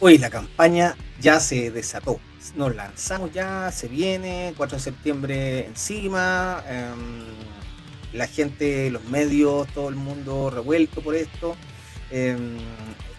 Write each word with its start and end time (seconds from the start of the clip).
Hoy 0.00 0.16
la 0.16 0.30
campaña 0.30 0.94
ya 1.20 1.40
se 1.40 1.72
desató. 1.72 2.20
Nos 2.54 2.74
lanzamos 2.76 3.32
ya, 3.32 3.72
se 3.72 3.88
viene, 3.88 4.54
4 4.56 4.78
de 4.78 4.82
septiembre 4.82 5.66
encima, 5.66 6.62
em, 6.68 7.24
la 8.12 8.28
gente, 8.28 8.90
los 8.92 9.02
medios, 9.04 9.66
todo 9.74 9.88
el 9.88 9.96
mundo 9.96 10.50
revuelto 10.50 11.02
por 11.02 11.16
esto. 11.16 11.56
Em, 12.12 12.58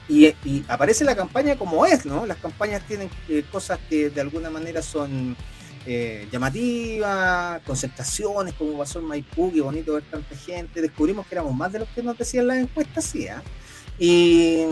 y, 0.08 0.34
aparece 0.70 1.04
la 1.04 1.18
campaña 1.18 1.58
como 1.58 1.86
es, 1.86 2.06
¿no? 2.06 2.26
Las 2.26 2.38
campañas 2.38 2.82
tienen 2.88 3.10
eh, 3.28 3.44
cosas 3.52 3.78
que 3.90 4.10
de 4.10 4.22
alguna 4.22 4.50
manera 4.50 4.82
son 4.82 5.36
eh, 5.86 6.30
llamativas, 6.32 7.62
concentraciones, 7.64 8.54
como 8.54 8.78
pasó 8.78 9.00
en 9.00 9.06
Maipú, 9.06 9.52
qué 9.52 9.60
bonito 9.62 9.96
ver 9.96 10.04
tanta 10.04 10.36
gente. 10.36 10.82
Descubrimos 10.82 11.28
que 11.28 11.36
éramos 11.36 11.54
más 11.54 11.74
de 11.74 11.80
los 11.80 11.90
que 11.90 12.02
nos 12.04 12.18
decían 12.18 12.48
las 12.48 12.58
encuestas, 12.58 13.04
sí, 13.04 13.26
¿eh? 13.26 13.36
Y, 14.00 14.64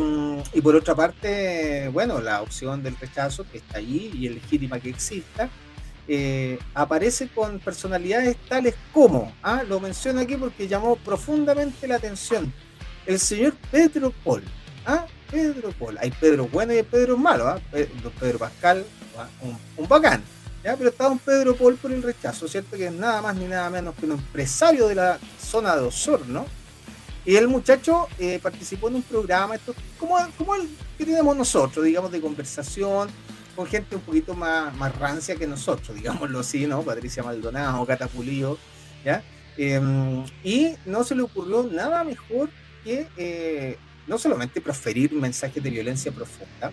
por 0.63 0.75
otra 0.75 0.95
parte, 0.95 1.89
bueno, 1.89 2.21
la 2.21 2.41
opción 2.41 2.81
del 2.81 2.95
rechazo 2.97 3.45
que 3.51 3.57
está 3.57 3.79
allí 3.79 4.09
y 4.13 4.27
es 4.27 4.33
legítima 4.35 4.79
que 4.79 4.89
exista, 4.89 5.49
eh, 6.07 6.57
aparece 6.73 7.27
con 7.27 7.59
personalidades 7.59 8.37
tales 8.47 8.75
como, 8.93 9.33
¿ah? 9.43 9.63
lo 9.67 9.81
menciono 9.81 10.21
aquí 10.21 10.37
porque 10.37 10.69
llamó 10.69 10.95
profundamente 10.95 11.85
la 11.85 11.95
atención, 11.95 12.53
el 13.05 13.19
señor 13.19 13.53
Pedro 13.69 14.13
Paul. 14.23 14.43
¿ah? 14.85 15.05
Pedro 15.29 15.71
Paul. 15.77 15.97
Hay 15.99 16.11
Pedro 16.11 16.47
bueno 16.47 16.73
y 16.73 16.77
hay 16.77 16.83
Pedro 16.83 17.17
malo. 17.17 17.47
¿ah? 17.47 17.59
Pedro 18.19 18.39
Pascal, 18.39 18.85
¿ah? 19.17 19.27
un, 19.75 19.87
bacán. 19.89 20.23
¿ya? 20.63 20.77
Pero 20.77 20.89
está 20.89 21.09
un 21.09 21.19
Pedro 21.19 21.53
Paul 21.55 21.75
por 21.75 21.91
el 21.91 22.01
rechazo, 22.01 22.47
¿cierto? 22.47 22.77
Que 22.77 22.87
es 22.87 22.93
nada 22.93 23.21
más 23.21 23.35
ni 23.35 23.45
nada 23.45 23.69
menos 23.69 23.93
que 23.95 24.05
un 24.05 24.13
empresario 24.13 24.87
de 24.87 24.95
la 24.95 25.19
zona 25.37 25.75
de 25.75 25.81
Osorno 25.81 26.45
y 27.27 27.35
el 27.35 27.49
muchacho 27.49 28.07
eh, 28.19 28.39
participó 28.41 28.87
en 28.87 28.95
un 28.95 29.03
programa, 29.03 29.55
esto, 29.55 29.75
como, 29.99 30.15
como 30.37 30.55
el 30.55 30.61
que 30.97 31.05
tenemos 31.05 31.35
nosotros, 31.35 31.83
digamos, 31.83 32.09
de 32.09 32.21
conversación, 32.21 33.09
con 33.53 33.67
gente 33.67 33.97
un 33.97 34.01
poquito 34.01 34.33
más, 34.33 34.73
más 34.77 34.97
rancia 34.97 35.35
que 35.35 35.45
nosotros, 35.45 35.93
digámoslo 35.93 36.39
así, 36.39 36.65
¿no? 36.65 36.83
Patricia 36.83 37.23
Maldonado, 37.23 37.85
Cata 37.85 38.09
¿ya? 39.03 39.21
Em, 39.57 40.23
y 40.41 40.75
no 40.85 41.03
se 41.03 41.15
le 41.15 41.23
ocurrió 41.23 41.63
nada 41.63 42.05
mejor 42.05 42.49
que 42.85 43.09
eh, 43.17 43.77
no 44.07 44.17
solamente 44.17 44.61
proferir 44.61 45.11
mensajes 45.11 45.61
de 45.61 45.69
violencia 45.69 46.13
profunda, 46.13 46.71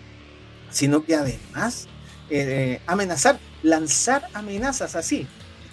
sino 0.69 1.03
que 1.03 1.15
además 1.15 1.89
eh, 2.29 2.79
amenazar, 2.87 3.39
lanzar 3.61 4.29
amenazas 4.33 4.95
así, 4.95 5.27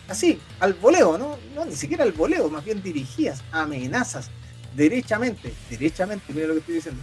así, 0.08 0.40
al 0.58 0.74
voleo, 0.74 1.18
¿no? 1.18 1.38
¿no? 1.54 1.64
Ni 1.66 1.76
siquiera 1.76 2.02
al 2.02 2.10
voleo, 2.10 2.50
más 2.50 2.64
bien 2.64 2.82
dirigidas, 2.82 3.44
amenazas 3.52 4.28
derechamente, 4.74 5.52
derechamente, 5.70 6.32
mira 6.32 6.48
lo 6.48 6.54
que 6.54 6.60
estoy 6.60 6.74
diciendo, 6.76 7.02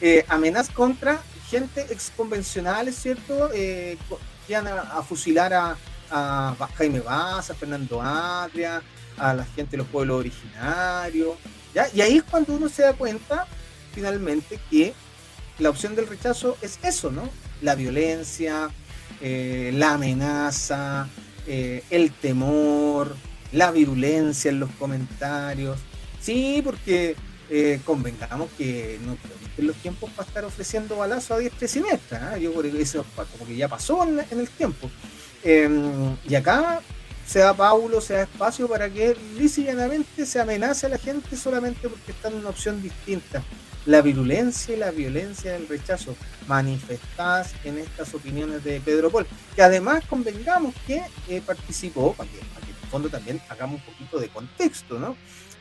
eh, 0.00 0.24
amenazas 0.28 0.74
contra 0.74 1.20
gente 1.48 1.82
exconvencional, 1.90 2.88
¿es 2.88 2.96
cierto? 2.96 3.50
Eh, 3.54 3.96
que 4.46 4.54
van 4.54 4.68
a, 4.68 5.02
fusilar 5.02 5.52
a, 5.52 5.76
Jaime 6.76 7.00
Vaz, 7.00 7.50
a 7.50 7.54
Fernando 7.54 8.00
Adria, 8.00 8.82
a 9.16 9.34
la 9.34 9.44
gente 9.44 9.72
de 9.72 9.78
los 9.78 9.86
pueblos 9.88 10.20
originarios, 10.20 11.36
¿ya? 11.74 11.88
Y 11.92 12.00
ahí 12.00 12.18
es 12.18 12.22
cuando 12.22 12.54
uno 12.54 12.68
se 12.68 12.82
da 12.82 12.92
cuenta, 12.92 13.46
finalmente, 13.92 14.60
que 14.70 14.94
la 15.58 15.70
opción 15.70 15.94
del 15.94 16.06
rechazo 16.06 16.56
es 16.62 16.78
eso, 16.82 17.10
¿no? 17.10 17.28
La 17.62 17.74
violencia, 17.74 18.70
eh, 19.20 19.70
la 19.74 19.94
amenaza, 19.94 21.08
eh, 21.46 21.84
el 21.90 22.12
temor, 22.12 23.16
la 23.52 23.70
virulencia 23.70 24.50
en 24.50 24.60
los 24.60 24.70
comentarios, 24.72 25.78
Sí, 26.24 26.62
porque 26.64 27.16
eh, 27.50 27.80
convengamos 27.84 28.48
que 28.56 28.98
no 29.04 29.18
en 29.58 29.66
los 29.66 29.76
tiempos 29.76 30.10
para 30.10 30.26
estar 30.26 30.44
ofreciendo 30.44 30.96
balazos 30.96 31.32
a 31.32 31.38
diestra 31.38 31.66
y 31.66 31.68
siniestra. 31.68 32.30
¿ah? 32.32 32.38
Yo 32.38 32.60
que 32.60 32.80
eso 32.80 33.04
como 33.14 33.46
que 33.46 33.56
ya 33.56 33.68
pasó 33.68 34.02
en, 34.02 34.18
el 34.18 34.48
tiempo. 34.48 34.90
Em, 35.42 36.16
y 36.26 36.34
acá 36.34 36.80
se 37.26 37.40
da 37.40 37.52
Paulo, 37.54 38.00
se 38.00 38.14
da 38.14 38.22
espacio 38.22 38.66
para 38.68 38.88
que 38.88 39.16
lícitamente 39.38 40.24
se 40.24 40.40
amenace 40.40 40.86
a 40.86 40.88
la 40.88 40.98
gente 40.98 41.36
solamente 41.36 41.88
porque 41.88 42.12
está 42.12 42.28
en 42.28 42.36
una 42.36 42.48
opción 42.48 42.82
distinta. 42.82 43.42
La 43.84 44.00
virulencia 44.00 44.74
y 44.74 44.78
la 44.78 44.90
violencia 44.90 45.52
del 45.52 45.68
rechazo 45.68 46.16
manifestadas 46.48 47.52
en 47.64 47.78
estas 47.78 48.14
opiniones 48.14 48.64
de 48.64 48.80
Pedro 48.80 49.10
Paul, 49.10 49.26
que 49.54 49.62
además 49.62 50.02
convengamos 50.08 50.74
que 50.86 51.02
eh, 51.28 51.42
participó, 51.44 52.14
para 52.14 52.30
que, 52.30 52.38
para 52.38 52.64
que 52.64 52.72
en 52.72 52.78
el 52.82 52.88
fondo 52.88 53.10
también 53.10 53.42
hagamos 53.50 53.80
un 53.80 53.92
poquito 53.92 54.18
de 54.18 54.28
contexto, 54.28 54.98
¿no? 54.98 55.16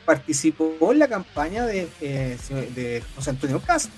Participó 0.05 0.91
en 0.91 0.99
la 0.99 1.07
campaña 1.07 1.65
de, 1.65 1.87
eh, 2.01 3.03
José 3.15 3.29
Antonio 3.29 3.61
Cast. 3.61 3.89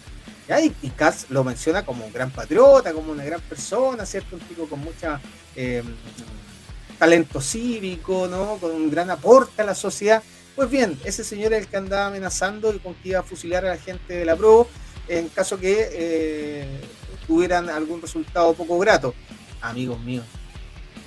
Y, 0.82 0.90
Cast 0.90 1.32
lo 1.32 1.44
menciona 1.44 1.84
como 1.86 2.06
un 2.06 2.14
gran 2.14 2.30
patriota, 2.30 2.94
como 2.94 3.12
una 3.12 3.24
gran 3.24 3.42
persona, 3.42 4.06
¿cierto? 4.06 4.36
Un 4.36 4.42
tipo 4.44 4.68
con 4.68 4.80
mucha 4.80 5.20
eh, 5.56 5.84
talento 7.00 7.42
cívico, 7.42 8.28
¿no? 8.28 8.58
Con 8.58 8.72
un 8.72 8.92
gran 8.92 9.10
aporte 9.10 9.64
a 9.64 9.66
la 9.66 9.76
sociedad. 9.76 10.22
Pues 10.56 10.70
bien, 10.70 11.00
ese 11.04 11.24
señor 11.24 11.54
es 11.54 11.64
el 11.64 11.68
que 11.68 11.78
andaba 11.78 12.08
amenazando 12.08 12.74
y 12.74 12.80
con 12.80 12.94
que 12.96 13.10
iba 13.10 13.20
a 13.20 13.24
fusilar 13.24 13.66
a 13.66 13.70
la 13.70 13.78
gente 13.78 14.14
de 14.14 14.26
la 14.26 14.36
PRO 14.36 14.68
en 15.08 15.30
caso 15.30 15.60
que 15.60 15.90
eh, 15.92 16.68
tuvieran 17.28 17.70
algún 17.70 18.02
resultado 18.02 18.54
poco 18.54 18.78
grato. 18.80 19.14
Amigos 19.62 20.00
míos, 20.02 20.26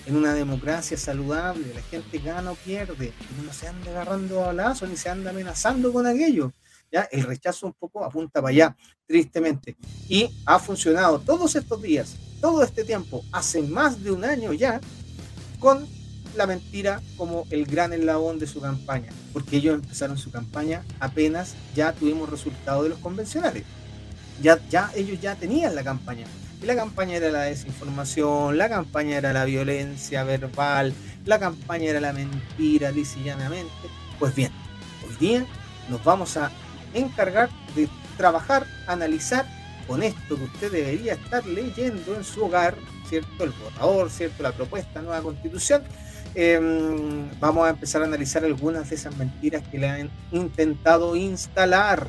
en 0.08 0.16
una 0.16 0.32
democracia 0.32 0.96
saludable, 0.96 1.74
la 1.74 1.82
gente 1.82 2.18
gana 2.18 2.52
o 2.52 2.54
pierde, 2.54 3.12
no 3.44 3.52
se 3.52 3.68
anda 3.68 3.90
agarrando 3.90 4.42
a 4.42 4.54
lazo 4.54 4.86
ni 4.86 4.96
se 4.96 5.10
anda 5.10 5.30
amenazando 5.30 5.92
con 5.92 6.06
aquello. 6.06 6.50
¿ya? 6.90 7.02
El 7.12 7.24
rechazo 7.24 7.66
un 7.66 7.74
poco 7.74 8.02
apunta 8.02 8.40
para 8.40 8.48
allá, 8.48 8.76
tristemente. 9.06 9.76
Y 10.08 10.30
ha 10.46 10.58
funcionado 10.58 11.18
todos 11.18 11.54
estos 11.56 11.82
días, 11.82 12.16
todo 12.40 12.62
este 12.62 12.84
tiempo, 12.84 13.22
hace 13.32 13.60
más 13.60 14.02
de 14.02 14.10
un 14.10 14.24
año 14.24 14.54
ya, 14.54 14.80
con 15.58 15.86
la 16.34 16.46
mentira 16.46 17.02
como 17.18 17.46
el 17.50 17.66
gran 17.66 17.92
eslabón 17.92 18.38
de 18.38 18.46
su 18.46 18.62
campaña, 18.62 19.12
porque 19.34 19.58
ellos 19.58 19.74
empezaron 19.74 20.16
su 20.16 20.30
campaña 20.30 20.86
apenas 21.00 21.54
ya 21.74 21.92
tuvimos 21.92 22.30
resultados 22.30 22.84
de 22.84 22.88
los 22.90 22.98
convencionales. 23.00 23.64
Ya, 24.40 24.58
ya 24.70 24.90
ellos 24.94 25.20
ya 25.20 25.34
tenían 25.34 25.74
la 25.74 25.84
campaña 25.84 26.26
la 26.62 26.74
campaña 26.74 27.16
era 27.16 27.30
la 27.30 27.42
desinformación, 27.42 28.58
la 28.58 28.68
campaña 28.68 29.18
era 29.18 29.32
la 29.32 29.44
violencia 29.44 30.24
verbal, 30.24 30.92
la 31.24 31.38
campaña 31.38 31.90
era 31.90 32.00
la 32.00 32.12
mentira, 32.12 32.90
llanamente. 33.24 33.72
Pues 34.18 34.34
bien, 34.34 34.50
hoy 35.06 35.16
día 35.20 35.46
nos 35.88 36.02
vamos 36.02 36.36
a 36.36 36.50
encargar 36.94 37.48
de 37.76 37.88
trabajar, 38.16 38.66
analizar 38.86 39.46
con 39.86 40.02
esto 40.02 40.36
que 40.36 40.44
usted 40.44 40.72
debería 40.72 41.14
estar 41.14 41.46
leyendo 41.46 42.14
en 42.14 42.24
su 42.24 42.44
hogar, 42.44 42.74
¿cierto? 43.08 43.44
El 43.44 43.50
votador, 43.50 44.10
¿cierto? 44.10 44.42
La 44.42 44.52
propuesta, 44.52 45.00
nueva 45.00 45.22
constitución. 45.22 45.82
Em, 46.34 47.30
vamos 47.40 47.66
a 47.66 47.70
empezar 47.70 48.02
a 48.02 48.04
analizar 48.04 48.44
algunas 48.44 48.90
de 48.90 48.96
esas 48.96 49.16
mentiras 49.16 49.62
que 49.70 49.78
le 49.78 49.88
han 49.88 50.10
intentado 50.30 51.16
instalar 51.16 52.08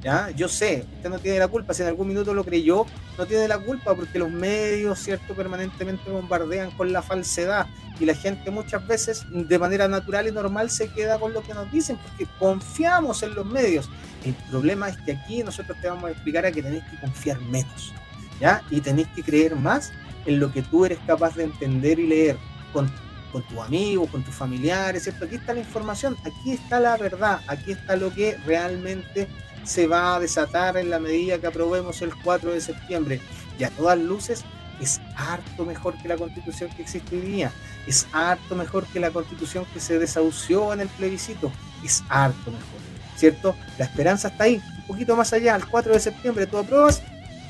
¿ya? 0.00 0.30
Yo 0.30 0.48
sé, 0.48 0.86
usted 0.96 1.10
no 1.10 1.18
tiene 1.18 1.38
la 1.38 1.48
culpa, 1.48 1.74
si 1.74 1.82
en 1.82 1.88
algún 1.88 2.08
minuto 2.08 2.34
lo 2.34 2.44
creyó, 2.44 2.86
no 3.18 3.26
tiene 3.26 3.48
la 3.48 3.58
culpa 3.58 3.94
porque 3.94 4.18
los 4.18 4.30
medios, 4.30 4.98
¿cierto?, 4.98 5.34
permanentemente 5.34 6.10
bombardean 6.10 6.70
con 6.72 6.92
la 6.92 7.02
falsedad 7.02 7.66
y 7.98 8.06
la 8.06 8.14
gente 8.14 8.50
muchas 8.50 8.86
veces 8.86 9.26
de 9.30 9.58
manera 9.58 9.86
natural 9.86 10.26
y 10.26 10.32
normal 10.32 10.70
se 10.70 10.88
queda 10.88 11.18
con 11.18 11.34
lo 11.34 11.42
que 11.42 11.52
nos 11.52 11.70
dicen 11.70 11.98
porque 11.98 12.26
confiamos 12.38 13.22
en 13.22 13.34
los 13.34 13.44
medios. 13.44 13.90
El 14.24 14.34
problema 14.50 14.88
es 14.88 14.96
que 14.98 15.12
aquí 15.12 15.42
nosotros 15.42 15.76
te 15.80 15.88
vamos 15.88 16.04
a 16.04 16.10
explicar 16.12 16.46
a 16.46 16.52
que 16.52 16.62
tenéis 16.62 16.84
que 16.84 16.98
confiar 17.00 17.40
menos, 17.42 17.92
¿ya? 18.40 18.62
Y 18.70 18.80
tenéis 18.80 19.08
que 19.14 19.22
creer 19.22 19.54
más 19.56 19.92
en 20.24 20.40
lo 20.40 20.52
que 20.52 20.62
tú 20.62 20.84
eres 20.84 20.98
capaz 21.06 21.36
de 21.36 21.44
entender 21.44 21.98
y 21.98 22.06
leer 22.06 22.36
con 22.72 22.90
con 23.30 23.42
tus 23.42 23.58
amigos, 23.58 24.10
con 24.10 24.22
tus 24.22 24.34
familiares, 24.34 25.04
¿cierto? 25.04 25.24
Aquí 25.24 25.36
está 25.36 25.54
la 25.54 25.60
información, 25.60 26.16
aquí 26.24 26.52
está 26.52 26.80
la 26.80 26.96
verdad, 26.96 27.40
aquí 27.46 27.72
está 27.72 27.96
lo 27.96 28.12
que 28.12 28.36
realmente 28.46 29.28
se 29.64 29.86
va 29.86 30.16
a 30.16 30.20
desatar 30.20 30.76
en 30.76 30.90
la 30.90 30.98
medida 30.98 31.38
que 31.38 31.46
aprobemos 31.46 32.02
el 32.02 32.14
4 32.14 32.52
de 32.52 32.60
septiembre. 32.60 33.20
Y 33.58 33.64
a 33.64 33.70
todas 33.70 33.98
luces 33.98 34.44
es 34.80 35.00
harto 35.16 35.64
mejor 35.64 35.96
que 36.00 36.08
la 36.08 36.16
constitución 36.16 36.70
que 36.70 36.82
existe 36.82 37.16
hoy 37.16 37.22
día, 37.22 37.52
es 37.86 38.06
harto 38.12 38.56
mejor 38.56 38.86
que 38.86 39.00
la 39.00 39.10
constitución 39.10 39.66
que 39.72 39.80
se 39.80 39.98
desahució 39.98 40.72
en 40.72 40.80
el 40.80 40.88
plebiscito, 40.88 41.52
es 41.84 42.02
harto 42.08 42.50
mejor, 42.50 42.80
¿cierto? 43.16 43.54
La 43.78 43.84
esperanza 43.84 44.28
está 44.28 44.44
ahí, 44.44 44.62
un 44.78 44.86
poquito 44.86 45.16
más 45.16 45.32
allá, 45.32 45.54
el 45.54 45.66
4 45.66 45.92
de 45.92 46.00
septiembre 46.00 46.46
tú 46.46 46.58
apruebas 46.58 47.02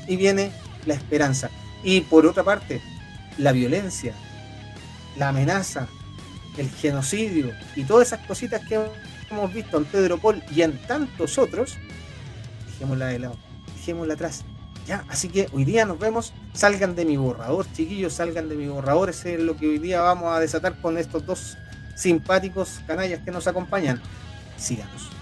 y 0.07 0.17
viene 0.17 0.51
la 0.85 0.93
esperanza. 0.93 1.49
Y 1.83 2.01
por 2.01 2.25
otra 2.25 2.43
parte, 2.43 2.81
la 3.37 3.51
violencia, 3.53 4.13
la 5.17 5.29
amenaza, 5.29 5.87
el 6.57 6.69
genocidio 6.69 7.51
y 7.75 7.83
todas 7.83 8.07
esas 8.07 8.25
cositas 8.27 8.61
que 8.67 8.79
hemos 9.29 9.53
visto 9.53 9.77
en 9.77 9.85
Pedro 9.85 10.17
Paul 10.17 10.43
y 10.51 10.61
en 10.61 10.77
tantos 10.85 11.37
otros, 11.37 11.77
dejémosla 12.81 13.07
de 13.07 13.19
lado, 13.19 13.35
dejémosla 13.75 14.15
atrás. 14.15 14.43
Ya, 14.87 15.05
así 15.07 15.29
que 15.29 15.47
hoy 15.53 15.63
día 15.63 15.85
nos 15.85 15.99
vemos, 15.99 16.33
salgan 16.53 16.95
de 16.95 17.05
mi 17.05 17.15
borrador, 17.15 17.71
chiquillos, 17.71 18.13
salgan 18.13 18.49
de 18.49 18.55
mi 18.55 18.67
borrador, 18.67 19.11
ese 19.11 19.35
es 19.35 19.39
lo 19.39 19.55
que 19.55 19.67
hoy 19.67 19.77
día 19.77 20.01
vamos 20.01 20.33
a 20.35 20.39
desatar 20.39 20.81
con 20.81 20.97
estos 20.97 21.23
dos 21.23 21.57
simpáticos 21.95 22.81
canallas 22.87 23.19
que 23.19 23.29
nos 23.29 23.45
acompañan. 23.45 24.01
Síganos. 24.57 25.20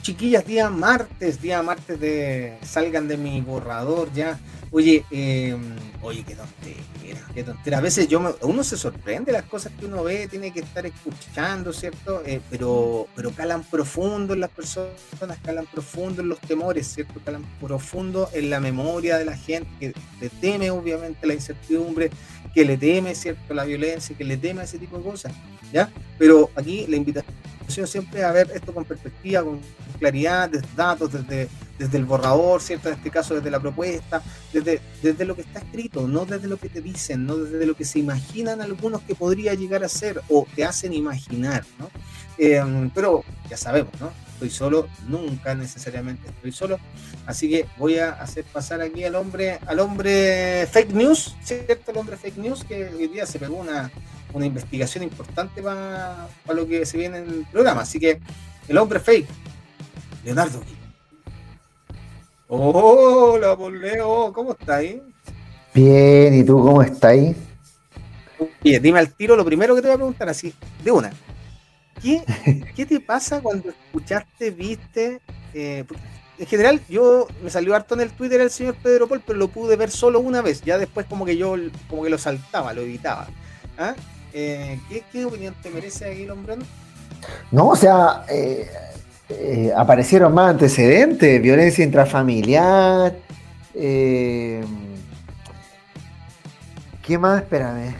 Chiquillas, 0.00 0.46
día 0.46 0.70
martes, 0.70 1.40
día 1.42 1.62
martes 1.62 1.98
de 2.00 2.56
salgan 2.62 3.08
de 3.08 3.16
mi 3.16 3.40
borrador 3.40 4.12
ya. 4.12 4.38
Oye, 4.70 5.04
eh, 5.10 5.54
oye, 6.00 6.24
qué 6.24 6.34
tontera, 6.34 7.20
qué 7.34 7.42
tontera. 7.44 7.78
A 7.78 7.80
veces 7.82 8.08
yo 8.08 8.36
uno 8.40 8.64
se 8.64 8.76
sorprende 8.78 9.30
las 9.32 9.42
cosas 9.42 9.72
que 9.78 9.84
uno 9.84 10.02
ve, 10.02 10.28
tiene 10.28 10.50
que 10.50 10.60
estar 10.60 10.86
escuchando, 10.86 11.72
¿cierto? 11.74 12.22
Eh, 12.24 12.40
pero, 12.48 13.06
pero 13.14 13.32
calan 13.32 13.64
profundo 13.64 14.32
en 14.32 14.40
las 14.40 14.50
personas, 14.50 14.94
calan 15.44 15.66
profundo 15.66 16.22
en 16.22 16.28
los 16.28 16.40
temores, 16.40 16.86
¿cierto? 16.86 17.20
Calan 17.22 17.44
profundo 17.60 18.30
en 18.32 18.48
la 18.48 18.60
memoria 18.60 19.18
de 19.18 19.26
la 19.26 19.36
gente 19.36 19.68
que 19.78 19.92
le 20.20 20.30
teme 20.30 20.70
obviamente 20.70 21.26
la 21.26 21.34
incertidumbre, 21.34 22.10
que 22.54 22.64
le 22.64 22.78
teme, 22.78 23.14
¿cierto? 23.14 23.52
La 23.52 23.64
violencia, 23.64 24.16
que 24.16 24.24
le 24.24 24.38
teme 24.38 24.62
ese 24.62 24.78
tipo 24.78 24.96
de 24.96 25.04
cosas, 25.04 25.32
¿ya? 25.70 25.90
Pero 26.18 26.50
aquí 26.56 26.86
la 26.88 26.96
invitación 26.96 27.34
siempre 27.68 28.24
a 28.24 28.32
ver 28.32 28.50
esto 28.54 28.72
con 28.72 28.84
perspectiva, 28.84 29.42
con 29.42 29.60
claridad, 29.98 30.48
desde 30.50 30.66
datos, 30.76 31.12
desde, 31.12 31.48
desde 31.78 31.98
el 31.98 32.04
borrador, 32.04 32.60
¿cierto? 32.60 32.88
En 32.88 32.96
este 32.96 33.10
caso, 33.10 33.34
desde 33.34 33.50
la 33.50 33.60
propuesta, 33.60 34.22
desde, 34.52 34.80
desde 35.02 35.24
lo 35.24 35.34
que 35.36 35.42
está 35.42 35.60
escrito, 35.60 36.06
no 36.08 36.24
desde 36.24 36.48
lo 36.48 36.56
que 36.56 36.68
te 36.68 36.80
dicen, 36.80 37.26
no 37.26 37.36
desde 37.36 37.66
lo 37.66 37.74
que 37.74 37.84
se 37.84 37.98
imaginan 37.98 38.60
algunos 38.60 39.02
que 39.02 39.14
podría 39.14 39.54
llegar 39.54 39.84
a 39.84 39.88
ser 39.88 40.20
o 40.28 40.46
te 40.54 40.64
hacen 40.64 40.92
imaginar, 40.92 41.64
¿no? 41.78 41.90
Em, 42.38 42.90
pero 42.90 43.24
ya 43.48 43.56
sabemos, 43.56 43.92
¿no? 44.00 44.10
Estoy 44.34 44.50
solo, 44.50 44.88
nunca 45.06 45.54
necesariamente 45.54 46.28
estoy 46.28 46.50
solo. 46.50 46.78
Así 47.26 47.48
que 47.48 47.66
voy 47.78 47.98
a 47.98 48.10
hacer 48.10 48.44
pasar 48.44 48.80
aquí 48.80 49.04
al 49.04 49.14
hombre, 49.14 49.60
al 49.66 49.78
hombre 49.78 50.66
fake 50.70 50.92
news, 50.92 51.36
¿cierto? 51.44 51.92
El 51.92 51.98
hombre 51.98 52.16
fake 52.16 52.38
news 52.38 52.64
que 52.64 52.88
hoy 52.88 53.06
día 53.06 53.24
se 53.24 53.38
pegó 53.38 53.56
una, 53.56 53.92
una 54.32 54.46
investigación 54.46 55.04
importante 55.04 55.62
para, 55.62 56.28
lo 56.54 56.66
que 56.66 56.86
se 56.86 56.98
viene 56.98 57.18
en 57.18 57.28
el 57.28 57.46
programa. 57.50 57.82
Así 57.82 57.98
que 57.98 58.20
el 58.68 58.78
hombre 58.78 59.00
fake, 59.00 59.28
Leonardo. 60.24 60.60
Hola, 62.48 63.56
Leo, 63.70 64.32
¿cómo 64.32 64.52
estáis? 64.52 64.96
Bien, 65.74 66.34
¿y 66.34 66.44
tú 66.44 66.60
cómo 66.60 66.82
estáis? 66.82 67.36
Bien, 68.62 68.82
dime 68.82 68.98
al 68.98 69.12
tiro 69.12 69.36
lo 69.36 69.44
primero 69.44 69.74
que 69.74 69.80
te 69.80 69.88
voy 69.88 69.94
a 69.94 69.98
preguntar, 69.98 70.28
así, 70.28 70.52
de 70.84 70.90
una. 70.90 71.10
¿Qué, 72.02 72.22
qué 72.76 72.84
te 72.84 73.00
pasa 73.00 73.40
cuando 73.40 73.70
escuchaste, 73.70 74.50
viste? 74.50 75.20
Eh, 75.54 75.84
en 76.38 76.46
general, 76.46 76.80
yo 76.88 77.28
me 77.42 77.50
salió 77.50 77.74
harto 77.74 77.94
en 77.94 78.00
el 78.00 78.10
Twitter 78.10 78.40
el 78.40 78.50
señor 78.50 78.74
Pedro 78.82 79.06
Paul, 79.06 79.22
pero 79.24 79.38
lo 79.38 79.48
pude 79.48 79.76
ver 79.76 79.90
solo 79.90 80.20
una 80.20 80.42
vez. 80.42 80.62
Ya 80.62 80.76
después, 80.76 81.06
como 81.06 81.24
que 81.24 81.36
yo 81.36 81.54
como 81.88 82.02
que 82.02 82.10
lo 82.10 82.18
saltaba, 82.18 82.72
lo 82.72 82.82
evitaba. 82.82 83.28
¿Ah? 83.78 83.94
Eh, 84.32 84.80
¿qué, 85.12 85.24
opinión 85.24 85.54
te 85.62 85.70
merece 85.70 86.10
aquí, 86.10 86.24
Lombrano? 86.24 86.64
No, 87.50 87.68
o 87.68 87.76
sea, 87.76 88.24
eh, 88.28 88.68
eh, 89.28 89.72
aparecieron 89.76 90.34
más 90.34 90.50
antecedentes, 90.50 91.40
violencia 91.42 91.84
intrafamiliar. 91.84 93.14
¿Qué 93.74 94.62
más? 97.18 97.42
Espérame. 97.42 97.94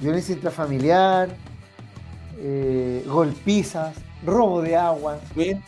violencia 0.00 0.34
intrafamiliar, 0.34 1.28
golpizas, 3.06 3.94
robo 4.24 4.62
de 4.62 4.76
agua. 4.76 5.18
Bien. 5.34 5.62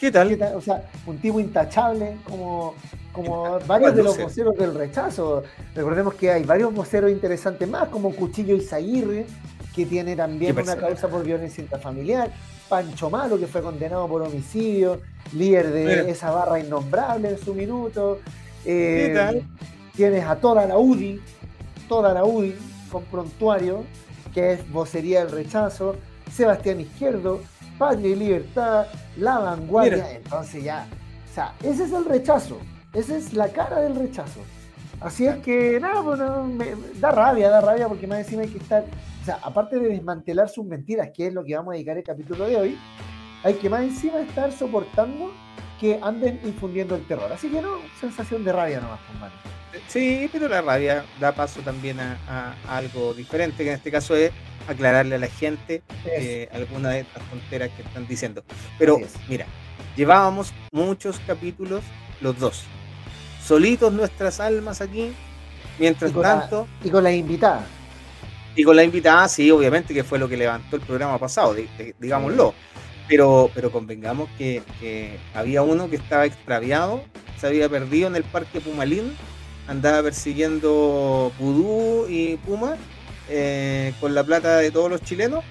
¿Qué 0.00 0.10
tal? 0.10 0.38
O 0.54 0.62
sea, 0.62 0.82
un 1.06 1.18
tipo 1.18 1.38
intachable, 1.40 2.16
como, 2.24 2.74
como 3.12 3.60
varios 3.66 3.94
de 3.94 4.02
los 4.02 4.16
voceros 4.16 4.56
del 4.56 4.74
rechazo. 4.74 5.42
Recordemos 5.74 6.14
que 6.14 6.30
hay 6.30 6.42
varios 6.42 6.72
voceros 6.72 7.10
interesantes 7.10 7.68
más, 7.68 7.88
como 7.88 8.14
Cuchillo 8.16 8.56
Izaguirre, 8.56 9.26
que 9.74 9.84
tiene 9.84 10.16
también 10.16 10.58
una 10.58 10.74
causa 10.76 11.06
por 11.06 11.22
violencia 11.22 11.60
intrafamiliar. 11.62 12.30
Pancho 12.70 13.10
Malo, 13.10 13.38
que 13.38 13.46
fue 13.46 13.60
condenado 13.60 14.08
por 14.08 14.22
homicidio, 14.22 15.02
líder 15.34 15.70
de 15.70 16.10
esa 16.10 16.30
barra 16.30 16.58
innombrable 16.58 17.28
en 17.30 17.38
su 17.38 17.52
minuto. 17.52 18.20
¿Qué 18.64 19.10
eh, 19.10 19.14
tal? 19.14 19.42
Tienes 19.94 20.24
a 20.24 20.36
toda 20.36 20.66
la 20.66 20.78
UDI, 20.78 21.20
toda 21.88 22.14
la 22.14 22.24
UDI, 22.24 22.54
con 22.90 23.04
prontuario, 23.04 23.84
que 24.32 24.54
es 24.54 24.72
vocería 24.72 25.24
del 25.24 25.32
rechazo. 25.32 25.96
Sebastián 26.32 26.80
Izquierdo, 26.80 27.40
Patria 27.80 28.10
y 28.10 28.14
Libertad, 28.14 28.86
La 29.16 29.38
Vanguardia. 29.38 30.12
Entonces 30.12 30.62
ya, 30.62 30.86
o 31.30 31.34
sea, 31.34 31.54
ese 31.62 31.84
es 31.84 31.92
el 31.92 32.04
rechazo, 32.04 32.58
esa 32.92 33.16
es 33.16 33.32
la 33.32 33.48
cara 33.48 33.80
del 33.80 33.96
rechazo. 33.96 34.40
Así 35.00 35.24
es 35.24 35.36
que, 35.36 35.80
nada, 35.80 36.02
bueno, 36.02 36.44
me, 36.44 36.74
da 37.00 37.10
rabia, 37.10 37.48
da 37.48 37.62
rabia 37.62 37.88
porque 37.88 38.06
más 38.06 38.18
encima 38.18 38.42
hay 38.42 38.48
que 38.48 38.58
estar, 38.58 38.84
o 39.22 39.24
sea, 39.24 39.38
aparte 39.42 39.78
de 39.78 39.88
desmantelar 39.88 40.50
sus 40.50 40.66
mentiras, 40.66 41.08
que 41.16 41.28
es 41.28 41.32
lo 41.32 41.42
que 41.42 41.56
vamos 41.56 41.72
a 41.72 41.76
dedicar 41.76 41.96
el 41.96 42.04
capítulo 42.04 42.46
de 42.46 42.56
hoy, 42.56 42.78
hay 43.42 43.54
que 43.54 43.70
más 43.70 43.80
encima 43.80 44.20
estar 44.20 44.52
soportando 44.52 45.32
que 45.80 45.98
anden 46.02 46.38
infundiendo 46.44 46.96
el 46.96 47.06
terror. 47.06 47.32
Así 47.32 47.48
que 47.48 47.62
no, 47.62 47.78
sensación 47.98 48.44
de 48.44 48.52
rabia 48.52 48.82
nomás, 48.82 49.00
hermano. 49.14 49.32
Pues, 49.70 49.82
sí, 49.88 50.28
pero 50.30 50.48
la 50.48 50.60
rabia 50.60 51.02
da 51.18 51.32
paso 51.32 51.60
también 51.60 51.98
a, 51.98 52.54
algo 52.68 53.14
diferente, 53.14 53.64
que 53.64 53.70
en 53.70 53.76
este 53.76 53.90
caso 53.90 54.14
es 54.14 54.32
aclararle 54.70 55.16
a 55.16 55.18
la 55.18 55.26
gente 55.26 55.82
eh, 56.04 56.48
alguna 56.52 56.90
de 56.90 57.00
estas 57.00 57.22
fronteras 57.24 57.70
que 57.70 57.82
están 57.82 58.06
diciendo. 58.06 58.44
Pero 58.78 58.98
mira, 59.28 59.46
llevábamos 59.96 60.52
muchos 60.72 61.20
capítulos, 61.26 61.82
los 62.20 62.38
dos, 62.38 62.62
solitos 63.44 63.92
nuestras 63.92 64.38
almas 64.40 64.80
aquí, 64.80 65.12
mientras 65.78 66.12
tanto... 66.12 66.68
y 66.84 66.90
con 66.90 67.02
la 67.02 67.12
invitada. 67.12 67.66
Y 68.54 68.62
con 68.62 68.76
la 68.76 68.84
invitada, 68.84 69.28
sí, 69.28 69.50
obviamente, 69.50 69.94
que 69.94 70.04
fue 70.04 70.18
lo 70.18 70.28
que 70.28 70.36
levantó 70.36 70.76
el 70.76 70.82
programa 70.82 71.18
pasado, 71.18 71.56
digámoslo. 71.98 72.54
Pero, 73.08 73.50
pero 73.54 73.72
convengamos 73.72 74.28
que, 74.38 74.62
que 74.78 75.18
había 75.34 75.62
uno 75.62 75.90
que 75.90 75.96
estaba 75.96 76.26
extraviado, 76.26 77.02
se 77.40 77.48
había 77.48 77.68
perdido 77.68 78.06
en 78.06 78.14
el 78.14 78.22
Parque 78.22 78.60
Pumalín, 78.60 79.16
andaba 79.66 80.02
persiguiendo 80.04 81.32
Pudú 81.38 82.06
y 82.08 82.36
Puma 82.36 82.76
eh, 83.30 83.94
con 84.00 84.14
la 84.14 84.24
plata 84.24 84.58
de 84.58 84.70
todos 84.70 84.90
los 84.90 85.02
chilenos, 85.02 85.44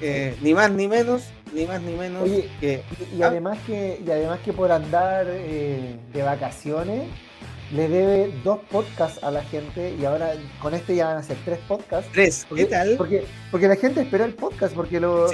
eh, 0.00 0.36
ni 0.42 0.54
más 0.54 0.70
ni 0.70 0.88
menos, 0.88 1.22
ni 1.54 1.66
más 1.66 1.80
ni 1.80 1.94
menos 1.94 2.28
que. 2.60 2.82
Y, 3.16 3.22
¿ah? 3.22 3.28
además 3.28 3.58
que, 3.66 4.00
y 4.04 4.10
además 4.10 4.40
que 4.44 4.52
por 4.52 4.70
andar 4.70 5.26
eh, 5.28 5.96
de 6.12 6.22
vacaciones 6.22 7.04
le 7.72 7.88
debe 7.88 8.30
dos 8.44 8.58
podcasts 8.70 9.22
a 9.24 9.30
la 9.30 9.42
gente 9.44 9.94
y 9.98 10.04
ahora 10.04 10.34
con 10.60 10.74
este 10.74 10.94
ya 10.94 11.06
van 11.06 11.16
a 11.16 11.22
ser 11.22 11.38
tres 11.44 11.58
podcasts. 11.66 12.10
Tres, 12.12 12.46
¿qué 12.54 12.66
tal? 12.66 12.96
Porque, 12.98 13.24
porque 13.50 13.66
la 13.66 13.76
gente 13.76 14.02
espera 14.02 14.26
el 14.26 14.34
podcast, 14.34 14.74
porque 14.74 15.00
lo, 15.00 15.26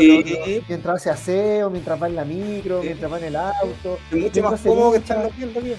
mientras 0.68 1.00
hace 1.00 1.10
aseo, 1.10 1.68
mientras 1.70 2.00
va 2.00 2.06
en 2.06 2.14
la 2.14 2.24
micro, 2.24 2.80
mientras 2.82 3.12
va 3.12 3.18
en 3.18 3.24
el 3.24 3.36
auto. 3.36 3.98
Es 4.12 4.16
mucho 4.16 4.42
más 4.42 4.60
cómodo 4.60 4.92
que 4.92 4.98
estar 4.98 5.30
viendo 5.36 5.60
bien. 5.60 5.78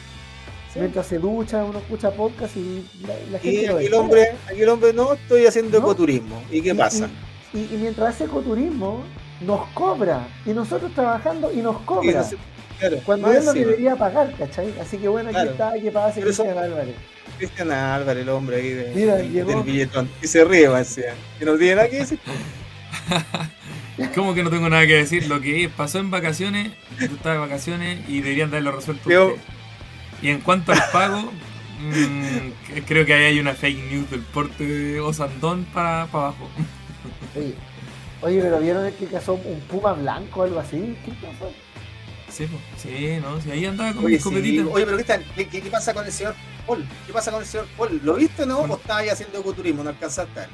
Mientras 0.76 1.08
se 1.08 1.18
ducha, 1.18 1.64
uno 1.64 1.80
escucha 1.80 2.12
podcast 2.12 2.56
y 2.56 2.86
la, 3.32 3.40
gente. 3.40 3.64
Y 3.64 3.66
aquí, 3.66 3.86
el 3.88 3.94
hombre, 3.94 4.36
aquí 4.48 4.62
el 4.62 4.70
hombre, 4.70 4.94
no, 4.94 5.14
estoy 5.14 5.46
haciendo 5.46 5.78
ecoturismo. 5.78 6.44
¿Y 6.52 6.62
qué 6.62 6.76
pasa? 6.76 7.10
Y, 7.54 7.76
mientras 7.78 8.10
hace 8.10 8.26
ecoturismo, 8.26 9.04
nos 9.42 9.68
cobra. 9.70 10.28
Y 10.46 10.52
nosotros 10.52 10.94
trabajando 10.94 11.52
y 11.52 11.58
nos 11.58 11.80
cobra. 11.82 12.24
Cuando 13.06 13.32
él 13.32 13.44
no 13.44 13.54
debería 13.54 13.96
pagar, 13.96 14.34
¿cachai? 14.38 14.74
Así 14.80 14.98
que 14.98 15.08
bueno, 15.08 15.30
aquí 15.30 15.50
está, 15.50 15.74
¿qué 15.74 15.92
pasa? 15.92 16.22
Cristian 16.22 16.58
Álvarez. 16.58 16.96
Cristian 17.38 17.72
Álvarez, 17.72 18.24
el 18.24 18.30
hombre 18.30 18.58
ahí 18.58 18.70
de, 18.70 18.92
Mira, 18.96 19.16
del 19.16 19.64
billetón. 19.64 20.10
Y 20.22 20.28
se 20.28 20.46
ríe, 20.46 20.70
más 20.70 20.96
Que 21.40 21.46
no 21.46 21.58
tiene 21.58 21.76
nada 21.76 21.90
que 21.90 22.00
decir. 22.00 22.20
¿Cómo 24.16 24.34
que 24.34 24.44
no 24.44 24.50
tengo 24.50 24.70
nada 24.70 24.86
que 24.88 24.96
decir? 24.96 25.28
Lo 25.28 25.42
que 25.42 25.70
pasó 25.76 26.00
en 26.00 26.10
vacaciones, 26.12 26.72
tú 26.98 27.16
estabas 27.16 27.38
de 27.38 27.38
vacaciones 27.40 28.00
y 28.08 28.22
deberían 28.22 28.52
darlo 28.52 28.72
resuelto. 28.72 29.36
Y 30.22 30.30
en 30.30 30.42
cuanto 30.42 30.72
al 30.72 30.82
pago, 30.92 31.32
mm, 31.80 32.82
creo 32.86 33.06
que 33.06 33.14
ahí 33.14 33.26
hay 33.26 33.40
una 33.40 33.54
fake 33.54 33.92
news 33.92 34.10
del 34.12 34.22
porte 34.22 34.66
de 34.66 35.00
Osandón 35.00 35.66
para, 35.74 36.08
para 36.08 36.28
abajo. 36.28 36.50
Oye, 38.22 38.42
pero 38.42 38.60
¿vieron 38.60 38.86
el 38.86 38.94
que 38.94 39.06
cazó 39.06 39.34
un 39.34 39.60
puma 39.62 39.94
blanco 39.94 40.42
o 40.42 40.44
algo 40.44 40.60
así? 40.60 40.98
¿Qué 41.06 41.12
pasó? 41.22 41.52
Sí, 42.30 42.48
sí, 42.78 43.18
¿no? 43.22 43.40
Sí, 43.42 43.52
ahí 43.52 43.66
andaba 43.66 43.94
con 43.94 44.06
Oye, 44.06 44.20
Oye, 44.24 44.86
pero 44.86 44.98
¿qué, 44.98 45.48
¿qué, 45.48 45.62
¿qué, 45.62 45.70
pasa 45.70 45.94
con 45.94 46.06
el 46.06 46.12
señor 46.12 46.36
Paul? 46.68 46.86
¿Qué 47.08 47.14
pasa 47.14 47.32
con 47.32 47.42
el 47.42 47.48
señor 47.48 47.68
Paul? 47.78 48.00
¿Lo 48.04 48.16
viste 48.16 48.44
o 48.44 48.46
no? 48.46 48.60
¿O 48.60 48.76
estaba 48.76 49.00
ahí 49.00 49.10
haciendo 49.10 49.40
ecoturismo? 49.40 49.84
¿No 49.84 49.90
alcanzaste 49.90 50.40
a 50.40 50.42
ver? 50.44 50.50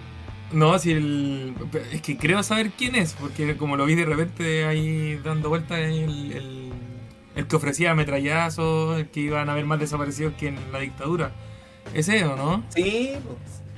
No, 0.52 0.78
si 0.80 0.92
el... 0.92 1.54
es 1.92 2.02
que 2.02 2.18
creo 2.18 2.42
saber 2.44 2.72
quién 2.72 2.96
es, 2.96 3.14
porque 3.14 3.58
como 3.58 3.76
lo 3.76 3.86
vi 3.86 3.96
de 3.96 4.06
repente 4.06 4.66
ahí 4.66 5.20
dando 5.24 5.50
vueltas 5.50 5.80
el, 5.80 6.32
el 6.32 6.72
el 7.36 7.48
que 7.48 7.56
ofrecía 7.56 7.92
ametrallazos, 7.92 9.00
el 9.00 9.08
que 9.08 9.22
iban 9.22 9.50
a 9.50 9.54
haber 9.54 9.66
más 9.66 9.80
desaparecidos 9.80 10.34
que 10.36 10.48
en 10.48 10.72
la 10.72 10.80
dictadura. 10.80 11.32
¿Ese 11.94 12.24
o 12.26 12.36
no? 12.36 12.64
Sí, 12.70 13.12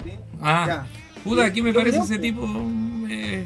sí. 0.03 0.11
Ah, 0.41 0.85
puta, 1.23 1.45
aquí 1.45 1.61
me 1.61 1.73
parece 1.73 1.99
ese 1.99 2.19
tipo. 2.19 2.47
Eh, 3.09 3.45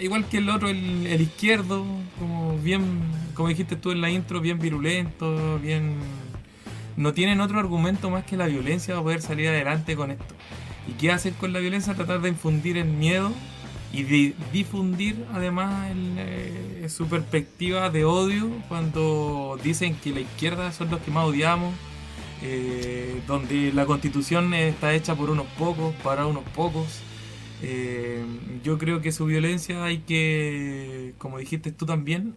igual 0.00 0.26
que 0.26 0.38
el 0.38 0.48
otro, 0.48 0.68
el, 0.68 1.20
izquierdo, 1.20 1.84
como 2.18 2.56
bien, 2.58 3.00
como 3.34 3.48
dijiste 3.48 3.76
tú 3.76 3.90
en 3.90 4.00
la 4.00 4.10
intro, 4.10 4.40
bien 4.40 4.58
virulento, 4.58 5.58
bien. 5.58 5.96
No 6.96 7.12
tienen 7.12 7.40
otro 7.40 7.58
argumento 7.58 8.08
más 8.08 8.24
que 8.24 8.38
la 8.38 8.46
violencia 8.46 8.94
para 8.94 9.02
poder 9.02 9.22
salir 9.22 9.48
adelante 9.48 9.96
con 9.96 10.12
esto. 10.12 10.34
¿Y 10.88 10.92
qué 10.92 11.10
hacer 11.10 11.34
con 11.34 11.52
la 11.52 11.58
violencia? 11.58 11.94
Tratar 11.94 12.22
de 12.22 12.30
infundir 12.30 12.78
el 12.78 12.86
miedo 12.86 13.32
y 13.92 14.34
difundir 14.52 15.24
además 15.32 15.92
eh, 15.94 16.86
su 16.88 17.06
perspectiva 17.06 17.90
de 17.90 18.04
odio 18.04 18.50
cuando 18.68 19.58
dicen 19.62 19.96
que 19.96 20.10
la 20.10 20.20
izquierda 20.20 20.72
son 20.72 20.90
los 20.90 21.00
que 21.00 21.10
más 21.10 21.24
odiamos, 21.24 21.74
eh, 22.42 23.22
donde 23.26 23.72
la 23.72 23.86
constitución 23.86 24.52
está 24.54 24.92
hecha 24.94 25.14
por 25.14 25.30
unos 25.30 25.46
pocos, 25.58 25.94
para 26.02 26.26
unos 26.26 26.44
pocos. 26.54 27.00
Eh, 27.62 28.22
yo 28.62 28.76
creo 28.76 29.00
que 29.00 29.12
su 29.12 29.24
violencia 29.24 29.82
hay 29.84 29.98
que, 29.98 31.14
como 31.18 31.38
dijiste 31.38 31.72
tú 31.72 31.86
también, 31.86 32.34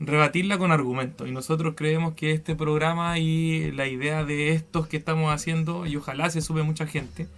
rebatirla 0.00 0.58
con 0.58 0.72
argumentos. 0.72 1.28
Y 1.28 1.32
nosotros 1.32 1.74
creemos 1.76 2.14
que 2.14 2.32
este 2.32 2.56
programa 2.56 3.18
y 3.18 3.70
la 3.72 3.86
idea 3.86 4.24
de 4.24 4.52
estos 4.52 4.88
que 4.88 4.96
estamos 4.96 5.32
haciendo, 5.32 5.86
y 5.86 5.96
ojalá 5.96 6.30
se 6.30 6.40
sube 6.40 6.64
mucha 6.64 6.86
gente, 6.86 7.28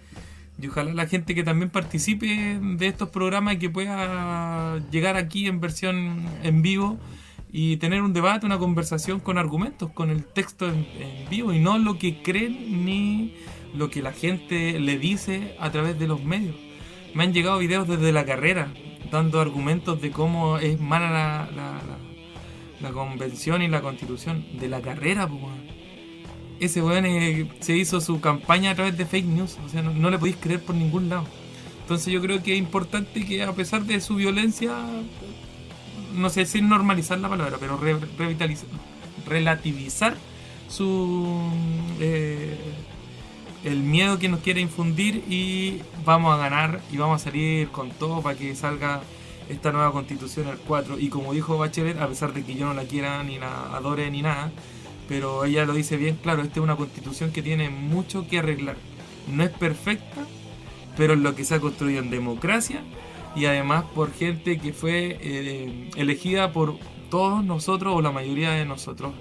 y 0.59 0.67
ojalá 0.67 0.93
la 0.93 1.07
gente 1.07 1.35
que 1.35 1.43
también 1.43 1.69
participe 1.69 2.59
de 2.59 2.87
estos 2.87 3.09
programas 3.09 3.55
y 3.55 3.57
que 3.59 3.69
pueda 3.69 4.79
llegar 4.89 5.15
aquí 5.15 5.47
en 5.47 5.59
versión 5.59 6.25
en 6.43 6.61
vivo 6.61 6.97
y 7.51 7.77
tener 7.77 8.01
un 8.01 8.13
debate, 8.13 8.45
una 8.45 8.57
conversación 8.57 9.19
con 9.19 9.37
argumentos, 9.37 9.91
con 9.91 10.09
el 10.09 10.25
texto 10.25 10.67
en, 10.67 10.85
vivo 11.29 11.53
y 11.53 11.59
no 11.59 11.77
lo 11.77 11.97
que 11.97 12.21
creen 12.21 12.85
ni 12.85 13.35
lo 13.73 13.89
que 13.89 14.01
la 14.01 14.13
gente 14.13 14.79
le 14.79 14.97
dice 14.97 15.55
a 15.59 15.71
través 15.71 15.99
de 15.99 16.07
los 16.07 16.23
medios. 16.23 16.55
Me 17.13 17.23
han 17.23 17.33
llegado 17.33 17.59
videos 17.59 17.87
desde 17.87 18.11
la 18.11 18.25
carrera 18.25 18.73
dando 19.11 19.39
argumentos 19.39 20.01
de 20.01 20.11
cómo 20.11 20.57
es 20.57 20.79
mala 20.79 21.09
la, 21.55 21.81
la, 22.81 22.91
convención 22.91 23.61
y 23.61 23.67
la 23.67 23.81
constitución 23.81 24.45
de 24.59 24.67
la 24.67 24.81
carrera. 24.81 25.27
Pues, 25.27 25.41
ese 26.59 26.81
weón 26.81 27.05
eh, 27.05 27.49
se 27.59 27.75
hizo 27.75 28.01
su 28.01 28.19
campaña 28.19 28.71
a 28.71 28.75
través 28.75 28.97
de 28.97 29.05
fake 29.05 29.25
news, 29.25 29.57
o 29.65 29.69
sea, 29.69 29.81
no, 29.81 30.09
le 30.09 30.17
podéis 30.17 30.37
creer 30.37 30.61
por 30.61 30.75
ningún 30.75 31.09
lado. 31.09 31.25
Entonces 31.81 32.11
yo 32.11 32.21
creo 32.21 32.43
que 32.43 32.53
es 32.53 32.59
importante 32.59 33.25
que 33.25 33.43
a 33.43 33.53
pesar 33.53 33.83
de 33.85 34.01
su 34.01 34.15
violencia, 34.15 34.73
no 36.13 36.29
sé 36.29 36.45
si 36.45 36.61
normalizar 36.61 37.19
la 37.19 37.29
palabra, 37.29 37.57
pero 37.59 37.77
revitalizar, 37.77 38.67
relativizar 39.25 40.15
su 40.67 41.49
eh, 41.99 42.57
el 43.63 43.79
miedo 43.79 44.19
que 44.19 44.29
nos 44.29 44.41
quiere 44.41 44.61
infundir 44.61 45.23
y 45.29 45.81
vamos 46.05 46.33
a 46.33 46.37
ganar 46.37 46.81
y 46.91 46.97
vamos 46.97 47.21
a 47.21 47.23
salir 47.25 47.69
con 47.69 47.89
todo 47.91 48.21
para 48.21 48.37
que 48.37 48.55
salga 48.55 49.01
esta 49.49 49.71
nueva 49.71 49.91
constitución 49.91 50.47
al 50.47 50.57
4 50.57 50.99
y 50.99 51.09
como 51.09 51.33
dijo 51.33 51.57
Bachelet, 51.57 51.99
a 51.99 52.07
pesar 52.07 52.33
de 52.33 52.43
que 52.43 52.55
yo 52.55 52.65
no 52.65 52.73
la 52.73 52.83
quiera 52.83 53.23
ni 53.23 53.39
la 53.39 53.75
adore 53.75 54.09
ni 54.11 54.21
nada, 54.21 54.51
pero 55.07 55.45
ella 55.45 55.65
lo 55.65 55.73
dice 55.73 55.97
bien 55.97 56.17
claro, 56.21 56.43
esta 56.43 56.59
es 56.59 56.63
una 56.63 56.75
constitución 56.75 57.31
que 57.31 57.41
tiene 57.41 57.69
mucho 57.69 58.27
que 58.27 58.39
arreglar. 58.39 58.77
No 59.27 59.43
es 59.43 59.49
perfecta, 59.49 60.25
pero 60.95 61.13
es 61.13 61.19
lo 61.19 61.35
que 61.35 61.45
se 61.45 61.55
ha 61.55 61.59
construido 61.59 62.01
en 62.01 62.09
democracia 62.09 62.81
y 63.35 63.45
además 63.45 63.85
por 63.93 64.13
gente 64.13 64.57
que 64.57 64.73
fue 64.73 65.17
eh, 65.21 65.89
elegida 65.95 66.51
por 66.51 66.77
todos 67.09 67.43
nosotros 67.43 67.93
o 67.95 68.01
la 68.01 68.11
mayoría 68.11 68.51
de 68.51 68.65
nosotros. 68.65 69.13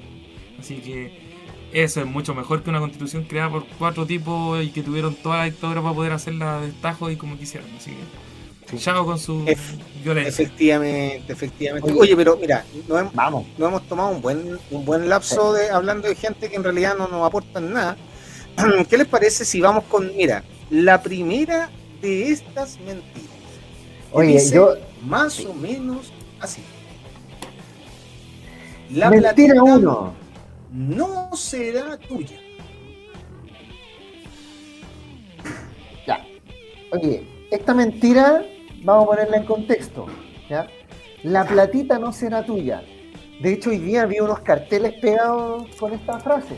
Así 0.59 0.77
que 0.77 1.27
eso 1.73 2.01
es 2.01 2.07
mucho 2.07 2.35
mejor 2.35 2.63
que 2.63 2.71
una 2.71 2.81
constitución 2.81 3.25
creada 3.25 3.51
por 3.51 3.67
cuatro 3.79 4.07
tipos 4.07 4.65
y 4.65 4.71
que 4.71 4.83
tuvieron 4.83 5.15
toda 5.15 5.39
la 5.39 5.45
dictadura 5.45 5.83
para 5.83 5.95
poder 5.95 6.13
hacerla 6.13 6.61
de 6.61 6.73
tajo 6.73 7.11
y 7.11 7.17
como 7.17 7.37
quisieran. 7.37 7.69
Así 7.77 7.91
que 7.91 8.26
con 9.05 9.19
su 9.19 9.45
violencia. 10.03 10.29
Efectivamente, 10.29 11.33
efectivamente. 11.33 11.93
Oye, 11.93 12.17
pero 12.17 12.37
mira, 12.37 12.65
no 12.89 12.99
hemos, 12.99 13.15
Vamos. 13.15 13.47
no 13.57 13.69
hemos 13.69 13.89
tomado 13.89 14.11
un 14.11 14.21
buen, 14.21 14.59
un 14.71 14.85
buen 14.85 15.09
lapso 15.09 15.53
de 15.53 15.71
hablando 15.71 16.09
de 16.09 16.15
gente 16.15 16.49
que 16.49 16.57
en 16.57 16.65
realidad 16.65 16.97
no 16.97 17.09
nos 17.09 17.27
aportan 17.27 17.73
nada. 17.73 17.97
¿Qué 18.89 18.97
les 18.97 19.07
parece 19.07 19.45
si 19.45 19.61
vamos 19.61 19.85
con, 19.85 20.15
mira, 20.17 20.43
la 20.71 21.03
primera 21.03 21.71
de 22.01 22.31
estas 22.31 22.79
mentiras? 22.81 23.31
Oye, 24.13 24.41
yo. 24.53 24.75
Más 25.05 25.39
o 25.45 25.55
menos 25.55 26.11
así. 26.41 26.63
La 28.91 29.11
Mentira 29.11 29.63
uno. 29.63 30.15
No 30.73 31.31
será 31.37 31.97
tuya. 31.97 32.39
Ya. 36.07 36.27
Oye, 36.93 37.27
esta 37.51 37.75
mentira 37.75 38.45
vamos 38.87 39.03
a 39.05 39.07
ponerla 39.09 39.37
en 39.37 39.45
contexto. 39.45 40.07
¿ya? 40.49 40.69
La 41.25 41.45
platita 41.45 41.99
no 41.99 42.13
será 42.13 42.47
tuya. 42.47 42.83
De 43.41 43.53
hecho, 43.53 43.71
hoy 43.71 43.79
día 43.79 44.07
vi 44.07 44.21
unos 44.21 44.41
carteles 44.41 44.95
pegados 44.95 45.67
con 45.77 45.93
esta 45.93 46.19
frase. 46.21 46.57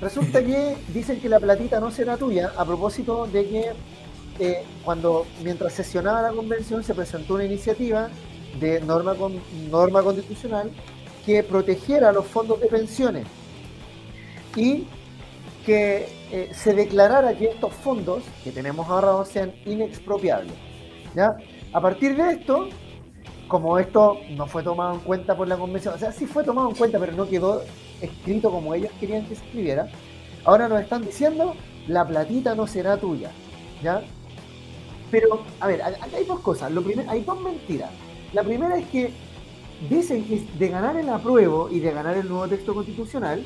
Resulta 0.00 0.42
que 0.44 0.76
dicen 0.88 1.20
que 1.20 1.28
la 1.28 1.38
platita 1.38 1.78
no 1.78 1.90
será 1.90 2.16
tuya 2.16 2.52
a 2.56 2.64
propósito 2.64 3.26
de 3.26 3.48
que 3.48 3.72
eh, 4.40 4.64
cuando 4.82 5.26
mientras 5.44 5.74
sesionaba 5.74 6.22
la 6.22 6.32
convención 6.32 6.82
se 6.82 6.94
presentó 6.94 7.34
una 7.34 7.44
iniciativa 7.44 8.08
de 8.58 8.80
norma, 8.80 9.14
con, 9.14 9.40
norma 9.70 10.02
constitucional 10.02 10.70
que 11.26 11.42
protegiera 11.42 12.10
los 12.12 12.26
fondos 12.26 12.58
de 12.60 12.66
pensiones 12.66 13.26
y 14.56 14.86
que 15.66 16.08
eh, 16.32 16.50
se 16.54 16.72
declarara 16.72 17.36
que 17.36 17.44
estos 17.44 17.74
fondos 17.74 18.22
que 18.42 18.50
tenemos 18.50 18.88
ahorrados 18.88 19.28
sean 19.28 19.52
inexpropiables. 19.66 20.69
¿Ya? 21.14 21.36
A 21.72 21.80
partir 21.80 22.16
de 22.16 22.32
esto, 22.32 22.68
como 23.48 23.78
esto 23.78 24.18
no 24.30 24.46
fue 24.46 24.62
tomado 24.62 24.94
en 24.94 25.00
cuenta 25.00 25.36
por 25.36 25.48
la 25.48 25.56
convención, 25.56 25.94
o 25.94 25.98
sea, 25.98 26.12
sí 26.12 26.26
fue 26.26 26.44
tomado 26.44 26.70
en 26.70 26.76
cuenta, 26.76 26.98
pero 26.98 27.12
no 27.12 27.28
quedó 27.28 27.62
escrito 28.00 28.50
como 28.50 28.74
ellos 28.74 28.90
querían 28.98 29.26
que 29.26 29.34
se 29.34 29.44
escribiera, 29.44 29.88
ahora 30.44 30.68
nos 30.68 30.80
están 30.80 31.02
diciendo, 31.02 31.54
la 31.86 32.06
platita 32.06 32.54
no 32.54 32.66
será 32.66 32.96
tuya. 32.96 33.30
¿ya? 33.82 34.02
Pero, 35.10 35.42
a 35.58 35.66
ver, 35.66 35.82
hay 35.82 36.24
dos 36.24 36.40
cosas. 36.40 36.70
Lo 36.70 36.82
hay 37.08 37.22
dos 37.22 37.40
mentiras. 37.40 37.90
La 38.32 38.42
primera 38.42 38.76
es 38.76 38.86
que 38.86 39.12
dicen 39.88 40.24
que 40.24 40.46
de 40.58 40.68
ganar 40.68 40.96
el 40.96 41.08
apruebo 41.08 41.68
y 41.70 41.80
de 41.80 41.90
ganar 41.90 42.16
el 42.16 42.28
nuevo 42.28 42.46
texto 42.46 42.74
constitucional, 42.74 43.44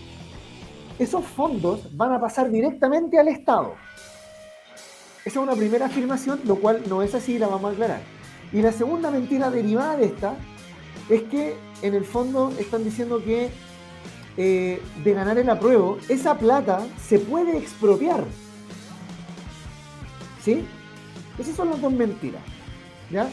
esos 0.98 1.24
fondos 1.24 1.96
van 1.96 2.12
a 2.12 2.20
pasar 2.20 2.50
directamente 2.50 3.18
al 3.18 3.28
Estado. 3.28 3.74
Esa 5.24 5.40
es 5.40 5.42
una 5.42 5.54
primera 5.54 5.86
afirmación, 5.86 6.40
lo 6.44 6.56
cual 6.56 6.82
no 6.88 7.02
es 7.02 7.14
así, 7.14 7.38
la 7.38 7.46
vamos 7.46 7.70
a 7.70 7.72
aclarar. 7.72 8.00
Y 8.52 8.60
la 8.60 8.72
segunda 8.72 9.10
mentira 9.10 9.50
derivada 9.50 9.96
de 9.96 10.06
esta 10.06 10.34
es 11.08 11.22
que 11.22 11.56
en 11.82 11.94
el 11.94 12.04
fondo 12.04 12.52
están 12.58 12.84
diciendo 12.84 13.22
que 13.24 13.50
eh, 14.36 14.82
de 15.02 15.12
ganar 15.12 15.38
el 15.38 15.48
apruebo, 15.48 15.98
esa 16.08 16.36
plata 16.36 16.80
se 17.02 17.18
puede 17.18 17.56
expropiar. 17.56 18.24
¿Sí? 20.42 20.64
Esas 21.38 21.56
son 21.56 21.70
las 21.70 21.80
dos 21.80 21.92
mentiras. 21.92 22.42
¿Ya? 23.10 23.28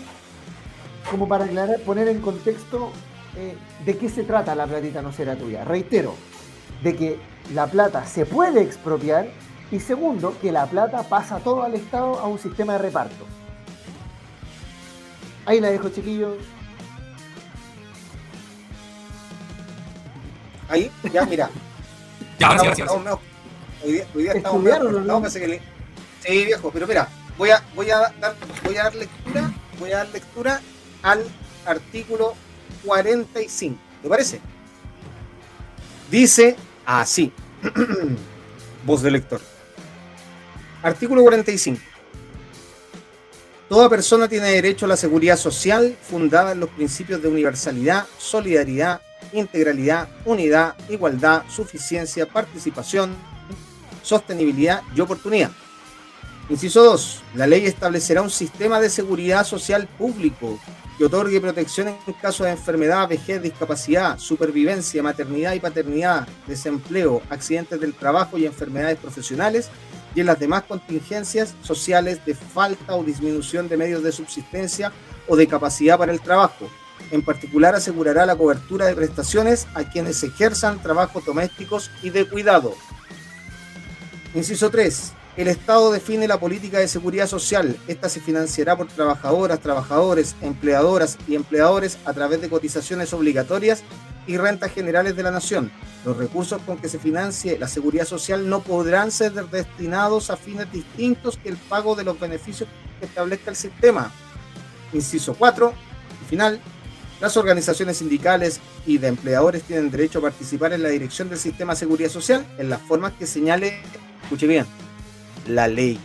Como 1.09 1.27
para 1.27 1.45
aclarar, 1.45 1.81
poner 1.81 2.07
en 2.07 2.21
contexto 2.21 2.91
eh, 3.35 3.55
de 3.85 3.97
qué 3.97 4.09
se 4.09 4.23
trata 4.23 4.55
la 4.55 4.65
platita 4.65 5.01
no 5.01 5.11
será 5.11 5.35
tuya. 5.35 5.65
Reitero, 5.65 6.15
de 6.83 6.95
que 6.95 7.19
la 7.53 7.67
plata 7.67 8.05
se 8.05 8.25
puede 8.25 8.61
expropiar 8.61 9.27
y 9.71 9.79
segundo, 9.79 10.37
que 10.41 10.51
la 10.51 10.65
plata 10.65 11.03
pasa 11.03 11.39
todo 11.39 11.63
al 11.63 11.73
Estado 11.75 12.19
a 12.19 12.27
un 12.27 12.37
sistema 12.37 12.73
de 12.73 12.79
reparto. 12.79 13.25
Ahí 15.45 15.61
la 15.61 15.69
dejo, 15.69 15.89
chiquillos. 15.89 16.37
Ahí, 20.67 20.91
ya, 21.11 21.25
mira. 21.25 21.49
ya, 22.39 22.53
gracias, 22.53 22.91
Hoy 23.83 23.93
día, 23.93 24.07
hoy 24.13 24.23
día 24.23 24.33
estamos 24.33 24.63
no? 24.63 25.23
Sí, 26.19 26.45
viejo, 26.45 26.69
pero 26.71 26.85
mira, 26.85 27.07
voy 27.37 27.49
a, 27.49 27.63
voy 27.73 27.89
a 27.89 27.97
dar, 27.97 28.35
voy 28.63 28.77
a 28.77 28.83
dar 28.83 28.95
lectura, 28.95 29.51
voy 29.79 29.91
a 29.91 29.97
dar 29.97 30.09
lectura 30.09 30.61
al 31.01 31.23
artículo 31.65 32.33
45. 32.85 33.79
¿Te 34.03 34.09
parece? 34.09 34.41
Dice 36.11 36.55
así. 36.85 37.33
Voz 38.85 39.01
del 39.01 39.13
lector. 39.13 39.50
Artículo 40.83 41.21
45. 41.21 41.79
Toda 43.69 43.87
persona 43.87 44.27
tiene 44.27 44.49
derecho 44.49 44.85
a 44.85 44.89
la 44.89 44.97
seguridad 44.97 45.37
social 45.37 45.95
fundada 46.01 46.53
en 46.53 46.59
los 46.59 46.69
principios 46.69 47.21
de 47.21 47.27
universalidad, 47.27 48.07
solidaridad, 48.17 48.99
integralidad, 49.31 50.09
unidad, 50.25 50.75
igualdad, 50.89 51.43
suficiencia, 51.49 52.25
participación, 52.25 53.15
sostenibilidad 54.01 54.81
y 54.95 55.01
oportunidad. 55.01 55.51
Inciso 56.49 56.83
2. 56.83 57.23
La 57.35 57.45
ley 57.45 57.67
establecerá 57.67 58.23
un 58.23 58.31
sistema 58.31 58.79
de 58.79 58.89
seguridad 58.89 59.45
social 59.45 59.87
público 59.87 60.59
que 60.97 61.05
otorgue 61.05 61.39
protección 61.39 61.89
en 61.89 62.13
caso 62.13 62.43
de 62.43 62.51
enfermedad, 62.51 63.07
vejez, 63.07 63.41
discapacidad, 63.41 64.17
supervivencia, 64.17 65.03
maternidad 65.03 65.53
y 65.53 65.59
paternidad, 65.59 66.27
desempleo, 66.47 67.21
accidentes 67.29 67.79
del 67.79 67.93
trabajo 67.93 68.39
y 68.39 68.47
enfermedades 68.47 68.97
profesionales 68.97 69.69
y 70.15 70.21
en 70.21 70.25
las 70.25 70.39
demás 70.39 70.63
contingencias 70.63 71.55
sociales 71.61 72.25
de 72.25 72.35
falta 72.35 72.95
o 72.95 73.03
disminución 73.03 73.67
de 73.67 73.77
medios 73.77 74.03
de 74.03 74.11
subsistencia 74.11 74.91
o 75.27 75.35
de 75.35 75.47
capacidad 75.47 75.97
para 75.97 76.11
el 76.11 76.21
trabajo. 76.21 76.69
En 77.11 77.23
particular 77.23 77.75
asegurará 77.75 78.25
la 78.25 78.35
cobertura 78.35 78.85
de 78.85 78.95
prestaciones 78.95 79.67
a 79.73 79.83
quienes 79.83 80.23
ejerzan 80.23 80.81
trabajos 80.81 81.25
domésticos 81.25 81.91
y 82.03 82.09
de 82.09 82.27
cuidado. 82.27 82.73
Inciso 84.33 84.69
3 84.69 85.13
El 85.35 85.47
Estado 85.47 85.91
define 85.91 86.27
la 86.27 86.39
política 86.39 86.79
de 86.79 86.87
seguridad 86.87 87.27
social. 87.27 87.77
Esta 87.87 88.07
se 88.07 88.21
financiará 88.21 88.77
por 88.77 88.87
trabajadoras, 88.87 89.59
trabajadores, 89.59 90.35
empleadoras 90.41 91.17
y 91.27 91.35
empleadores 91.35 91.97
a 92.05 92.13
través 92.13 92.41
de 92.41 92.49
cotizaciones 92.49 93.13
obligatorias 93.13 93.83
y 94.27 94.37
rentas 94.37 94.71
generales 94.71 95.15
de 95.15 95.23
la 95.23 95.31
nación. 95.31 95.71
Los 96.05 96.17
recursos 96.17 96.61
con 96.63 96.77
que 96.77 96.89
se 96.89 96.97
financie 96.97 97.59
la 97.59 97.67
seguridad 97.67 98.05
social 98.05 98.49
no 98.49 98.61
podrán 98.61 99.11
ser 99.11 99.33
destinados 99.33 100.29
a 100.31 100.37
fines 100.37 100.71
distintos 100.71 101.37
que 101.37 101.49
el 101.49 101.57
pago 101.57 101.95
de 101.95 102.03
los 102.03 102.19
beneficios 102.19 102.67
que 102.99 103.05
establezca 103.05 103.51
el 103.51 103.55
sistema. 103.55 104.11
Inciso 104.93 105.35
4. 105.35 105.73
Y 106.23 106.29
final. 106.29 106.59
Las 107.19 107.37
organizaciones 107.37 107.97
sindicales 107.97 108.59
y 108.87 108.97
de 108.97 109.07
empleadores 109.07 109.61
tienen 109.61 109.91
derecho 109.91 110.17
a 110.17 110.23
participar 110.23 110.73
en 110.73 110.81
la 110.81 110.89
dirección 110.89 111.29
del 111.29 111.37
sistema 111.37 111.73
de 111.73 111.79
seguridad 111.79 112.09
social 112.09 112.43
en 112.57 112.67
las 112.67 112.81
formas 112.81 113.13
que 113.13 113.27
señale, 113.27 113.79
escuche 114.23 114.47
bien, 114.47 114.65
la 115.47 115.67
ley. 115.67 115.99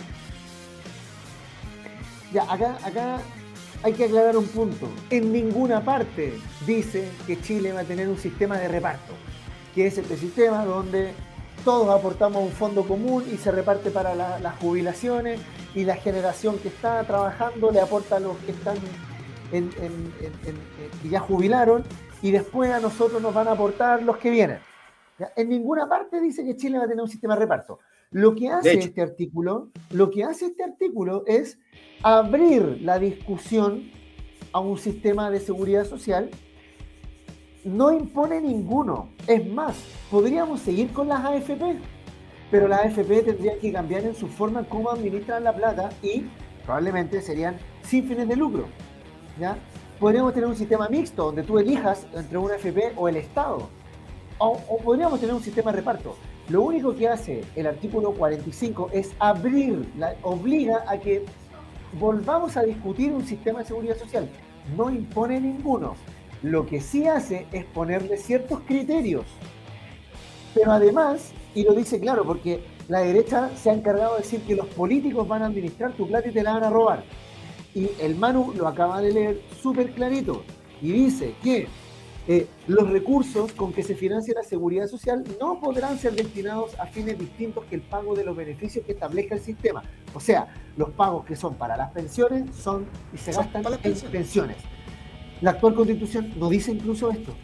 Ya, 2.35 2.43
acá, 2.53 2.77
acá 2.85 3.23
hay 3.83 3.95
que 3.95 4.05
aclarar 4.05 4.37
un 4.37 4.47
punto. 4.47 4.91
En 5.09 5.33
ninguna 5.33 5.83
parte 5.83 6.39
dice 6.67 7.09
que 7.27 7.41
Chile 7.41 7.73
va 7.73 7.81
a 7.81 7.85
tener 7.85 8.09
un 8.09 8.19
sistema 8.19 8.59
de 8.59 8.69
reparto, 8.69 9.15
que 9.77 9.87
es 9.87 9.99
este 9.99 10.17
sistema 10.17 10.65
donde 10.65 11.13
todos 11.63 11.89
aportamos 11.91 12.43
un 12.43 12.51
fondo 12.51 12.89
común 12.89 13.25
y 13.31 13.37
se 13.37 13.53
reparte 13.53 13.91
para 13.91 14.15
las 14.15 14.57
jubilaciones 14.59 15.39
y 15.75 15.85
la 15.85 15.97
generación 15.97 16.59
que 16.59 16.69
está 16.69 17.05
trabajando 17.05 17.71
le 17.71 17.81
aporta 17.81 18.17
a 18.17 18.21
los 18.21 18.39
que 18.39 18.53
están 18.53 18.79
en, 19.53 19.69
que 21.03 21.09
ya 21.11 21.21
jubilaron 21.21 21.85
y 22.23 22.31
después 22.31 22.71
a 22.73 22.81
nosotros 22.81 23.21
nos 23.21 23.35
van 23.35 23.49
a 23.49 23.53
aportar 23.53 24.03
los 24.03 24.17
que 24.17 24.31
vienen. 24.31 24.61
En 25.37 25.51
ninguna 25.51 25.87
parte 25.87 26.23
dice 26.23 26.43
que 26.43 26.57
Chile 26.57 26.79
va 26.79 26.85
a 26.85 26.89
tener 26.89 27.03
un 27.03 27.11
sistema 27.11 27.35
de 27.35 27.41
reparto. 27.41 27.79
Lo 28.13 28.35
que 28.35 28.49
hace 28.49 28.79
este 28.79 29.03
artículo, 29.03 29.71
lo 29.91 30.11
que 30.11 30.25
hace 30.25 30.47
este 30.47 30.65
artículo 30.65 31.23
es 31.27 31.59
abrir 32.03 32.81
la 32.81 32.99
discusión 32.99 33.91
a 34.53 34.61
un 34.61 34.79
sistema 34.79 35.31
de 35.31 35.41
seguridad 35.41 35.85
social. 35.85 36.31
No 37.67 37.93
impone 37.93 38.41
ninguno. 38.41 39.09
Es 39.27 39.45
más, 39.45 39.75
podríamos 40.09 40.61
seguir 40.61 40.93
con 40.93 41.09
las 41.09 41.25
AFP, 41.25 41.77
pero 42.49 42.69
las 42.69 42.83
AFP 42.83 43.23
tendrían 43.23 43.59
que 43.59 43.73
cambiar 43.73 44.05
en 44.05 44.15
su 44.15 44.29
forma 44.29 44.63
como 44.63 44.89
administran 44.89 45.43
la 45.43 45.53
plata 45.53 45.89
y 46.01 46.27
probablemente 46.65 47.21
serían 47.21 47.57
sin 47.83 48.07
fines 48.07 48.29
de 48.29 48.37
lucro. 48.37 48.67
¿ya? 49.41 49.57
Podríamos 49.99 50.33
tener 50.33 50.49
un 50.49 50.55
sistema 50.55 50.89
mixto 50.89 51.25
donde 51.25 51.43
tú 51.43 51.59
elijas 51.59 52.07
entre 52.15 52.39
una 52.39 52.55
AFP 52.55 52.93
o 52.95 53.09
el 53.09 53.17
Estado. 53.17 53.69
O, 54.39 54.57
podríamos 54.85 55.19
tener 55.19 55.35
un 55.35 55.43
sistema 55.43 55.73
de 55.73 55.79
reparto. 55.79 56.15
Lo 56.49 56.63
único 56.63 56.95
que 56.95 57.09
hace 57.09 57.43
el 57.57 57.67
artículo 57.67 58.13
45 58.13 58.91
es 58.93 59.11
abrir, 59.19 59.93
obliga 60.23 60.85
a 60.87 61.01
que 61.01 61.25
volvamos 61.99 62.57
a 62.57 62.63
discutir 62.63 63.11
un 63.13 63.27
sistema 63.27 63.59
de 63.59 63.65
seguridad 63.65 63.97
social. 63.97 64.29
No 64.77 64.89
impone 64.89 65.41
ninguno. 65.41 65.97
Lo 66.43 66.67
que 66.67 66.81
sí 66.81 67.07
hace 67.07 67.47
es 67.53 67.65
ponerle 67.65 68.17
ciertos 68.17 68.61
criterios. 68.61 69.25
Pero 70.55 70.73
además, 70.73 71.33
y 71.55 71.65
lo 71.65 71.75
dice 71.75 72.01
claro, 72.01 72.25
porque 72.25 72.65
la 72.89 73.01
derecha 73.01 73.51
se 73.57 73.71
ha 73.71 73.75
encargado 73.75 74.15
de 74.15 74.23
decir 74.23 74.41
que 74.43 74.55
los 74.55 74.67
políticos 74.67 75.27
van 75.27 75.43
a 75.43 75.47
administrar 75.47 75.93
tu 75.93 76.07
plata 76.07 76.29
y 76.29 76.33
te 76.33 76.43
la 76.43 76.55
van 76.55 76.65
a 76.65 76.71
robar. 76.71 77.05
Y 77.75 77.91
el 78.01 78.17
Manu 78.17 78.53
lo 78.57 78.67
acaba 78.69 79.01
de 79.01 79.13
leer 79.13 79.43
súper 79.61 79.91
clarito. 79.93 80.43
Y 80.81 80.93
dice 80.93 81.35
que 81.43 81.69
eh, 82.29 82.49
los 82.67 82.91
recursos 82.91 83.53
con 83.53 83.73
que 83.73 83.83
se 83.83 83.95
financia 83.95 84.35
la 84.35 84.43
seguridad 84.43 84.89
social 84.89 85.23
no 85.41 85.61
podrán 85.61 85.97
ser 85.99 86.15
destinados 86.15 86.79
a 86.81 86.87
fines 86.87 87.19
distintos 87.19 87.65
que 87.67 87.77
el 87.77 87.83
pago 87.83 88.17
de 88.17 88.25
los 88.25 88.37
beneficios 88.37 88.85
que 88.85 88.93
establezca 88.93 89.37
el 89.37 89.41
sistema. 89.41 89.83
O 90.13 90.21
sea, 90.21 90.53
los 90.77 90.91
pagos 90.91 91.25
que 91.25 91.37
son 91.37 91.55
para 91.55 91.77
las 91.77 91.93
pensiones 91.93 92.55
son 92.57 92.87
y 93.13 93.19
se 93.19 93.33
gastan 93.33 93.65
en 93.83 93.95
pensiones. 94.11 94.57
La 95.41 95.51
actual 95.51 95.75
constitución 95.75 96.33
no 96.37 96.49
dice 96.49 96.73
incluso 96.73 97.11
esto 97.11 97.35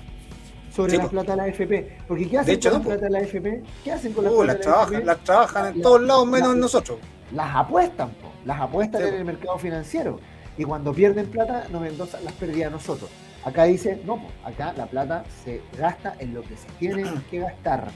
sobre 0.74 0.96
la 0.96 1.08
plata 1.08 1.32
de 1.32 1.36
la 1.36 1.42
AFP. 1.44 1.98
Porque 2.08 2.28
¿qué 2.28 2.38
hacen 2.38 2.60
con 2.60 2.72
la 2.72 2.80
plata 2.80 3.04
de 3.04 3.10
la 3.10 3.18
AFP? 3.18 3.62
¿Qué 3.84 3.92
hacen 3.92 4.12
con 4.12 4.24
la 4.24 4.30
uh, 4.30 4.40
plata 4.40 4.58
de 4.58 4.66
la 4.66 4.82
AFP? 4.82 5.04
Las 5.04 5.24
trabajan 5.24 5.74
en 5.74 5.82
todos 5.82 6.02
lados 6.02 6.26
menos 6.26 6.54
en 6.54 6.60
nosotros. 6.60 6.98
Las 7.34 7.54
apuestan, 7.54 8.10
las 8.44 8.60
apuestan 8.60 9.02
en 9.02 9.14
el 9.14 9.24
mercado 9.24 9.58
financiero. 9.58 10.18
Y 10.56 10.64
cuando 10.64 10.92
pierden 10.92 11.26
plata, 11.26 11.66
nos 11.70 11.86
endosan 11.86 12.24
las 12.24 12.34
pérdidas 12.34 12.68
a 12.68 12.70
nosotros. 12.70 13.10
Acá 13.44 13.64
dice, 13.64 14.00
no, 14.04 14.22
acá 14.44 14.72
la 14.76 14.86
plata 14.86 15.24
se 15.44 15.62
gasta 15.78 16.14
en 16.18 16.34
lo 16.34 16.42
que 16.42 16.56
se 16.56 16.68
tiene 16.78 17.04
que 17.30 17.40
gastar. 17.40 17.90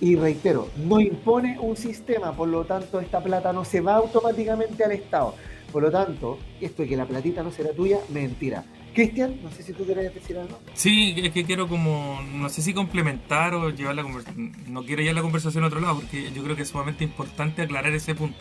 Y 0.00 0.16
reitero, 0.16 0.68
no 0.76 1.00
impone 1.00 1.58
un 1.60 1.76
sistema, 1.76 2.32
por 2.32 2.48
lo 2.48 2.64
tanto 2.64 3.00
esta 3.00 3.22
plata 3.22 3.52
no 3.52 3.64
se 3.64 3.80
va 3.80 3.96
automáticamente 3.96 4.84
al 4.84 4.92
Estado. 4.92 5.34
Por 5.72 5.82
lo 5.82 5.90
tanto, 5.90 6.38
esto 6.60 6.82
de 6.82 6.88
que 6.88 6.96
la 6.96 7.06
platita 7.06 7.42
no 7.42 7.52
será 7.52 7.72
tuya, 7.72 7.98
mentira. 8.08 8.64
Cristian, 8.94 9.36
no 9.42 9.50
sé 9.50 9.62
si 9.62 9.72
tú 9.72 9.84
quieres 9.84 10.14
decir 10.14 10.38
algo. 10.38 10.58
Sí, 10.72 11.14
es 11.16 11.32
que 11.32 11.44
quiero 11.44 11.68
como, 11.68 12.22
no 12.32 12.48
sé 12.48 12.62
si 12.62 12.72
complementar 12.72 13.54
o 13.54 13.70
llevar 13.70 13.96
la 13.96 14.02
conversación, 14.02 14.52
no 14.68 14.84
quiero 14.84 15.02
llevar 15.02 15.16
la 15.16 15.22
conversación 15.22 15.64
a 15.64 15.66
otro 15.66 15.80
lado, 15.80 15.96
porque 15.96 16.30
yo 16.32 16.42
creo 16.42 16.56
que 16.56 16.62
es 16.62 16.68
sumamente 16.68 17.04
importante 17.04 17.62
aclarar 17.62 17.92
ese 17.92 18.14
punto. 18.14 18.38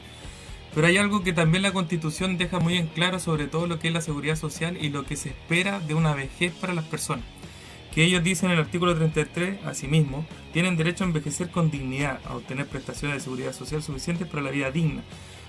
Pero 0.76 0.88
hay 0.88 0.98
algo 0.98 1.24
que 1.24 1.34
también 1.34 1.62
la 1.62 1.72
Constitución 1.72 2.38
deja 2.38 2.60
muy 2.60 2.78
en 2.78 2.88
claro 2.88 3.20
sobre 3.20 3.48
todo 3.48 3.68
lo 3.68 3.80
que 3.80 3.90
es 3.90 3.94
la 3.94 4.02
seguridad 4.02 4.36
social 4.36 4.78
y 4.82 4.90
lo 4.90 5.06
que 5.06 5.16
se 5.16 5.30
espera 5.30 5.80
de 5.80 5.94
una 5.94 6.16
vejez 6.16 6.52
para 6.54 6.74
las 6.74 6.86
personas. 6.86 7.26
Que 7.94 8.04
ellos 8.04 8.24
dicen 8.24 8.50
en 8.50 8.58
el 8.58 8.64
artículo 8.64 8.96
33, 8.96 9.66
asimismo, 9.66 10.26
tienen 10.52 10.78
derecho 10.78 11.04
a 11.04 11.08
envejecer 11.08 11.50
con 11.52 11.70
dignidad, 11.70 12.20
a 12.26 12.36
obtener 12.36 12.66
prestaciones 12.68 13.18
de 13.18 13.24
seguridad 13.24 13.54
social 13.54 13.84
suficientes 13.84 14.28
para 14.28 14.42
la 14.42 14.50
vida 14.50 14.72
digna, 14.72 15.04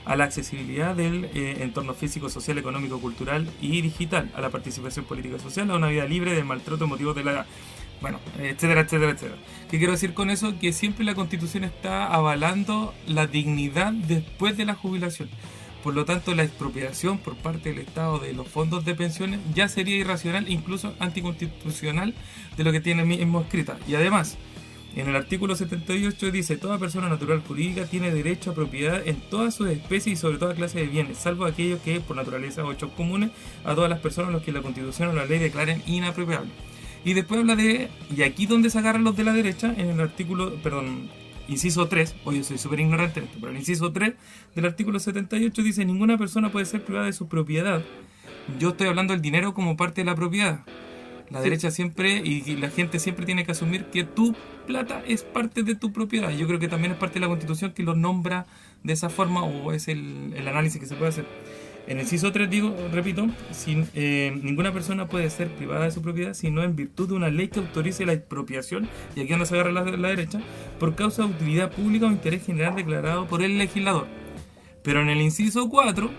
a 0.04 0.16
la 0.16 0.24
accesibilidad 0.24 0.94
del 0.94 1.26
eh, 1.34 1.58
entorno 1.60 1.94
físico, 1.94 2.28
social, 2.28 2.58
económico, 2.58 3.00
cultural 3.00 3.48
y 3.60 3.80
digital, 3.80 4.30
a 4.34 4.40
la 4.40 4.50
participación 4.50 5.04
política 5.04 5.36
y 5.36 5.40
social, 5.40 5.70
a 5.70 5.76
una 5.76 5.88
vida 5.88 6.04
libre 6.04 6.34
de 6.34 6.44
maltrato 6.44 6.86
motivo 6.86 7.14
de 7.14 7.24
la 7.24 7.46
bueno, 8.00 8.20
etcétera, 8.38 8.82
etcétera, 8.82 9.12
etcétera. 9.12 9.38
¿Qué 9.70 9.78
quiero 9.78 9.92
decir 9.92 10.12
con 10.12 10.28
eso? 10.28 10.58
Que 10.58 10.74
siempre 10.74 11.06
la 11.06 11.14
constitución 11.14 11.64
está 11.64 12.06
avalando 12.06 12.92
la 13.06 13.26
dignidad 13.26 13.92
después 13.92 14.58
de 14.58 14.66
la 14.66 14.74
jubilación. 14.74 15.30
Por 15.82 15.94
lo 15.94 16.04
tanto, 16.04 16.34
la 16.34 16.42
expropiación 16.42 17.18
por 17.18 17.36
parte 17.36 17.70
del 17.70 17.78
Estado 17.78 18.18
de 18.18 18.32
los 18.32 18.48
fondos 18.48 18.84
de 18.84 18.94
pensiones 18.94 19.40
ya 19.54 19.68
sería 19.68 19.96
irracional, 19.96 20.50
incluso 20.50 20.94
anticonstitucional 20.98 22.14
de 22.56 22.64
lo 22.64 22.72
que 22.72 22.80
tiene 22.80 23.04
mismo 23.04 23.40
escrita. 23.40 23.78
Y 23.86 23.94
además, 23.94 24.36
en 24.96 25.08
el 25.08 25.16
artículo 25.16 25.56
78 25.56 26.30
dice, 26.30 26.56
toda 26.56 26.78
persona 26.78 27.08
natural 27.08 27.42
jurídica 27.46 27.86
tiene 27.86 28.12
derecho 28.12 28.50
a 28.50 28.54
propiedad 28.54 29.06
en 29.06 29.16
todas 29.28 29.54
sus 29.54 29.68
especies 29.68 30.18
y 30.18 30.20
sobre 30.20 30.38
toda 30.38 30.54
clase 30.54 30.78
de 30.78 30.86
bienes, 30.86 31.18
salvo 31.18 31.46
aquellos 31.46 31.80
que 31.80 32.00
por 32.00 32.14
naturaleza 32.16 32.64
o 32.64 32.72
hechos 32.72 32.92
comunes 32.92 33.30
a 33.64 33.74
todas 33.74 33.90
las 33.90 33.98
personas 33.98 34.30
los 34.30 34.42
que 34.42 34.52
la 34.52 34.62
constitución 34.62 35.08
o 35.08 35.12
la 35.12 35.26
ley 35.26 35.40
declaren 35.40 35.82
inapropiables. 35.86 36.52
Y 37.04 37.12
después 37.12 37.40
habla 37.40 37.56
de, 37.56 37.88
y 38.16 38.22
aquí 38.22 38.46
donde 38.46 38.70
se 38.70 38.78
agarran 38.78 39.04
los 39.04 39.16
de 39.16 39.24
la 39.24 39.32
derecha, 39.32 39.74
en 39.76 39.90
el 39.90 40.00
artículo, 40.00 40.54
perdón, 40.62 41.10
inciso 41.48 41.88
3, 41.88 42.14
hoy 42.24 42.44
soy 42.44 42.58
súper 42.58 42.80
ignorante 42.80 43.20
en 43.20 43.26
esto, 43.26 43.38
pero 43.40 43.50
el 43.52 43.58
inciso 43.58 43.92
3 43.92 44.14
del 44.54 44.64
artículo 44.64 44.98
78 45.00 45.62
dice, 45.62 45.84
ninguna 45.84 46.16
persona 46.16 46.52
puede 46.52 46.66
ser 46.66 46.84
privada 46.84 47.06
de 47.06 47.12
su 47.12 47.28
propiedad. 47.28 47.82
Yo 48.58 48.70
estoy 48.70 48.86
hablando 48.86 49.12
del 49.12 49.22
dinero 49.22 49.54
como 49.54 49.76
parte 49.76 50.02
de 50.02 50.06
la 50.06 50.14
propiedad. 50.14 50.64
La 51.30 51.40
derecha 51.40 51.70
siempre 51.70 52.18
y 52.18 52.56
la 52.56 52.70
gente 52.70 52.98
siempre 52.98 53.26
tiene 53.26 53.44
que 53.44 53.52
asumir 53.52 53.86
que 53.86 54.04
tu 54.04 54.34
plata 54.66 55.02
es 55.06 55.22
parte 55.22 55.62
de 55.62 55.74
tu 55.74 55.92
propiedad. 55.92 56.30
Yo 56.30 56.46
creo 56.46 56.58
que 56.58 56.68
también 56.68 56.92
es 56.92 56.98
parte 56.98 57.14
de 57.14 57.20
la 57.20 57.28
constitución 57.28 57.72
que 57.72 57.82
lo 57.82 57.94
nombra 57.94 58.46
de 58.82 58.92
esa 58.92 59.08
forma 59.08 59.42
o 59.42 59.72
es 59.72 59.88
el, 59.88 60.34
el 60.36 60.46
análisis 60.46 60.80
que 60.80 60.86
se 60.86 60.94
puede 60.94 61.10
hacer. 61.10 61.26
En 61.86 61.98
el 61.98 62.06
CISO 62.06 62.32
3 62.32 62.48
digo, 62.48 62.74
repito, 62.92 63.28
sin, 63.50 63.86
eh, 63.94 64.38
ninguna 64.42 64.72
persona 64.72 65.06
puede 65.06 65.28
ser 65.28 65.48
privada 65.48 65.84
de 65.84 65.90
su 65.90 66.00
propiedad 66.00 66.32
sino 66.32 66.62
en 66.62 66.76
virtud 66.76 67.08
de 67.08 67.14
una 67.14 67.28
ley 67.28 67.48
que 67.48 67.60
autorice 67.60 68.06
la 68.06 68.14
expropiación, 68.14 68.88
y 69.14 69.20
aquí 69.20 69.28
donde 69.30 69.44
se 69.44 69.54
agarra 69.54 69.70
la, 69.70 69.84
la 69.84 70.08
derecha, 70.08 70.40
por 70.78 70.94
causa 70.94 71.24
de 71.24 71.32
utilidad 71.32 71.70
pública 71.70 72.06
o 72.06 72.10
interés 72.10 72.46
general 72.46 72.74
declarado 72.74 73.26
por 73.26 73.42
el 73.42 73.58
legislador. 73.58 74.06
Pero 74.82 75.02
en 75.02 75.10
el 75.10 75.20
inciso 75.20 75.68
4 75.68 76.10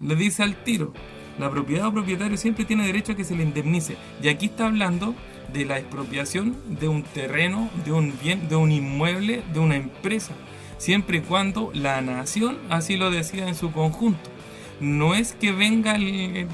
le 0.00 0.16
dice 0.16 0.42
al 0.42 0.56
tiro, 0.64 0.94
la 1.38 1.50
propiedad 1.50 1.86
o 1.86 1.92
propietario 1.92 2.36
siempre 2.36 2.64
tiene 2.64 2.86
derecho 2.86 3.12
a 3.12 3.16
que 3.16 3.24
se 3.24 3.34
le 3.34 3.42
indemnice. 3.42 3.96
Y 4.22 4.28
aquí 4.28 4.46
está 4.46 4.66
hablando 4.66 5.14
de 5.52 5.64
la 5.64 5.78
expropiación 5.78 6.56
de 6.80 6.88
un 6.88 7.02
terreno, 7.02 7.70
de 7.84 7.92
un 7.92 8.14
bien, 8.22 8.48
de 8.48 8.56
un 8.56 8.72
inmueble, 8.72 9.42
de 9.52 9.60
una 9.60 9.76
empresa, 9.76 10.34
siempre 10.78 11.18
y 11.18 11.20
cuando 11.20 11.70
la 11.74 12.00
nación 12.00 12.58
así 12.70 12.96
lo 12.96 13.10
decida 13.10 13.48
en 13.48 13.54
su 13.54 13.72
conjunto 13.72 14.34
no 14.80 15.14
es 15.14 15.32
que 15.32 15.52
venga 15.52 15.96
el, 15.96 16.46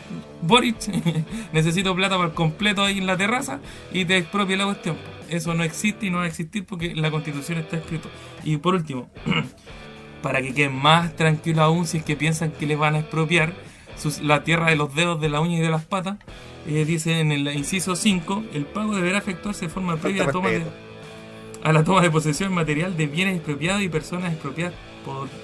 Boric, 0.43 0.77
necesito 1.53 1.95
plata 1.95 2.17
por 2.17 2.35
completo 2.35 2.83
ahí 2.83 2.99
en 2.99 3.07
la 3.07 3.17
terraza 3.17 3.61
y 3.93 4.05
te 4.05 4.17
expropie 4.17 4.57
la 4.57 4.65
cuestión. 4.65 4.97
Eso 5.29 5.55
no 5.55 5.63
existe 5.63 6.07
y 6.07 6.11
no 6.11 6.19
va 6.19 6.25
a 6.25 6.27
existir 6.27 6.65
porque 6.65 6.95
la 6.95 7.11
constitución 7.11 7.59
está 7.59 7.77
escrito. 7.77 8.09
Y 8.45 8.57
por 8.57 8.75
último, 8.75 9.11
para 10.23 10.43
que 10.43 10.53
queden 10.53 10.75
más 10.75 11.15
tranquilos 11.17 11.61
aún 11.61 11.87
si 11.87 11.99
es 11.99 12.05
que 12.05 12.17
piensan 12.17 12.51
que 12.51 12.67
les 12.67 12.79
van 12.79 12.95
a 12.95 13.01
expropiar 13.01 13.53
la 14.23 14.45
tierra 14.45 14.71
de 14.71 14.77
los 14.77 14.95
dedos, 14.95 15.21
de 15.21 15.29
la 15.29 15.41
uña 15.41 15.59
y 15.59 15.61
de 15.61 15.71
las 15.71 15.85
patas, 15.85 16.19
eh, 16.67 16.85
dice 16.85 17.21
en 17.21 17.33
el 17.33 17.49
inciso 17.55 17.97
5, 17.97 18.45
el 18.53 18.67
pago 18.67 18.95
deberá 18.95 19.19
efectuarse 19.19 19.67
de 19.67 19.69
forma 19.71 19.97
previa 19.97 20.25
a, 20.25 20.31
toma 20.31 20.51
a 21.63 21.73
la 21.73 21.85
toma 21.85 22.01
de 22.03 22.11
posesión 22.11 22.53
material 22.53 22.97
de 22.97 23.07
bienes 23.07 23.37
expropiados 23.37 23.83
y 23.83 23.89
personas 23.89 24.33
expropiadas 24.33 24.75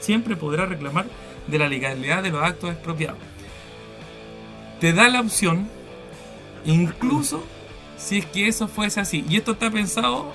siempre 0.00 0.36
podrá 0.36 0.66
reclamar 0.66 1.06
de 1.46 1.58
la 1.58 1.68
legalidad 1.68 2.22
de 2.22 2.30
los 2.30 2.42
actos 2.42 2.70
expropiados. 2.70 3.18
Te 4.80 4.92
da 4.92 5.08
la 5.08 5.20
opción, 5.20 5.68
incluso 6.64 7.42
si 7.96 8.18
es 8.18 8.26
que 8.26 8.48
eso 8.48 8.68
fuese 8.68 9.00
así. 9.00 9.24
Y 9.28 9.36
esto 9.36 9.52
está 9.52 9.70
pensado 9.70 10.32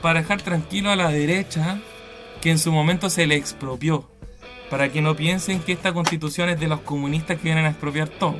para 0.00 0.20
dejar 0.20 0.42
tranquilo 0.42 0.90
a 0.90 0.96
la 0.96 1.08
derecha 1.08 1.78
que 2.40 2.50
en 2.50 2.58
su 2.58 2.72
momento 2.72 3.10
se 3.10 3.26
le 3.26 3.36
expropió. 3.36 4.08
Para 4.72 4.90
que 4.90 5.02
no 5.02 5.14
piensen 5.14 5.60
que 5.60 5.72
esta 5.72 5.92
constitución 5.92 6.48
es 6.48 6.58
de 6.58 6.66
los 6.66 6.80
comunistas 6.80 7.36
que 7.36 7.42
vienen 7.44 7.66
a 7.66 7.68
expropiar 7.68 8.08
todo. 8.08 8.36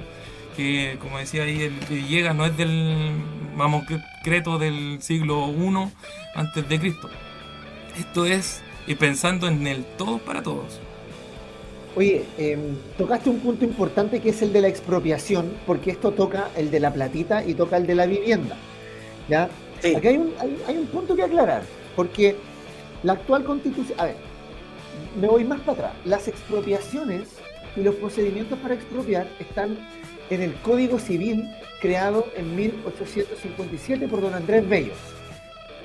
Que, 0.56 0.96
como 0.98 1.18
decía 1.18 1.42
ahí, 1.42 1.60
el 1.60 1.74
Villegas 1.90 2.34
no 2.34 2.46
es 2.46 2.56
del 2.56 3.12
mamocreto 3.54 4.56
del 4.56 5.02
siglo 5.02 5.50
I 5.50 5.90
antes 6.34 6.66
de 6.66 6.80
Cristo. 6.80 7.10
Esto 7.98 8.24
es 8.24 8.62
y 8.86 8.94
pensando 8.94 9.46
en 9.46 9.66
el 9.66 9.84
todo 9.84 10.20
para 10.20 10.42
todos. 10.42 10.80
Oye, 11.96 12.24
em, 12.38 12.78
tocaste 12.96 13.28
un 13.28 13.40
punto 13.40 13.66
importante 13.66 14.20
que 14.20 14.30
es 14.30 14.40
el 14.40 14.54
de 14.54 14.62
la 14.62 14.68
expropiación, 14.68 15.52
porque 15.66 15.90
esto 15.90 16.12
toca 16.12 16.48
el 16.56 16.70
de 16.70 16.80
la 16.80 16.94
platita 16.94 17.44
y 17.44 17.52
toca 17.52 17.76
el 17.76 17.86
de 17.86 17.94
la 17.94 18.06
vivienda. 18.06 18.56
¿ya? 19.28 19.50
Aquí 19.80 20.08
hay 20.08 20.16
un, 20.16 20.32
hay, 20.66 20.78
un 20.78 20.86
punto 20.86 21.14
que 21.14 21.24
aclarar, 21.24 21.62
porque 21.94 22.36
la 23.02 23.12
actual 23.12 23.44
constitución... 23.44 24.00
A 24.00 24.06
ver, 24.06 24.31
me 25.20 25.28
voy 25.28 25.44
más 25.44 25.60
para 25.60 25.72
atrás. 25.72 25.92
Las 26.04 26.28
expropiaciones 26.28 27.28
y 27.76 27.80
los 27.82 27.94
procedimientos 27.96 28.58
para 28.58 28.74
expropiar 28.74 29.26
están 29.38 29.78
en 30.30 30.42
el 30.42 30.54
Código 30.56 30.98
Civil 30.98 31.48
creado 31.80 32.26
en 32.36 32.54
1857 32.54 34.08
por 34.08 34.20
don 34.20 34.34
Andrés 34.34 34.68
Bello. 34.68 34.92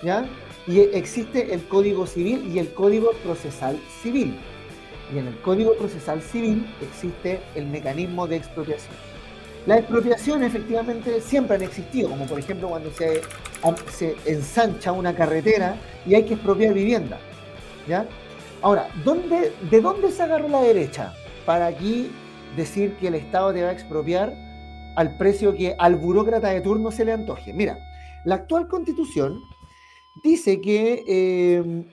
¿Ya? 0.04 0.26
Y 0.68 0.80
existe 0.80 1.54
el 1.54 1.64
Código 1.68 2.06
Civil 2.06 2.52
y 2.54 2.60
el 2.60 2.74
Código 2.74 3.12
Procesal 3.24 3.80
Civil. 4.02 4.38
Y 5.14 5.18
en 5.18 5.28
el 5.28 5.38
Código 5.40 5.74
Procesal 5.76 6.22
Civil 6.22 6.66
existe 6.82 7.40
el 7.56 7.68
mecanismo 7.68 8.28
de 8.28 8.36
expropiación. 8.36 8.94
Las 9.66 9.80
expropiaciones 9.80 10.54
efectivamente 10.54 11.20
siempre 11.20 11.56
han 11.56 11.64
existido, 11.64 12.10
como 12.10 12.26
por 12.26 12.40
ejemplo 12.40 12.70
cuando 12.70 12.90
se, 12.92 13.22
se 13.92 14.16
ensancha 14.26 14.92
una 14.92 15.14
carretera 15.14 15.76
y 16.06 16.16
hay 16.16 16.24
que 16.24 16.36
expropiar 16.36 16.74
vivienda. 16.74 17.20
¿ya? 17.88 18.06
Ahora, 18.62 18.90
¿dónde, 19.04 19.54
¿de 19.70 19.82
dónde 19.82 20.12
se 20.12 20.24
agarró 20.24 20.48
la 20.48 20.62
derecha 20.62 21.14
para 21.46 21.68
aquí 21.68 22.10
decir 22.56 22.96
que 23.00 23.08
el 23.08 23.16
Estado 23.16 23.54
te 23.54 23.62
va 23.62 23.70
a 23.70 23.74
expropiar 23.74 24.34
al 24.96 25.16
precio 25.18 25.56
que 25.56 25.76
al 25.78 25.96
burócrata 25.96 26.50
de 26.50 26.62
turno 26.62 26.92
se 26.92 27.06
le 27.06 27.14
antoje? 27.14 27.54
Mira, 27.54 27.78
la 28.26 28.36
actual 28.36 28.68
constitución 28.68 29.40
dice 30.24 30.60
que. 30.60 31.04
Eh, 31.08 31.84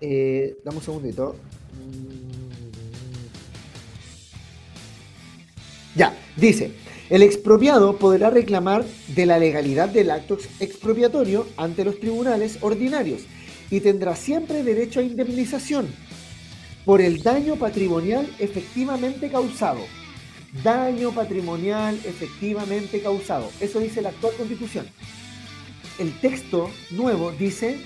eh, 0.00 0.56
dame 0.64 0.78
un 0.78 0.82
segundito. 0.82 1.36
Ya, 5.94 6.16
dice, 6.36 6.72
el 7.10 7.22
expropiado 7.22 7.96
podrá 7.96 8.30
reclamar 8.30 8.84
de 9.08 9.26
la 9.26 9.38
legalidad 9.38 9.88
del 9.88 10.10
acto 10.10 10.38
expropiatorio 10.60 11.46
ante 11.56 11.84
los 11.84 11.98
tribunales 11.98 12.58
ordinarios 12.62 13.22
y 13.70 13.80
tendrá 13.80 14.16
siempre 14.16 14.62
derecho 14.62 15.00
a 15.00 15.04
indemnización 15.04 15.88
por 16.84 17.00
el 17.00 17.22
daño 17.22 17.56
patrimonial 17.56 18.28
efectivamente 18.38 19.30
causado. 19.30 19.80
Daño 20.64 21.12
patrimonial 21.12 21.94
efectivamente 22.04 23.00
causado. 23.00 23.48
Eso 23.60 23.78
dice 23.78 24.02
la 24.02 24.08
actual 24.08 24.34
constitución 24.36 24.86
el 26.00 26.18
texto 26.18 26.70
nuevo 26.92 27.30
dice 27.30 27.78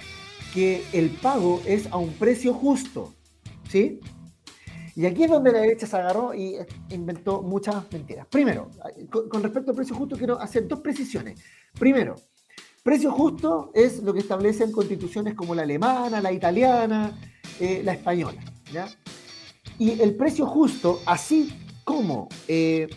que 0.54 0.84
el 0.92 1.10
pago 1.10 1.60
es 1.66 1.88
a 1.90 1.96
un 1.96 2.12
precio 2.12 2.54
justo. 2.54 3.12
¿Sí? 3.68 3.98
Y 4.94 5.06
aquí 5.06 5.24
es 5.24 5.30
donde 5.30 5.50
la 5.50 5.58
derecha 5.58 5.88
se 5.88 5.96
agarró 5.96 6.32
y 6.32 6.56
inventó 6.90 7.42
muchas 7.42 7.90
mentiras. 7.90 8.28
Primero, 8.28 8.70
con, 9.10 9.42
respecto 9.42 9.72
al 9.72 9.76
precio 9.76 9.96
justo, 9.96 10.16
quiero 10.16 10.40
hacer 10.40 10.68
dos 10.68 10.78
precisiones. 10.78 11.40
Primero, 11.76 12.14
precio 12.84 13.10
justo 13.10 13.72
es 13.74 14.02
lo 14.02 14.12
que 14.12 14.20
establecen 14.20 14.70
constituciones 14.70 15.34
como 15.34 15.54
la 15.54 15.62
alemana, 15.62 16.20
la 16.20 16.30
italiana, 16.30 17.18
eh, 17.58 17.80
la 17.82 17.94
española. 17.94 18.40
Y 19.78 20.00
el 20.00 20.14
precio 20.14 20.46
justo, 20.46 21.00
así 21.06 21.52
como 21.82 22.28
eh, 22.46 22.88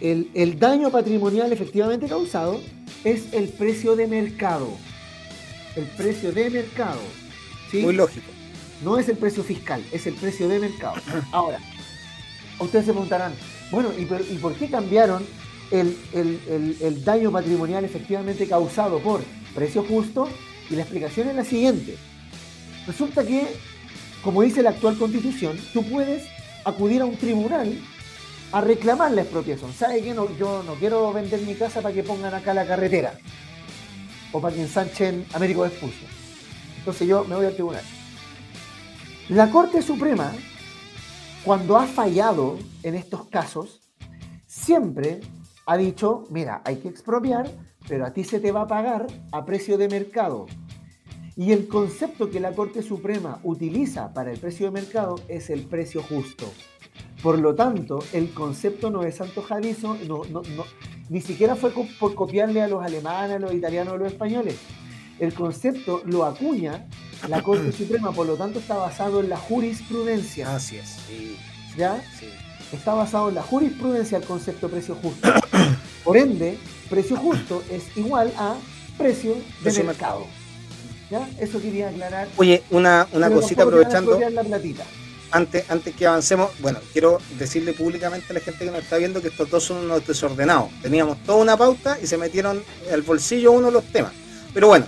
el, 0.00 0.30
el 0.34 0.58
daño 0.58 0.90
patrimonial 0.90 1.52
efectivamente 1.52 2.06
causado, 2.06 2.60
es 3.02 3.32
el 3.34 3.48
precio 3.48 3.96
de 3.96 4.06
mercado. 4.06 4.68
El 5.76 5.84
precio 5.84 6.32
de 6.32 6.48
mercado. 6.48 7.00
Muy 7.72 7.94
lógico. 7.94 8.30
No 8.84 8.98
es 8.98 9.08
el 9.08 9.16
precio 9.16 9.42
fiscal, 9.42 9.84
es 9.92 10.06
el 10.06 10.14
precio 10.14 10.48
de 10.48 10.60
mercado. 10.60 10.94
Ahora, 11.32 11.58
ustedes 12.60 12.86
se 12.86 12.92
preguntarán, 12.92 13.34
bueno, 13.72 13.90
¿y 13.98 14.04
por, 14.04 14.54
qué 14.54 14.70
cambiaron 14.70 15.26
el, 15.80 17.04
daño 17.04 17.32
patrimonial 17.32 17.84
efectivamente 17.84 18.46
causado 18.46 18.98
por 19.00 19.22
precio 19.54 19.84
justo? 19.84 20.28
Y 20.70 20.76
la 20.76 20.82
explicación 20.82 21.28
es 21.28 21.36
la 21.36 21.44
siguiente. 21.44 21.96
Resulta 22.86 23.24
que, 23.24 23.46
como 24.22 24.42
dice 24.42 24.62
la 24.62 24.70
actual 24.70 24.96
constitución, 24.96 25.58
tú 25.72 25.82
puedes 25.88 26.24
acudir 26.64 27.02
a 27.02 27.04
un 27.04 27.16
tribunal 27.16 27.78
a 28.52 28.60
reclamar 28.60 29.10
la 29.12 29.22
expropiación. 29.22 29.72
¿Sabe 29.72 30.00
qué? 30.00 30.14
Yo 30.38 30.62
no 30.62 30.74
quiero 30.74 31.12
vender 31.12 31.40
mi 31.42 31.54
casa 31.54 31.82
para 31.82 31.94
que 31.94 32.02
pongan 32.02 32.34
acá 32.34 32.54
la 32.54 32.66
carretera 32.66 33.18
o 34.32 34.40
para 34.40 34.54
que 34.54 34.62
ensanchen 34.62 35.26
Américo 35.32 35.62
Vespucio. 35.62 36.06
Entonces 36.78 37.08
yo 37.08 37.24
me 37.24 37.34
voy 37.34 37.46
al 37.46 37.54
tribunal. 37.54 37.82
La 39.28 39.50
Corte 39.50 39.80
Suprema, 39.82 40.32
cuando 41.44 41.76
ha 41.76 41.86
fallado 41.86 42.58
en 42.82 42.94
estos 42.94 43.26
casos, 43.26 43.80
siempre 44.46 45.20
ha 45.66 45.76
dicho, 45.76 46.24
mira, 46.30 46.62
hay 46.64 46.76
que 46.76 46.88
expropiar, 46.88 47.50
pero 47.88 48.06
a 48.06 48.12
ti 48.12 48.24
se 48.24 48.40
te 48.40 48.52
va 48.52 48.62
a 48.62 48.66
pagar 48.66 49.06
a 49.32 49.44
precio 49.44 49.78
de 49.78 49.88
mercado. 49.88 50.46
Y 51.36 51.52
el 51.52 51.66
concepto 51.66 52.30
que 52.30 52.40
la 52.40 52.52
Corte 52.52 52.82
Suprema 52.82 53.40
utiliza 53.42 54.12
para 54.12 54.30
el 54.30 54.38
precio 54.38 54.66
de 54.66 54.72
mercado 54.72 55.16
es 55.28 55.50
el 55.50 55.62
precio 55.62 56.02
justo. 56.02 56.52
Por 57.22 57.38
lo 57.38 57.54
tanto, 57.54 57.98
el 58.12 58.32
concepto 58.32 58.90
no 58.90 59.02
es 59.02 59.20
antojadizo, 59.20 59.96
no, 60.06 60.22
no, 60.30 60.42
no, 60.42 60.64
ni 61.08 61.20
siquiera 61.20 61.56
fue 61.56 61.72
por 61.98 62.14
copiarle 62.14 62.62
a 62.62 62.68
los 62.68 62.84
alemanes, 62.84 63.36
a 63.36 63.38
los 63.40 63.54
italianos, 63.54 63.94
a 63.94 63.96
los 63.96 64.12
españoles. 64.12 64.56
El 65.18 65.32
concepto 65.32 66.02
lo 66.04 66.24
acuña 66.24 66.86
la 67.28 67.42
Corte 67.42 67.72
Suprema, 67.76 68.12
por 68.12 68.26
lo 68.26 68.36
tanto 68.36 68.58
está 68.58 68.76
basado 68.76 69.20
en 69.20 69.28
la 69.28 69.36
jurisprudencia. 69.36 70.54
Así 70.54 70.76
es. 70.76 70.98
¿Ya? 71.76 72.00
Sí. 72.18 72.26
Está 72.72 72.94
basado 72.94 73.28
en 73.28 73.36
la 73.36 73.42
jurisprudencia 73.42 74.18
el 74.18 74.24
concepto 74.24 74.68
precio 74.68 74.96
justo. 74.96 75.28
Por 76.04 76.16
ende, 76.16 76.58
precio 76.90 77.16
justo 77.16 77.62
es 77.70 77.96
igual 77.96 78.32
a 78.36 78.56
precio 78.98 79.36
de 79.62 79.82
mercado. 79.82 80.26
¿Ya? 81.10 81.28
Eso 81.38 81.60
quería 81.60 81.88
aclarar. 81.88 82.28
Oye, 82.36 82.62
una, 82.70 83.06
una 83.12 83.30
cosita 83.30 83.62
aprovechando. 83.62 84.18
La 84.30 84.42
platita 84.42 84.84
antes, 85.34 85.68
antes 85.68 85.94
que 85.96 86.06
avancemos, 86.06 86.52
bueno, 86.60 86.78
quiero 86.92 87.18
decirle 87.38 87.72
públicamente 87.72 88.26
a 88.30 88.34
la 88.34 88.40
gente 88.40 88.64
que 88.64 88.70
nos 88.70 88.80
está 88.80 88.98
viendo 88.98 89.20
que 89.20 89.28
estos 89.28 89.50
dos 89.50 89.64
son 89.64 89.78
unos 89.78 90.06
desordenados. 90.06 90.70
Teníamos 90.80 91.18
toda 91.24 91.38
una 91.38 91.56
pauta 91.56 91.98
y 92.00 92.06
se 92.06 92.16
metieron 92.16 92.62
al 92.92 93.02
bolsillo 93.02 93.50
uno 93.50 93.68
los 93.68 93.84
temas. 93.84 94.12
Pero 94.54 94.68
bueno, 94.68 94.86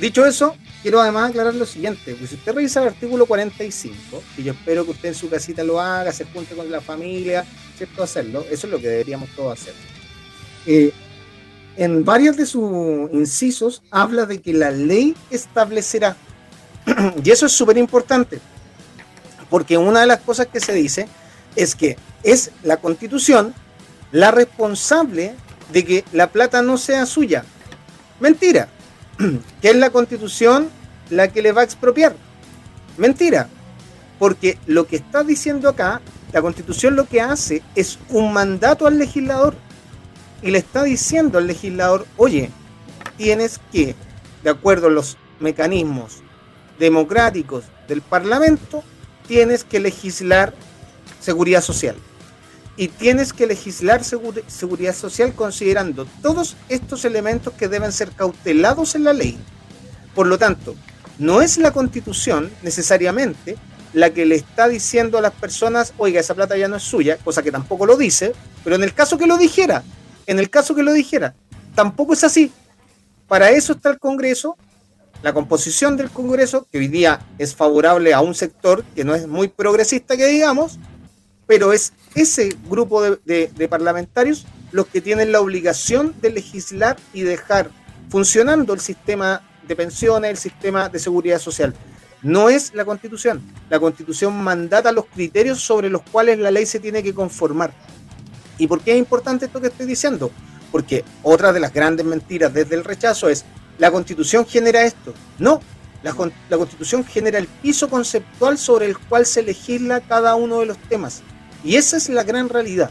dicho 0.00 0.24
eso, 0.24 0.56
quiero 0.82 1.00
además 1.00 1.30
aclarar 1.30 1.54
lo 1.54 1.64
siguiente. 1.66 2.14
Pues 2.14 2.30
si 2.30 2.36
usted 2.36 2.52
revisa 2.52 2.80
el 2.80 2.88
artículo 2.88 3.26
45, 3.26 4.22
y 4.36 4.42
yo 4.42 4.52
espero 4.52 4.84
que 4.84 4.90
usted 4.90 5.08
en 5.10 5.14
su 5.14 5.30
casita 5.30 5.64
lo 5.64 5.80
haga, 5.80 6.12
se 6.12 6.24
junte 6.24 6.54
con 6.54 6.70
la 6.70 6.80
familia, 6.80 7.44
¿cierto? 7.76 8.02
Hacerlo. 8.02 8.44
Eso 8.50 8.66
es 8.66 8.72
lo 8.72 8.78
que 8.78 8.88
deberíamos 8.88 9.28
todos 9.36 9.60
hacer. 9.60 9.74
Eh, 10.66 10.92
en 11.76 12.04
varios 12.04 12.36
de 12.36 12.46
sus 12.46 13.10
incisos 13.12 13.82
habla 13.90 14.26
de 14.26 14.40
que 14.40 14.52
la 14.52 14.70
ley 14.70 15.14
establecerá, 15.30 16.16
y 17.24 17.30
eso 17.30 17.46
es 17.46 17.52
súper 17.52 17.78
importante, 17.78 18.40
porque 19.48 19.78
una 19.78 20.00
de 20.00 20.06
las 20.06 20.20
cosas 20.20 20.48
que 20.48 20.60
se 20.60 20.72
dice 20.74 21.08
es 21.56 21.74
que 21.74 21.96
es 22.22 22.50
la 22.62 22.76
constitución 22.76 23.54
la 24.12 24.30
responsable 24.30 25.34
de 25.72 25.84
que 25.84 26.04
la 26.12 26.28
plata 26.28 26.62
no 26.62 26.76
sea 26.76 27.06
suya. 27.06 27.44
Mentira. 28.20 28.68
Que 29.60 29.70
es 29.70 29.76
la 29.76 29.90
constitución 29.90 30.70
la 31.10 31.28
que 31.28 31.42
le 31.42 31.52
va 31.52 31.62
a 31.62 31.64
expropiar. 31.64 32.14
Mentira. 32.96 33.48
Porque 34.18 34.58
lo 34.66 34.86
que 34.86 34.96
está 34.96 35.24
diciendo 35.24 35.68
acá, 35.68 36.00
la 36.32 36.42
constitución 36.42 36.96
lo 36.96 37.06
que 37.06 37.20
hace 37.20 37.62
es 37.74 37.98
un 38.08 38.32
mandato 38.32 38.86
al 38.86 38.98
legislador. 38.98 39.54
Y 40.42 40.50
le 40.50 40.58
está 40.58 40.82
diciendo 40.84 41.38
al 41.38 41.46
legislador, 41.46 42.06
oye, 42.16 42.50
tienes 43.16 43.60
que, 43.70 43.94
de 44.42 44.50
acuerdo 44.50 44.88
a 44.88 44.90
los 44.90 45.16
mecanismos 45.40 46.22
democráticos 46.78 47.64
del 47.88 48.00
Parlamento, 48.00 48.82
tienes 49.26 49.64
que 49.64 49.80
legislar 49.80 50.54
seguridad 51.20 51.62
social. 51.62 51.96
Y 52.76 52.88
tienes 52.88 53.32
que 53.32 53.46
legislar 53.46 54.02
seguridad 54.02 54.94
social 54.94 55.34
considerando 55.34 56.06
todos 56.22 56.56
estos 56.68 57.04
elementos 57.04 57.52
que 57.52 57.68
deben 57.68 57.92
ser 57.92 58.10
cautelados 58.12 58.94
en 58.94 59.04
la 59.04 59.12
ley. 59.12 59.38
Por 60.14 60.26
lo 60.26 60.38
tanto, 60.38 60.74
no 61.18 61.42
es 61.42 61.58
la 61.58 61.72
constitución 61.72 62.50
necesariamente 62.62 63.56
la 63.92 64.10
que 64.10 64.24
le 64.24 64.36
está 64.36 64.68
diciendo 64.68 65.18
a 65.18 65.20
las 65.20 65.32
personas, 65.32 65.92
oiga, 65.98 66.20
esa 66.20 66.34
plata 66.34 66.56
ya 66.56 66.68
no 66.68 66.76
es 66.76 66.82
suya, 66.82 67.18
cosa 67.18 67.42
que 67.42 67.52
tampoco 67.52 67.84
lo 67.84 67.96
dice, 67.96 68.32
pero 68.64 68.76
en 68.76 68.82
el 68.82 68.94
caso 68.94 69.18
que 69.18 69.26
lo 69.26 69.36
dijera, 69.36 69.84
en 70.26 70.38
el 70.38 70.48
caso 70.48 70.74
que 70.74 70.82
lo 70.82 70.92
dijera, 70.92 71.34
tampoco 71.74 72.14
es 72.14 72.24
así. 72.24 72.50
Para 73.28 73.50
eso 73.50 73.74
está 73.74 73.90
el 73.90 73.98
Congreso, 73.98 74.56
la 75.22 75.32
composición 75.32 75.96
del 75.96 76.10
Congreso, 76.10 76.66
que 76.72 76.78
hoy 76.78 76.88
día 76.88 77.20
es 77.38 77.54
favorable 77.54 78.14
a 78.14 78.20
un 78.20 78.34
sector 78.34 78.82
que 78.94 79.04
no 79.04 79.14
es 79.14 79.26
muy 79.26 79.48
progresista, 79.48 80.16
que 80.16 80.26
digamos, 80.26 80.78
pero 81.46 81.72
es 81.72 81.92
ese 82.14 82.56
grupo 82.68 83.02
de, 83.02 83.68
parlamentarios 83.68 84.46
los 84.70 84.86
que 84.86 85.00
tienen 85.00 85.32
la 85.32 85.40
obligación 85.40 86.14
de 86.20 86.30
legislar 86.30 86.96
y 87.12 87.22
dejar 87.22 87.70
funcionando 88.08 88.72
el 88.72 88.80
sistema 88.80 89.42
de 89.66 89.76
pensiones, 89.76 90.30
el 90.30 90.36
sistema 90.36 90.88
de 90.88 90.98
seguridad 90.98 91.38
social. 91.38 91.74
No 92.22 92.48
es 92.48 92.74
la 92.74 92.84
constitución. 92.84 93.42
La 93.68 93.80
constitución 93.80 94.42
mandata 94.42 94.92
los 94.92 95.06
criterios 95.06 95.60
sobre 95.60 95.90
los 95.90 96.02
cuales 96.02 96.38
la 96.38 96.50
ley 96.50 96.66
se 96.66 96.80
tiene 96.80 97.02
que 97.02 97.12
conformar. 97.12 97.72
¿Y 98.58 98.66
por 98.66 98.80
qué 98.80 98.92
es 98.92 98.98
importante 98.98 99.46
esto 99.46 99.60
que 99.60 99.66
estoy 99.68 99.86
diciendo? 99.86 100.30
Porque 100.70 101.04
otra 101.22 101.52
de 101.52 101.60
las 101.60 101.72
grandes 101.72 102.06
mentiras 102.06 102.54
desde 102.54 102.76
el 102.76 102.84
rechazo 102.84 103.28
es, 103.28 103.44
la 103.78 103.90
constitución 103.90 104.46
genera 104.46 104.82
esto. 104.84 105.12
No, 105.38 105.60
la, 106.02 106.14
la 106.48 106.56
constitución 106.56 107.04
genera 107.04 107.38
el 107.38 107.46
piso 107.46 107.88
conceptual 107.88 108.56
sobre 108.56 108.86
el 108.86 108.96
cual 108.96 109.26
se 109.26 109.42
legisla 109.42 110.00
cada 110.00 110.34
uno 110.34 110.60
de 110.60 110.66
los 110.66 110.78
temas. 110.78 111.22
Y 111.64 111.76
esa 111.76 111.96
es 111.96 112.08
la 112.08 112.24
gran 112.24 112.48
realidad. 112.48 112.90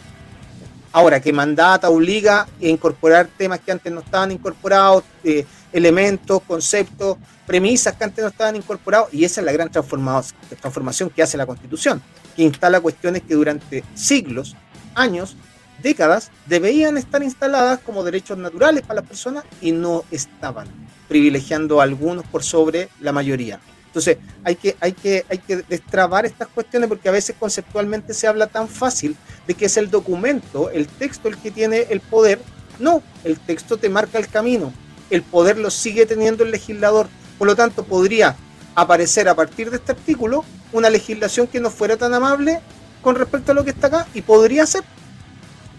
Ahora, 0.94 1.22
que 1.22 1.32
mandata, 1.32 1.90
obliga 1.90 2.42
a 2.42 2.66
incorporar 2.66 3.28
temas 3.38 3.62
que 3.62 3.72
antes 3.72 3.92
no 3.92 4.02
estaban 4.02 4.32
incorporados, 4.32 5.04
eh, 5.24 5.46
elementos, 5.72 6.42
conceptos, 6.42 7.18
premisas 7.48 7.96
que 7.96 8.04
antes 8.04 8.22
no 8.22 8.30
estaban 8.30 8.58
incorporados, 8.58 9.14
y 9.14 9.24
esa 9.24 9.40
es 9.40 9.46
la 9.46 9.54
gran 9.54 9.70
transformación 9.70 11.10
que 11.10 11.24
hace 11.24 11.38
la 11.38 11.46
Constitución, 11.46 12.02
que 12.36 12.44
instala 12.44 12.82
cuestiones 12.82 13.22
que 13.24 13.36
durante 13.36 13.86
siglos, 13.96 14.58
años, 14.94 15.38
décadas, 15.82 16.30
debían 16.46 16.98
estar 16.98 17.24
instaladas 17.24 17.80
como 17.80 18.04
derechos 18.04 18.38
naturales 18.38 18.82
para 18.84 19.02
las 19.02 19.08
personas 19.08 19.46
y 19.62 19.72
no 19.72 20.04
estaban, 20.12 20.68
privilegiando 21.08 21.80
a 21.80 21.84
algunos 21.84 22.26
por 22.26 22.44
sobre 22.44 22.90
la 23.00 23.14
mayoría. 23.14 23.62
Entonces, 23.92 24.20
hay 24.46 24.56
que, 24.56 24.78
hay, 24.80 24.94
que, 24.94 25.26
hay 25.30 25.38
que 25.38 25.58
destrabar 25.58 26.26
estas 26.26 26.48
cuestiones 26.48 26.88
porque 26.88 27.10
a 27.10 27.12
veces 27.12 27.36
conceptualmente 27.38 28.14
se 28.14 28.26
habla 28.26 28.48
tan 28.48 28.70
fácil 28.70 29.18
de 29.46 29.54
que 29.54 29.66
es 29.66 29.76
el 29.76 29.92
documento, 29.92 30.70
el 30.70 30.88
texto 30.88 31.28
el 31.28 31.36
que 31.36 31.52
tiene 31.52 31.88
el 31.90 32.00
poder. 32.00 32.40
No, 32.80 33.04
el 33.26 33.38
texto 33.38 33.76
te 33.76 33.90
marca 33.90 34.18
el 34.18 34.30
camino. 34.30 34.72
El 35.10 35.24
poder 35.24 35.58
lo 35.58 35.70
sigue 35.70 36.06
teniendo 36.06 36.46
el 36.46 36.52
legislador. 36.52 37.10
Por 37.38 37.48
lo 37.48 37.56
tanto, 37.58 37.84
podría 37.84 38.38
aparecer 38.76 39.28
a 39.28 39.36
partir 39.36 39.70
de 39.70 39.76
este 39.76 39.92
artículo 39.92 40.46
una 40.72 40.90
legislación 40.90 41.48
que 41.48 41.60
no 41.60 41.70
fuera 41.70 41.98
tan 41.98 42.14
amable 42.14 42.62
con 43.02 43.16
respecto 43.16 43.52
a 43.52 43.56
lo 43.56 43.66
que 43.66 43.72
está 43.72 43.88
acá 43.88 44.08
y 44.14 44.22
podría 44.22 44.66
ser. 44.66 44.86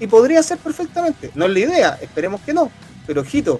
Y 0.01 0.07
podría 0.07 0.43
ser 0.43 0.59
perfectamente. 0.59 1.31
No 1.35 1.47
es 1.47 1.53
la 1.53 1.59
idea, 1.59 1.99
esperemos 2.03 2.43
que 2.43 2.53
no. 2.53 2.71
Pero 3.07 3.23
ojito, 3.23 3.59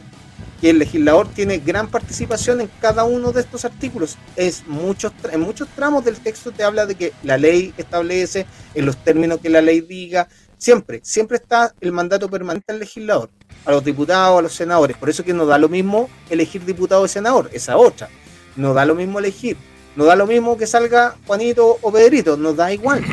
que 0.63 0.71
el 0.71 0.79
legislador 0.79 1.27
tiene 1.27 1.59
gran 1.59 1.89
participación 1.89 2.61
en 2.61 2.71
cada 2.81 3.03
uno 3.03 3.33
de 3.33 3.41
estos 3.41 3.65
artículos. 3.65 4.17
Es 4.37 4.65
muchos, 4.69 5.13
en 5.33 5.41
muchos 5.41 5.67
tramos 5.75 6.05
del 6.05 6.17
texto 6.19 6.53
te 6.53 6.63
habla 6.63 6.87
de 6.87 6.95
que 6.95 7.13
la 7.25 7.37
ley 7.37 7.75
establece, 7.77 8.47
en 8.73 8.87
los 8.87 8.97
términos 8.97 9.41
que 9.41 9.51
la 9.51 9.61
ley 9.61 9.81
diga, 9.81 10.29
siempre, 10.57 11.01
siempre 11.03 11.39
está 11.39 11.75
el 11.81 11.91
mandato 11.91 12.31
permanente 12.31 12.73
del 12.73 12.79
legislador, 12.79 13.29
a 13.65 13.73
los 13.73 13.85
diputados, 13.85 14.39
a 14.39 14.43
los 14.43 14.55
senadores. 14.55 14.97
Por 14.97 15.11
eso 15.11 15.25
que 15.25 15.35
no 15.35 15.47
da 15.47 15.59
lo 15.59 15.69
mismo 15.69 16.09
elegir 16.31 16.65
diputado 16.65 17.03
o 17.03 17.09
senador, 17.09 17.51
esa 17.53 17.77
otra. 17.77 18.09
No 18.55 18.73
da 18.73 18.87
lo 18.87 18.95
mismo 18.95 19.19
elegir. 19.19 19.57
No 19.97 20.05
da 20.05 20.15
lo 20.15 20.29
mismo 20.29 20.57
que 20.57 20.69
salga 20.69 21.17
Juanito 21.27 21.79
o 21.83 21.93
Pedrito, 21.93 22.37
nos 22.37 22.57
da 22.57 22.73
igual 22.73 23.05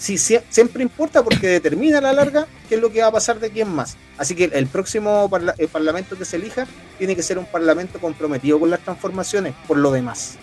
sí, 0.00 0.38
siempre 0.48 0.82
importa 0.82 1.22
porque 1.22 1.46
determina 1.46 1.98
a 1.98 2.00
la 2.00 2.12
larga 2.12 2.46
qué 2.68 2.76
es 2.76 2.80
lo 2.80 2.90
que 2.90 3.00
va 3.02 3.08
a 3.08 3.12
pasar 3.12 3.38
de 3.38 3.50
quién 3.50 3.68
más. 3.68 3.96
Así 4.16 4.34
que 4.34 4.44
el 4.44 4.66
próximo 4.66 5.30
parlamento 5.72 6.16
que 6.16 6.24
se 6.24 6.36
elija 6.36 6.66
tiene 6.98 7.14
que 7.14 7.22
ser 7.22 7.38
un 7.38 7.46
parlamento 7.46 8.00
comprometido 8.00 8.58
con 8.58 8.70
las 8.70 8.80
transformaciones 8.80 9.54
por 9.68 9.76
lo 9.76 9.90
demás. 9.92 10.36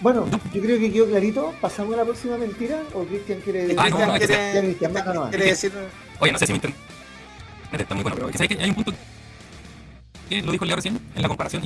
Bueno, 0.00 0.26
yo 0.52 0.62
creo 0.62 0.78
que 0.78 0.92
quedó 0.92 1.06
clarito. 1.06 1.54
¿Pasamos 1.60 1.92
a 1.94 1.98
la 1.98 2.04
próxima 2.04 2.38
mentira? 2.38 2.82
¿O 2.94 3.04
Cristian 3.04 3.40
quiere 3.40 3.66
decir? 3.66 3.78
quiere, 5.30 5.44
decir... 5.44 5.72
Oye, 6.20 6.32
no 6.32 6.38
sé 6.38 6.46
si 6.46 6.52
me 6.52 6.56
internet 6.56 6.76
está 7.72 7.94
muy 7.94 8.02
bueno, 8.02 8.16
pero 8.16 8.32
¿sabes 8.32 8.48
que 8.48 8.62
hay 8.62 8.70
un 8.70 8.74
punto 8.74 8.92
que 10.28 10.42
lo 10.42 10.52
dijo 10.52 10.64
Leo 10.64 10.76
recién 10.76 10.98
en 11.14 11.22
la 11.22 11.28
comparación? 11.28 11.62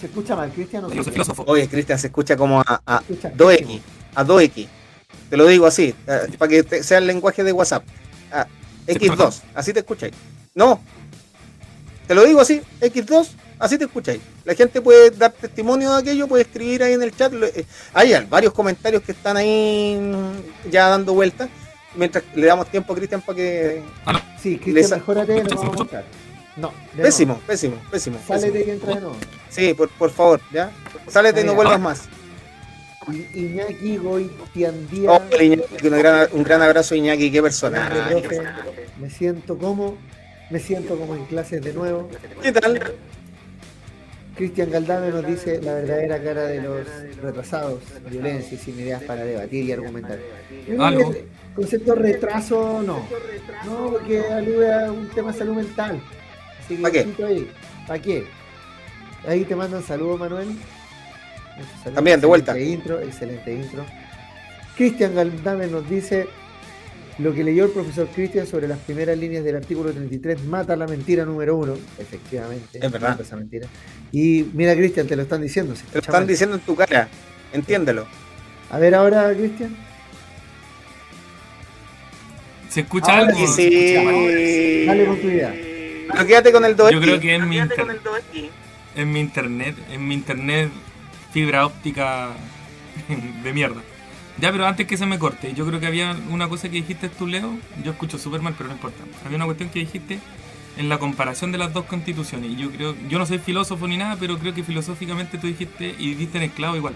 Se 0.00 0.06
escucha 0.06 0.36
mal, 0.36 0.50
Cristian. 0.50 0.84
Oye, 1.46 1.68
Cristian, 1.68 1.98
se 1.98 2.06
escucha 2.08 2.36
como 2.36 2.60
a, 2.60 2.80
a 2.86 3.02
2X 3.02 3.80
a 4.18 4.24
2X. 4.24 4.66
Te 5.30 5.36
lo 5.36 5.46
digo 5.46 5.66
así, 5.66 5.94
eh, 6.06 6.28
para 6.36 6.48
que 6.48 6.82
sea 6.82 6.98
el 6.98 7.06
lenguaje 7.06 7.44
de 7.44 7.52
WhatsApp. 7.52 7.84
X2, 8.86 9.42
así 9.54 9.72
te 9.72 9.80
escucháis. 9.80 10.14
No, 10.54 10.80
te 12.06 12.14
lo 12.14 12.24
digo 12.24 12.40
así, 12.40 12.62
X2, 12.80 13.28
así 13.58 13.78
te 13.78 13.84
escucháis. 13.84 14.20
La 14.44 14.54
gente 14.54 14.80
puede 14.80 15.10
dar 15.10 15.30
testimonio 15.30 15.92
de 15.92 15.98
aquello, 16.00 16.26
puede 16.26 16.42
escribir 16.42 16.82
ahí 16.82 16.94
en 16.94 17.02
el 17.02 17.14
chat. 17.14 17.32
Eh, 17.34 17.66
hay 17.92 18.14
varios 18.28 18.52
comentarios 18.54 19.02
que 19.02 19.12
están 19.12 19.36
ahí 19.36 19.98
mm, 20.00 20.70
ya 20.70 20.88
dando 20.88 21.12
vueltas. 21.14 21.48
Mientras 21.94 22.24
le 22.34 22.46
damos 22.46 22.66
tiempo 22.70 22.92
a 22.92 22.96
Cristian 22.96 23.20
para 23.20 23.36
que. 23.36 23.82
Ah, 24.06 24.22
sí, 24.42 24.58
Cristian, 24.58 25.00
mejorate, 25.00 25.44
lo 25.44 25.56
vamos 25.56 25.92
a 25.92 26.02
No, 26.56 26.72
pésimo, 26.96 27.38
pésimo, 27.46 27.76
pésimo, 27.90 28.18
Sálete 28.26 28.64
y 28.66 28.70
entra 28.70 28.94
de 28.94 29.00
nuevo. 29.02 29.16
Sí, 29.50 29.74
por, 29.74 29.90
por 29.90 30.10
favor, 30.10 30.40
ya. 30.50 30.72
Sálete 31.08 31.42
y 31.42 31.44
no 31.44 31.54
vuelvas 31.54 31.78
más. 31.78 32.08
Iñaki 33.34 33.96
Goitiandía. 33.96 35.12
Oh, 35.12 35.20
un, 35.20 35.98
gran, 35.98 36.28
un 36.32 36.42
gran 36.42 36.62
abrazo 36.62 36.94
Iñaki, 36.94 37.30
qué 37.30 37.42
persona. 37.42 37.90
me 39.00 39.10
siento 39.10 39.56
como, 39.56 39.96
me 40.50 40.58
siento 40.58 40.96
como 40.96 41.14
en 41.14 41.24
clases 41.26 41.62
de 41.62 41.72
nuevo. 41.72 42.08
¿Qué 42.42 42.52
tal? 42.52 42.80
Cristian 44.36 44.70
Galdame 44.70 45.10
nos 45.10 45.26
dice 45.26 45.60
la 45.60 45.74
verdadera 45.74 46.22
cara 46.22 46.42
de 46.44 46.62
los 46.62 46.86
retrasados, 47.20 47.80
violencia 48.08 48.54
y 48.54 48.58
sin 48.58 48.78
ideas 48.78 49.02
para 49.02 49.24
debatir 49.24 49.64
y 49.64 49.72
argumentar. 49.72 50.20
El 50.68 51.26
concepto 51.56 51.96
retraso 51.96 52.80
no, 52.86 53.04
no, 53.64 53.90
porque 53.90 54.20
alude 54.20 54.72
a 54.72 54.92
un 54.92 55.08
tema 55.08 55.32
de 55.32 55.38
salud 55.38 55.56
mental. 55.56 56.00
Así 56.60 56.76
que 56.76 56.82
¿Para 56.82 56.92
qué? 56.92 57.46
¿Para 57.88 58.00
qué? 58.00 58.24
Ahí 59.26 59.44
te 59.44 59.56
mandan 59.56 59.82
saludos, 59.82 60.20
Manuel. 60.20 60.48
También, 61.94 62.20
de 62.20 62.26
vuelta. 62.26 62.58
Intro, 62.58 63.00
excelente 63.00 63.52
intro. 63.52 63.84
Cristian 64.76 65.14
Galdame 65.14 65.66
nos 65.66 65.88
dice 65.88 66.28
lo 67.18 67.34
que 67.34 67.42
leyó 67.42 67.64
el 67.64 67.70
profesor 67.70 68.06
Cristian 68.14 68.46
sobre 68.46 68.68
las 68.68 68.78
primeras 68.78 69.18
líneas 69.18 69.42
del 69.42 69.56
artículo 69.56 69.90
33 69.90 70.44
mata 70.44 70.76
la 70.76 70.86
mentira 70.86 71.24
número 71.24 71.56
uno. 71.56 71.74
Efectivamente. 71.98 72.78
Es 72.80 72.92
verdad. 72.92 73.20
Esa 73.20 73.36
mentira. 73.36 73.66
Y 74.12 74.46
mira, 74.52 74.74
Cristian, 74.74 75.06
te 75.06 75.16
lo 75.16 75.22
están 75.22 75.42
diciendo. 75.42 75.74
Te 75.74 75.94
lo 75.94 76.00
están 76.00 76.26
diciendo 76.26 76.56
en 76.56 76.62
tu 76.62 76.76
cara. 76.76 77.08
Entiéndelo. 77.52 78.06
A 78.70 78.78
ver 78.78 78.94
ahora, 78.94 79.32
Cristian. 79.34 79.76
¿Se 82.68 82.80
escucha 82.80 83.18
algo? 83.18 83.46
Sí. 83.48 84.84
Dale 84.86 85.06
con 85.06 85.20
tu 85.20 85.26
idea. 85.26 85.54
Pero 86.12 86.26
quédate 86.26 86.52
con 86.52 86.64
el 86.64 86.76
2 86.76 86.92
Yo 86.92 87.00
creo 87.00 87.20
que 87.20 87.34
en 87.34 87.48
mi, 87.48 87.58
en 87.58 89.12
mi 89.12 89.20
internet, 89.20 89.76
en 89.90 90.08
mi 90.08 90.14
internet 90.14 90.70
fibra 91.32 91.66
óptica 91.66 92.30
de 93.42 93.52
mierda. 93.52 93.82
Ya, 94.40 94.52
pero 94.52 94.66
antes 94.66 94.86
que 94.86 94.96
se 94.96 95.04
me 95.04 95.18
corte, 95.18 95.52
yo 95.52 95.66
creo 95.66 95.80
que 95.80 95.86
había 95.86 96.16
una 96.30 96.48
cosa 96.48 96.68
que 96.68 96.76
dijiste 96.76 97.08
tú, 97.08 97.26
Leo. 97.26 97.56
Yo 97.82 97.90
escucho 97.92 98.18
súper 98.18 98.40
mal, 98.40 98.54
pero 98.56 98.68
no 98.68 98.76
importa. 98.76 99.02
Había 99.24 99.36
una 99.36 99.46
cuestión 99.46 99.68
que 99.68 99.80
dijiste 99.80 100.20
en 100.76 100.88
la 100.88 100.98
comparación 100.98 101.50
de 101.50 101.58
las 101.58 101.72
dos 101.74 101.86
constituciones. 101.86 102.56
Yo 102.56 102.70
creo, 102.70 102.94
yo 103.08 103.18
no 103.18 103.26
soy 103.26 103.38
filósofo 103.38 103.88
ni 103.88 103.96
nada, 103.96 104.16
pero 104.18 104.38
creo 104.38 104.54
que 104.54 104.62
filosóficamente 104.62 105.38
tú 105.38 105.48
dijiste 105.48 105.94
y 105.98 106.14
diste 106.14 106.38
en 106.38 106.44
el 106.44 106.76
igual. 106.76 106.94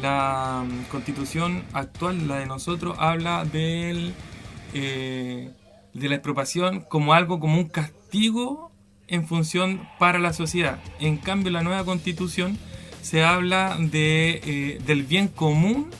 La 0.00 0.64
mm, 0.64 0.84
constitución 0.90 1.64
actual, 1.72 2.28
la 2.28 2.36
de 2.36 2.46
nosotros, 2.46 2.96
habla 3.00 3.44
eh, 3.52 5.50
de 5.92 6.08
la 6.08 6.14
expropiación 6.14 6.82
como 6.82 7.14
algo, 7.14 7.40
como 7.40 7.58
un 7.58 7.68
castigo 7.68 8.70
en 9.08 9.26
función 9.26 9.88
para 9.98 10.20
la 10.20 10.32
sociedad. 10.32 10.78
En 11.00 11.16
cambio, 11.16 11.50
la 11.50 11.62
nueva 11.62 11.84
constitución 11.84 12.56
se 13.02 13.24
habla 13.24 13.76
de, 13.78 14.40
eh, 14.44 14.78
del 14.86 15.02
bien 15.02 15.28
común, 15.28 15.90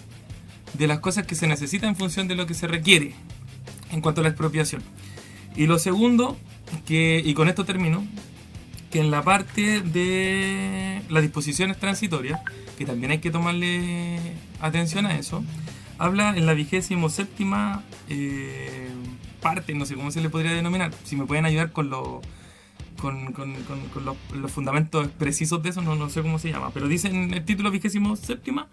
de 0.75 0.87
las 0.87 1.01
cosas 1.01 1.27
que 1.27 1.35
se 1.35 1.47
necesitan 1.47 1.91
en 1.91 1.97
función 1.97 2.29
de 2.29 2.35
lo 2.35 2.47
que 2.47 2.55
se 2.55 2.67
requiere 2.67 3.15
en 3.91 4.01
cuanto 4.01 4.21
a 4.21 4.25
la 4.25 4.31
expropiación. 4.31 4.83
Y 5.57 5.67
lo 5.67 5.79
segundo, 5.79 6.39
que, 6.87 7.23
y 7.25 7.35
con 7.35 7.49
esto 7.49 7.65
termino, 7.65 8.07
que 8.91 9.01
en 9.01 9.11
la 9.11 9.23
parte 9.23 9.81
de 9.81 11.03
las 11.09 11.23
disposiciones 11.23 11.79
transitorias, 11.79 12.41
que 12.79 12.85
también 12.85 13.13
hay 13.13 13.19
que 13.19 13.31
tomarle 13.31 14.19
atención 14.61 15.07
a 15.07 15.17
eso, 15.17 15.45
habla 15.99 16.37
en 16.37 16.47
la 16.47 16.55
vigésimo 16.55 17.09
séptima 17.09 17.85
eh, 18.09 18.89
parte, 19.41 19.75
no 19.75 19.87
sé 19.87 19.95
cómo 19.95 20.11
se 20.11 20.21
le 20.21 20.31
podría 20.31 20.53
denominar, 20.53 20.93
si 21.05 21.17
me 21.17 21.27
pueden 21.27 21.45
ayudar 21.47 21.73
con, 21.73 21.91
lo, 21.91 22.21
con, 23.01 23.35
los, 24.35 24.53
fundamentos 24.53 25.09
precisos 25.09 25.63
de 25.63 25.71
eso, 25.71 25.83
no, 25.83 25.97
no 25.97 26.09
sé 26.11 26.23
cómo 26.23 26.39
se 26.39 26.51
llama, 26.51 26.71
pero 26.73 26.87
dice 26.87 27.09
en 27.09 27.35
el 27.35 27.45
título 27.45 27.71
vigésimo 27.71 28.15
séptima, 28.17 28.69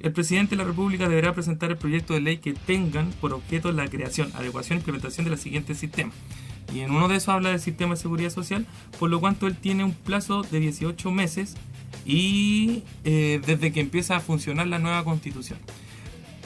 el 0.00 0.12
presidente 0.12 0.50
de 0.50 0.62
la 0.62 0.68
República 0.68 1.08
deberá 1.08 1.32
presentar 1.32 1.70
el 1.70 1.76
proyecto 1.76 2.14
de 2.14 2.20
ley 2.20 2.38
que 2.38 2.52
tengan 2.54 3.10
por 3.20 3.32
objeto 3.32 3.72
la 3.72 3.88
creación, 3.88 4.30
adecuación 4.34 4.78
e 4.78 4.80
implementación 4.80 5.24
de 5.24 5.30
los 5.30 5.40
siguientes 5.40 5.78
sistemas. 5.78 6.14
Y 6.74 6.80
en 6.80 6.90
uno 6.90 7.08
de 7.08 7.16
esos 7.16 7.28
habla 7.28 7.50
del 7.50 7.60
sistema 7.60 7.94
de 7.94 8.00
seguridad 8.00 8.30
social, 8.30 8.66
por 8.98 9.08
lo 9.08 9.20
cuanto 9.20 9.46
él 9.46 9.56
tiene 9.56 9.84
un 9.84 9.92
plazo 9.92 10.42
de 10.42 10.60
18 10.60 11.10
meses 11.10 11.54
y 12.04 12.82
eh, 13.04 13.40
desde 13.46 13.72
que 13.72 13.80
empieza 13.80 14.16
a 14.16 14.20
funcionar 14.20 14.66
la 14.66 14.78
nueva 14.78 15.04
constitución. 15.04 15.58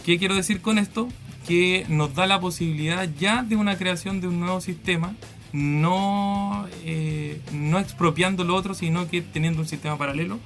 ¿Qué 0.05 0.19
quiero 0.19 0.35
decir 0.35 0.61
con 0.61 0.79
esto? 0.79 1.09
Que 1.47 1.87
nos 1.89 2.15
da 2.15 2.27
la 2.27 2.41
posibilidad 2.41 3.09
ya 3.19 3.43
de 3.43 3.57
una 3.57 3.77
creación 3.77 4.21
de 4.21 4.29
un 4.29 4.41
nuevo 4.41 4.61
sistema, 4.61 5.15
no, 5.53 6.67
eh, 6.85 7.41
no 7.53 7.79
expropiando 7.79 8.45
lo 8.45 8.55
otro, 8.55 8.75
sino 8.75 9.09
que 9.09 9.23
teniendo 9.23 9.61
un 9.61 9.69
sistema 9.69 9.99
paralelo. 9.99 10.39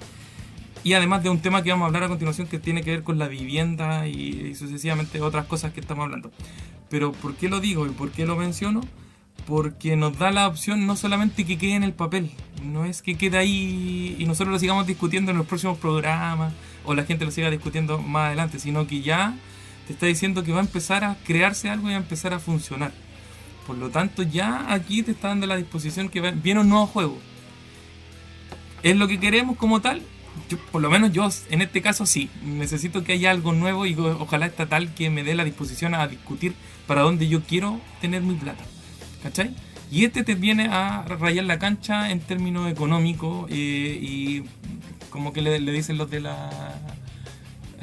Y 0.82 0.92
además 0.92 1.22
de 1.22 1.30
un 1.30 1.40
tema 1.40 1.62
que 1.62 1.70
vamos 1.70 1.84
a 1.84 1.86
hablar 1.86 2.04
a 2.04 2.08
continuación 2.08 2.46
que 2.46 2.58
tiene 2.58 2.82
que 2.82 2.90
ver 2.90 3.02
con 3.02 3.18
la 3.18 3.28
vivienda 3.28 4.06
y, 4.06 4.48
y 4.50 4.54
sucesivamente 4.54 5.20
otras 5.20 5.46
cosas 5.46 5.72
que 5.72 5.80
estamos 5.80 6.04
hablando. 6.04 6.30
Pero 6.90 7.12
¿por 7.12 7.34
qué 7.34 7.48
lo 7.48 7.60
digo 7.60 7.86
y 7.86 7.90
por 7.90 8.10
qué 8.10 8.26
lo 8.26 8.36
menciono? 8.36 8.82
porque 9.46 9.96
nos 9.96 10.18
da 10.18 10.30
la 10.30 10.48
opción 10.48 10.86
no 10.86 10.96
solamente 10.96 11.44
que 11.44 11.58
quede 11.58 11.74
en 11.74 11.84
el 11.84 11.92
papel, 11.92 12.30
no 12.62 12.84
es 12.84 13.02
que 13.02 13.16
quede 13.16 13.36
ahí 13.36 14.16
y 14.18 14.24
nosotros 14.26 14.52
lo 14.52 14.58
sigamos 14.58 14.86
discutiendo 14.86 15.30
en 15.30 15.38
los 15.38 15.46
próximos 15.46 15.78
programas 15.78 16.52
o 16.84 16.94
la 16.94 17.04
gente 17.04 17.24
lo 17.24 17.30
siga 17.30 17.50
discutiendo 17.50 17.98
más 17.98 18.28
adelante, 18.28 18.58
sino 18.58 18.86
que 18.86 19.02
ya 19.02 19.34
te 19.86 19.92
está 19.92 20.06
diciendo 20.06 20.44
que 20.44 20.52
va 20.52 20.58
a 20.58 20.64
empezar 20.64 21.04
a 21.04 21.16
crearse 21.26 21.68
algo 21.68 21.90
y 21.90 21.94
a 21.94 21.98
empezar 21.98 22.32
a 22.32 22.38
funcionar. 22.38 22.92
Por 23.66 23.78
lo 23.78 23.90
tanto, 23.90 24.22
ya 24.22 24.72
aquí 24.72 25.02
te 25.02 25.12
está 25.12 25.28
dando 25.28 25.46
la 25.46 25.56
disposición 25.56 26.08
que 26.08 26.20
viene 26.20 26.60
un 26.60 26.68
nuevo 26.68 26.86
juego. 26.86 27.18
¿Es 28.82 28.96
lo 28.96 29.08
que 29.08 29.18
queremos 29.18 29.56
como 29.56 29.80
tal? 29.80 30.02
por 30.72 30.82
lo 30.82 30.90
menos 30.90 31.12
yo 31.12 31.28
en 31.50 31.62
este 31.62 31.80
caso 31.80 32.06
sí, 32.06 32.28
necesito 32.42 33.04
que 33.04 33.12
haya 33.12 33.30
algo 33.30 33.52
nuevo 33.52 33.86
y 33.86 33.94
ojalá 33.94 34.46
está 34.46 34.66
tal 34.66 34.92
que 34.94 35.10
me 35.10 35.22
dé 35.22 35.34
la 35.34 35.44
disposición 35.44 35.94
a 35.94 36.06
discutir 36.08 36.54
para 36.86 37.02
dónde 37.02 37.28
yo 37.28 37.42
quiero 37.42 37.80
tener 38.00 38.22
mi 38.22 38.34
plata. 38.34 38.64
¿Cachai? 39.22 39.54
Y 39.90 40.04
este 40.04 40.24
te 40.24 40.34
viene 40.34 40.68
a 40.70 41.02
rayar 41.02 41.44
la 41.44 41.58
cancha 41.58 42.10
en 42.10 42.20
términos 42.20 42.70
económicos 42.70 43.48
eh, 43.50 43.98
y 44.00 44.42
como 45.10 45.32
que 45.32 45.40
le, 45.40 45.58
dicen 45.72 45.98
los 45.98 46.10
de 46.10 46.20
la 46.20 46.50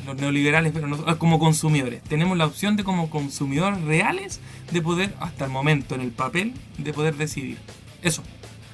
los 0.06 0.17
neoliberales, 0.17 0.74
pero 0.74 0.88
no, 0.88 1.20
como 1.20 1.38
consumidores. 1.38 2.02
Tenemos 2.04 2.38
la 2.38 2.48
opción 2.48 2.76
de 2.76 2.84
como 2.84 3.10
consumidores 3.10 3.82
reales 3.82 4.39
de 4.72 4.82
poder, 4.82 5.14
hasta 5.20 5.46
el 5.46 5.52
momento 5.52 5.96
en 5.96 6.02
el 6.02 6.12
papel, 6.12 6.54
de 6.78 6.94
poder 6.94 7.16
decidir. 7.16 7.58
Eso. 8.02 8.24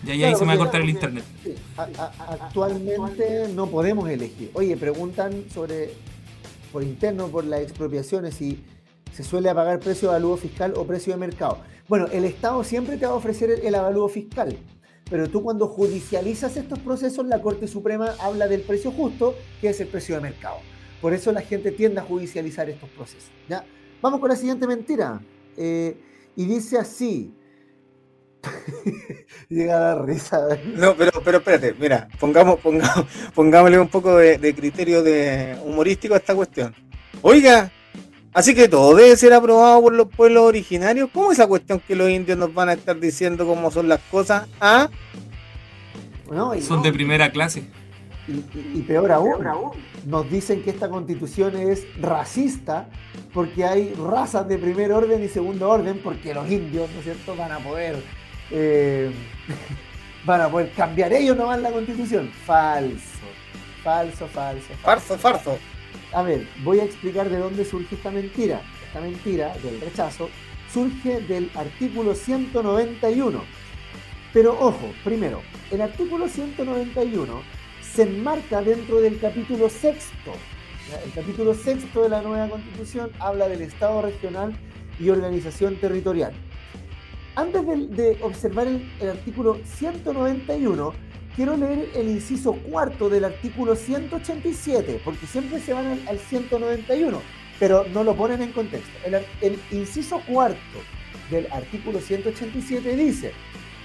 Y 0.06 0.12
ahí, 0.12 0.36
se 0.36 0.46
me 0.46 0.48
va 0.48 0.54
a 0.54 0.58
cortar 0.58 0.82
el 0.82 0.90
internet. 0.90 1.24
actualmente 1.76 3.50
no 3.54 3.68
podemos 3.68 4.10
elegir. 4.10 4.52
Oye, 4.54 4.78
preguntan 4.78 5.46
sobre 5.52 5.92
por 6.72 6.84
interno 6.84 7.28
por 7.28 7.46
las 7.46 7.62
expropiaciones 7.62 8.42
y 8.42 8.64
se 9.14 9.24
suele 9.24 9.54
pagar 9.56 9.80
precio 9.80 10.10
de 10.10 10.16
avalúo 10.16 10.38
fiscal 10.38 10.74
o 10.76 10.86
precio 10.86 11.14
de 11.14 11.20
mercado. 11.20 11.60
Bueno, 11.88 12.08
el 12.12 12.26
Estado 12.26 12.64
siempre 12.64 12.98
te 12.98 13.06
va 13.06 13.14
a 13.14 13.16
ofrecer 13.16 13.62
el, 13.64 13.76
avalúo 13.76 14.08
fiscal, 14.10 14.56
pero 15.10 15.30
tú 15.30 15.42
cuando 15.42 15.68
judicializas 15.68 16.58
estos 16.58 16.80
procesos, 16.80 17.26
la 17.26 17.42
Corte 17.42 17.68
Suprema 17.68 18.14
habla 18.20 18.48
del 18.48 18.62
precio 18.62 18.92
justo, 18.92 19.36
que 19.62 19.70
es 19.70 19.80
el 19.80 19.88
precio 19.88 20.16
de 20.16 20.22
mercado. 20.22 20.58
Por 21.02 21.14
eso 21.14 21.32
la 21.32 21.42
gente 21.42 21.72
tiende 21.72 22.02
a 22.02 22.04
judicializar 22.04 22.70
estos 22.70 22.90
procesos. 22.90 23.32
¿ya? 23.50 23.66
Vamos 24.02 24.20
con 24.20 24.30
la 24.30 24.36
siguiente 24.36 24.68
mentira. 24.68 25.22
Eh, 25.58 25.98
y 26.36 26.46
dice 26.46 26.78
así. 26.78 27.34
Llega 29.50 29.76
a 29.76 29.80
dar 29.80 30.06
risa. 30.06 30.40
No, 30.76 30.96
pero, 30.96 31.12
pero 31.24 31.40
espérate, 31.40 31.76
mira, 31.80 32.08
pongamos, 32.20 32.60
pongamos, 32.60 33.06
pongámosle 33.34 33.80
un 33.80 33.90
poco 33.90 34.16
de, 34.18 34.38
de 34.38 34.56
criterio 34.56 35.04
de 35.04 35.58
humorístico 35.66 36.14
a 36.14 36.18
esta 36.18 36.36
cuestión. 36.36 36.74
Oiga, 37.22 37.72
Así 38.38 38.54
que 38.54 38.68
todo 38.68 38.96
debe 38.96 39.18
ser 39.18 39.34
aprobado 39.34 39.82
por 39.82 39.94
los 39.94 40.08
pueblos 40.10 40.44
originarios. 40.44 41.10
¿Cómo 41.12 41.32
esa 41.32 41.48
cuestión 41.48 41.80
que 41.80 41.96
los 41.96 42.08
indios 42.08 42.38
nos 42.38 42.54
van 42.54 42.70
a 42.70 42.74
estar 42.74 43.00
diciendo 43.00 43.48
cómo 43.48 43.72
son 43.72 43.90
las 43.90 44.00
cosas? 44.12 44.48
¿Ah? 44.62 44.92
son 46.62 46.84
de 46.84 46.94
primera 46.94 47.32
clase. 47.32 47.64
Y, 48.28 48.82
peor, 48.82 49.12
aún, 49.12 49.46
nos 50.06 50.30
dicen 50.30 50.62
que 50.62 50.72
esta 50.72 50.90
constitución 50.90 51.56
es 51.56 51.86
racista 52.02 52.90
porque 53.34 53.64
hay 53.64 53.94
razas 53.94 54.48
de 54.48 54.58
primer 54.58 54.92
orden 54.92 55.24
y 55.24 55.30
segundo 55.30 55.70
orden, 55.70 56.02
porque 56.04 56.34
los 56.34 56.50
indios, 56.50 56.90
¿no 56.92 57.00
es 57.00 57.04
cierto?, 57.06 57.36
van 57.36 57.54
a 57.54 57.60
poder, 57.60 57.96
eh, 58.52 59.12
van 60.26 60.42
a 60.42 60.50
poder 60.50 60.72
cambiar 60.74 61.14
ellos 61.14 61.38
nomás 61.38 61.62
la 61.62 61.72
constitución. 61.72 62.30
Falso, 62.46 63.00
falso, 63.84 64.28
falso. 64.28 64.74
Falso, 64.84 65.18
falso 65.18 65.58
a 66.14 66.22
ver, 66.22 66.48
voy 66.64 66.80
a 66.80 66.84
explicar 66.84 67.30
de 67.30 67.38
dónde 67.38 67.66
surge 67.66 67.96
esta 67.96 68.12
mentira. 68.12 68.62
Esta 68.88 69.02
mentira 69.02 69.56
del 69.58 69.82
rechazo 69.82 70.30
surge 70.72 71.22
del 71.22 71.52
artículo 71.56 72.16
191. 72.16 73.42
Pero 74.34 74.54
ojo, 74.60 74.92
primero, 75.04 75.42
el 75.72 75.82
artículo 75.82 76.28
191 76.28 77.42
se 77.98 78.04
enmarca 78.04 78.62
dentro 78.62 79.02
del 79.02 79.20
capítulo 79.20 79.70
sexto. 79.70 80.34
El 81.04 81.12
capítulo 81.14 81.56
sexto 81.56 82.04
de 82.04 82.10
la 82.10 82.22
nueva 82.22 82.48
constitución 82.48 83.10
habla 83.18 83.50
del 83.50 83.64
Estado 83.64 84.04
regional 84.04 84.56
y 85.00 85.10
organización 85.10 85.78
territorial. 85.78 86.32
Antes 87.34 87.66
de, 87.66 88.20
observar 88.22 88.68
el, 88.68 88.88
el 89.00 89.10
artículo 89.10 89.58
191, 89.66 90.94
quiero 91.36 91.58
leer 91.58 91.90
el 91.96 92.10
inciso 92.10 92.54
cuarto 92.54 93.10
del 93.10 93.26
artículo 93.26 93.76
187, 93.76 95.02
porque 95.04 95.26
siempre 95.26 95.60
se 95.60 95.74
van 95.74 96.00
al, 96.08 96.20
191, 96.20 97.20
pero 97.58 97.84
no 97.92 98.04
lo 98.04 98.16
ponen 98.16 98.44
en 98.44 98.52
contexto. 98.52 98.92
El, 99.08 99.16
el 99.42 99.60
inciso 99.72 100.22
cuarto 100.28 100.78
del 101.32 101.52
artículo 101.52 102.00
187 102.00 102.96
dice, 102.96 103.32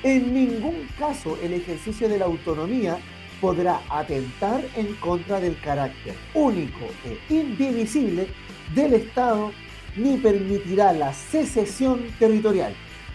en 0.02 0.34
ningún 0.34 0.86
caso 0.98 1.38
el 1.42 1.54
ejercicio 1.54 2.10
de 2.10 2.18
la 2.18 2.26
autonomía 2.26 2.98
podrá 3.42 3.80
atentar 3.90 4.62
en 4.76 4.94
contra 4.94 5.40
del 5.40 5.58
carácter 5.60 6.14
único 6.32 6.86
e 7.04 7.18
indivisible 7.34 8.28
del 8.72 8.94
Estado 8.94 9.50
ni 9.96 10.16
permitirá 10.16 10.92
la 10.92 11.12
secesión 11.12 12.06
territorial. 12.20 12.72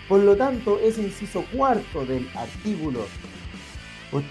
Por 0.10 0.20
lo 0.20 0.36
tanto, 0.36 0.80
ese 0.80 1.02
inciso 1.02 1.46
cuarto 1.52 2.06
del 2.06 2.28
artículo 2.36 3.06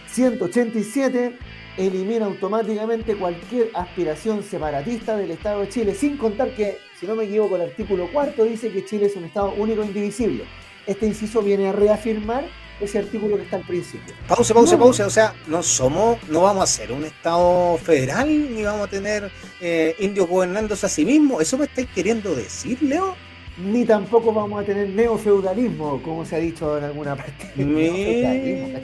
187 0.09 1.39
elimina 1.79 2.27
automáticamente 2.27 3.17
cualquier 3.17 3.71
aspiración 3.75 4.43
separatista 4.43 5.17
del 5.17 5.31
Estado 5.31 5.61
de 5.61 5.69
Chile, 5.71 5.95
sin 5.95 6.19
contar 6.19 6.55
que, 6.55 6.77
si 7.01 7.07
no 7.07 7.17
me 7.17 7.25
equivoco, 7.25 7.57
el 7.57 7.63
artículo 7.63 8.11
cuarto 8.13 8.45
dice 8.45 8.71
que 8.71 8.85
Chile 8.85 9.07
es 9.07 9.17
un 9.17 9.25
Estado 9.25 9.55
único 9.57 9.83
e 9.83 9.87
indivisible. 9.87 10.45
Este 10.87 11.07
inciso 11.07 11.43
viene 11.43 11.69
a 11.69 11.73
reafirmar 11.73 12.45
ese 12.81 12.99
artículo 12.99 13.37
que 13.37 13.45
está 13.45 13.57
al 13.57 13.67
principio. 13.67 14.15
Pausa, 14.29 14.55
pausa, 14.55 14.79
pausa. 14.79 15.07
O 15.07 15.11
sea, 15.11 15.35
no 15.47 15.63
somos, 15.63 16.19
no 16.29 16.43
vamos 16.43 16.65
a 16.65 16.67
ser 16.67 16.93
un 16.93 17.05
Estado 17.05 17.77
federal, 17.79 18.29
ni 18.29 18.63
vamos 18.63 18.87
a 18.87 18.91
tener 18.91 19.31
eh, 19.61 19.95
indios 19.99 20.29
gobernándose 20.29 20.87
a 20.87 20.89
sí 20.89 21.05
mismos. 21.05 21.43
¿Eso 21.43 21.59
me 21.59 21.65
estáis 21.65 21.89
queriendo 21.89 22.35
decir, 22.35 22.83
Leo? 22.83 23.15
Ni 23.59 23.87
tampoco 23.87 24.33
vamos 24.33 24.63
a 24.63 24.67
tener 24.67 24.91
neofeudalismo, 24.91 26.03
como 26.03 26.27
se 26.27 26.37
ha 26.37 26.39
dicho 26.39 26.77
en 26.77 26.85
alguna 26.85 27.17
parte. 27.17 27.51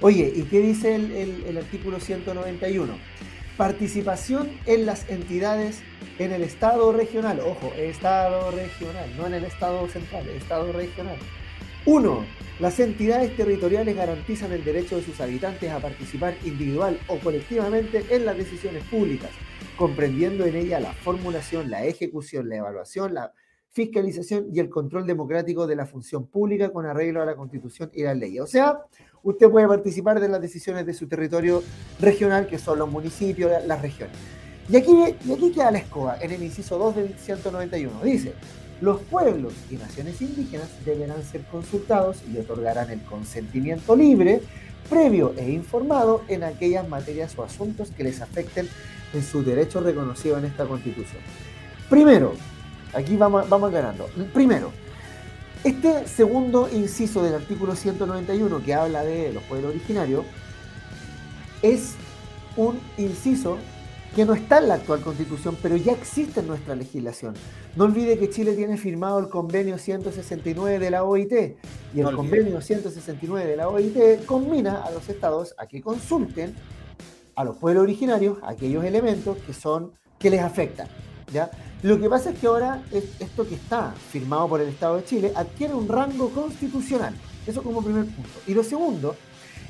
Oye, 0.00 0.32
¿y 0.36 0.42
qué 0.42 0.60
dice 0.60 0.94
el, 0.94 1.56
artículo 1.56 1.98
191? 1.98 2.92
Participación 3.56 4.50
en 4.66 4.86
las 4.86 5.08
entidades 5.08 5.80
en 6.18 6.32
el 6.32 6.42
Estado 6.42 6.92
regional. 6.92 7.40
Ojo, 7.40 7.72
Estado 7.76 8.50
regional, 8.50 9.10
no 9.16 9.26
en 9.26 9.34
el 9.34 9.44
Estado 9.44 9.88
central, 9.88 10.28
Estado 10.28 10.72
regional. 10.72 11.16
Uno, 11.86 12.24
las 12.60 12.78
entidades 12.78 13.36
territoriales 13.36 13.96
garantizan 13.96 14.52
el 14.52 14.64
derecho 14.64 14.96
de 14.96 15.02
sus 15.02 15.20
habitantes 15.20 15.72
a 15.72 15.80
participar 15.80 16.36
individual 16.44 16.98
o 17.08 17.18
colectivamente 17.18 18.04
en 18.10 18.24
las 18.24 18.36
decisiones 18.36 18.84
públicas, 18.84 19.30
comprendiendo 19.76 20.44
en 20.46 20.54
ella 20.54 20.78
la 20.78 20.92
formulación, 20.92 21.68
la 21.68 21.84
ejecución, 21.84 22.48
la 22.48 22.56
evaluación, 22.56 23.12
la 23.14 23.32
fiscalización 23.72 24.46
y 24.52 24.60
el 24.60 24.70
control 24.70 25.04
democrático 25.04 25.66
de 25.66 25.74
la 25.74 25.84
función 25.84 26.28
pública 26.28 26.70
con 26.70 26.86
arreglo 26.86 27.22
a 27.22 27.26
la 27.26 27.34
Constitución 27.34 27.90
y 27.92 28.04
las 28.04 28.16
leyes. 28.16 28.40
O 28.40 28.46
sea, 28.46 28.78
usted 29.24 29.50
puede 29.50 29.66
participar 29.66 30.20
de 30.20 30.28
las 30.28 30.40
decisiones 30.40 30.86
de 30.86 30.94
su 30.94 31.08
territorio 31.08 31.60
regional, 31.98 32.46
que 32.46 32.58
son 32.58 32.78
los 32.78 32.88
municipios, 32.88 33.50
las 33.66 33.82
regiones. 33.82 34.16
Y 34.68 34.76
aquí, 34.76 34.92
y 35.26 35.32
aquí 35.32 35.50
queda 35.50 35.72
la 35.72 35.78
escoba, 35.78 36.18
en 36.20 36.30
el 36.30 36.42
inciso 36.44 36.78
2 36.78 36.96
del 36.96 37.18
191. 37.18 38.00
Dice, 38.04 38.32
los 38.80 39.00
pueblos 39.02 39.52
y 39.70 39.76
naciones 39.76 40.20
indígenas 40.20 40.68
deberán 40.84 41.22
ser 41.22 41.42
consultados 41.44 42.18
y 42.32 42.38
otorgarán 42.38 42.90
el 42.90 43.02
consentimiento 43.02 43.96
libre, 43.96 44.42
previo 44.90 45.34
e 45.36 45.50
informado 45.50 46.22
en 46.28 46.44
aquellas 46.44 46.88
materias 46.88 47.38
o 47.38 47.44
asuntos 47.44 47.90
que 47.96 48.04
les 48.04 48.20
afecten 48.20 48.68
en 49.12 49.22
su 49.22 49.42
derecho 49.42 49.80
reconocido 49.80 50.38
en 50.38 50.44
esta 50.44 50.66
Constitución. 50.66 51.22
Primero, 51.88 52.34
aquí 52.92 53.16
vamos, 53.16 53.48
vamos 53.48 53.70
ganando. 53.72 54.08
Primero, 54.32 54.72
Este 55.64 56.06
segundo 56.06 56.68
inciso 56.70 57.22
del 57.22 57.36
artículo 57.36 57.74
191 57.74 58.62
que 58.62 58.74
habla 58.74 59.02
de 59.02 59.32
los 59.32 59.42
pueblos 59.44 59.70
originarios 59.70 60.26
es 61.62 61.94
un 62.54 62.78
inciso 62.98 63.56
que 64.14 64.24
no 64.24 64.34
está 64.34 64.58
en 64.58 64.68
la 64.68 64.74
actual 64.74 65.00
constitución, 65.00 65.56
pero 65.60 65.76
ya 65.76 65.92
existe 65.92 66.40
en 66.40 66.46
nuestra 66.46 66.74
legislación. 66.76 67.34
No 67.74 67.84
olvide 67.84 68.18
que 68.18 68.30
Chile 68.30 68.54
tiene 68.54 68.76
firmado 68.76 69.18
el 69.18 69.28
convenio 69.28 69.76
169 69.76 70.78
de 70.78 70.90
la 70.90 71.02
OIT 71.04 71.32
y 71.94 72.00
el 72.00 72.14
convenio 72.14 72.60
169 72.60 73.46
de 73.46 73.56
la 73.56 73.68
OIT 73.68 74.24
combina 74.24 74.82
a 74.84 74.90
los 74.92 75.08
estados 75.08 75.54
a 75.58 75.66
que 75.66 75.82
consulten 75.82 76.54
a 77.34 77.44
los 77.44 77.56
pueblos 77.56 77.82
originarios 77.82 78.38
aquellos 78.44 78.84
elementos 78.84 79.36
que 79.38 79.52
son 79.52 79.92
que 80.18 80.30
les 80.30 80.40
afectan. 80.40 80.86
¿ya? 81.32 81.50
Lo 81.82 82.00
que 82.00 82.08
pasa 82.08 82.30
es 82.30 82.38
que 82.38 82.46
ahora 82.46 82.82
esto 82.92 83.48
que 83.48 83.56
está 83.56 83.92
firmado 84.10 84.48
por 84.48 84.60
el 84.60 84.68
Estado 84.68 84.96
de 84.96 85.04
Chile 85.04 85.32
adquiere 85.34 85.74
un 85.74 85.88
rango 85.88 86.30
constitucional. 86.30 87.14
Eso 87.46 87.62
como 87.62 87.82
primer 87.82 88.04
punto. 88.06 88.30
Y 88.46 88.54
lo 88.54 88.62
segundo 88.62 89.16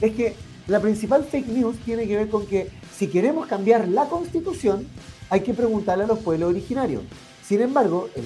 es 0.01 0.15
que 0.15 0.37
la 0.67 0.81
principal 0.81 1.25
fake 1.25 1.49
news 1.49 1.77
tiene 1.85 2.07
que 2.07 2.17
ver 2.17 2.29
con 2.29 2.47
que 2.47 2.71
si 2.97 3.09
queremos 3.09 3.47
cambiar 3.47 3.89
la 3.89 4.07
constitución, 4.07 4.87
hay 5.29 5.41
que 5.41 5.53
preguntarle 5.53 6.05
a 6.05 6.07
los 6.07 6.21
pueblos 6.21 6.51
originarios. 6.51 7.03
Sin 7.47 7.61
embargo, 7.61 8.09
el, 8.17 8.25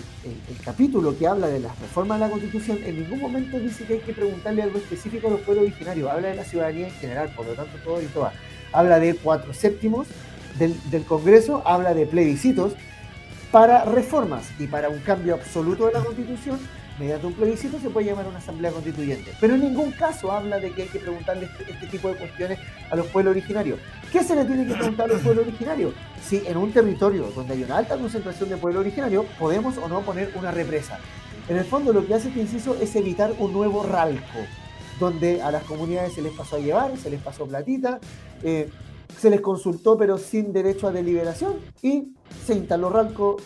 capítulo 0.65 1.19
que 1.19 1.27
habla 1.27 1.49
de 1.49 1.59
las 1.59 1.77
reformas 1.81 2.21
de 2.21 2.27
la 2.27 2.31
Constitución 2.31 2.79
en 2.85 3.01
ningún 3.01 3.21
momento 3.21 3.59
dice 3.59 3.85
que 3.85 3.95
hay 3.95 4.01
que 4.01 4.13
preguntarle 4.13 4.63
algo 4.63 4.79
específico 4.79 5.27
a 5.27 5.31
los 5.31 5.41
pueblos 5.41 5.65
originarios. 5.65 6.09
Habla 6.09 6.29
de 6.29 6.37
la 6.37 6.45
ciudadanía 6.45 6.87
en 6.87 6.95
general, 6.95 7.33
por 7.35 7.47
lo 7.47 7.55
tanto, 7.55 7.73
todo 7.83 8.01
y 8.01 8.07
todas. 8.07 8.33
Habla 8.73 9.01
de 9.01 9.17
cuatro 9.17 9.53
séptimos 9.53 10.07
del, 10.59 10.77
del 10.91 11.05
Congreso, 11.05 11.63
habla 11.67 11.95
de 11.95 12.07
plebiscitos, 12.07 12.75
para 13.51 13.85
reformas 13.85 14.51
y 14.61 14.67
para 14.67 14.89
un 14.89 15.01
cambio 15.01 15.35
absoluto 15.35 15.87
de 15.87 15.95
la 15.95 16.05
Constitución, 16.05 16.61
mediante 16.99 17.27
un 17.27 17.33
plebiscito 17.33 17.79
se 17.79 17.91
puede 17.91 18.07
llamar 18.07 18.27
una 18.27 18.39
asamblea 18.39 18.71
constituyente. 18.71 19.33
Pero 19.41 19.55
en 19.55 19.61
ningún 19.61 19.93
caso 19.93 20.33
habla 20.33 20.59
de 20.59 20.73
que 20.73 20.83
hay 20.83 20.89
que 20.89 20.99
preguntarle 20.99 21.47
este, 21.47 21.71
este, 21.73 21.87
tipo 21.87 22.09
de 22.09 22.17
cuestiones 22.17 22.59
a 22.91 22.97
los 22.97 23.07
pueblos 23.07 23.33
originarios. 23.33 23.79
¿Qué 24.13 24.23
se 24.23 24.35
le 24.35 24.45
tiene 24.45 24.67
que 24.67 24.75
preguntar 24.75 25.09
a 25.09 25.13
los 25.15 25.23
pueblos 25.23 25.47
originarios? 25.47 25.95
Si 26.23 26.43
en 26.47 26.57
un 26.57 26.73
territorio 26.73 27.31
donde 27.35 27.55
hay 27.55 27.63
una 27.63 27.79
alta 27.79 27.97
concentración 27.97 28.49
de 28.49 28.57
pueblo 28.57 28.81
originario, 28.81 29.25
podemos 29.39 29.77
o 29.79 29.89
no 29.89 30.01
poner 30.03 30.33
una 30.35 30.51
represa. 30.51 30.99
En 31.49 31.57
el 31.57 31.65
fondo 31.65 31.93
lo 31.93 32.07
que 32.07 32.15
hace 32.15 32.29
este 32.29 32.41
inciso 32.41 32.77
es 32.81 32.95
evitar 32.97 33.33
un 33.39 33.53
nuevo 33.53 33.83
ralco, 33.83 34.39
donde 35.01 35.41
a 35.41 35.51
las 35.51 35.65
comunidades 35.65 36.13
se 36.13 36.23
les 36.23 36.33
pasó 36.33 36.57
a 36.57 36.59
llevar, 36.59 36.97
se 36.99 37.09
les 37.09 37.21
pasó 37.23 37.47
platita, 37.47 38.01
eh, 38.43 38.69
se 39.19 39.31
les 39.31 39.41
consultó 39.41 39.97
pero 39.97 40.19
sin 40.19 40.53
derecho 40.53 40.87
a 40.89 40.93
deliberación 40.93 41.55
y 41.83 42.13
se 42.47 42.55
instaló 42.55 42.91
Ralco 42.91 43.39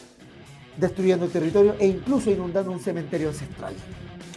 destruyendo 0.76 1.26
el 1.26 1.30
territorio 1.30 1.76
e 1.78 1.86
incluso 1.86 2.30
inundando 2.30 2.70
un 2.70 2.80
cementerio 2.80 3.28
ancestral. 3.28 3.74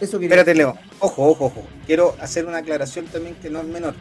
Eso 0.00 0.20
Espérate, 0.20 0.54
Leo. 0.54 0.78
Ojo, 1.00 1.30
ojo, 1.30 1.46
ojo. 1.46 1.66
Quiero 1.86 2.14
hacer 2.20 2.44
una 2.46 2.58
aclaración 2.58 3.06
también 3.06 3.34
que 3.36 3.48
no 3.48 3.60
es 3.60 3.66
menor. 3.66 3.94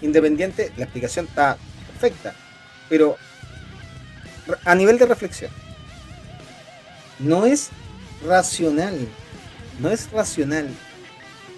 Independiente, 0.00 0.72
la 0.76 0.84
explicación 0.84 1.26
está 1.26 1.56
perfecta, 1.88 2.34
pero 2.88 3.16
a 4.64 4.74
nivel 4.74 4.98
de 4.98 5.06
reflexión, 5.06 5.50
no 7.18 7.46
es 7.46 7.70
racional, 8.24 8.94
no 9.80 9.90
es 9.90 10.10
racional 10.12 10.68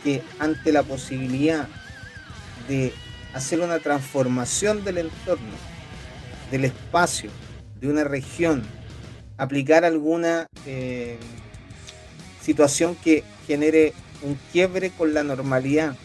que 0.02 0.22
ante 0.38 0.72
la 0.72 0.82
posibilidad 0.82 1.68
de 2.68 2.94
hacer 3.34 3.60
una 3.60 3.78
transformación 3.80 4.84
del 4.84 4.98
entorno, 4.98 5.54
del 6.50 6.64
espacio, 6.64 7.30
de 7.80 7.88
una 7.88 8.04
región, 8.04 8.62
aplicar 9.38 9.84
alguna 9.84 10.46
eh, 10.66 11.16
situación 12.42 12.96
que 12.96 13.24
genere 13.46 13.94
un 14.22 14.38
quiebre 14.52 14.90
con 14.90 15.14
la 15.14 15.22
normalidad. 15.22 15.96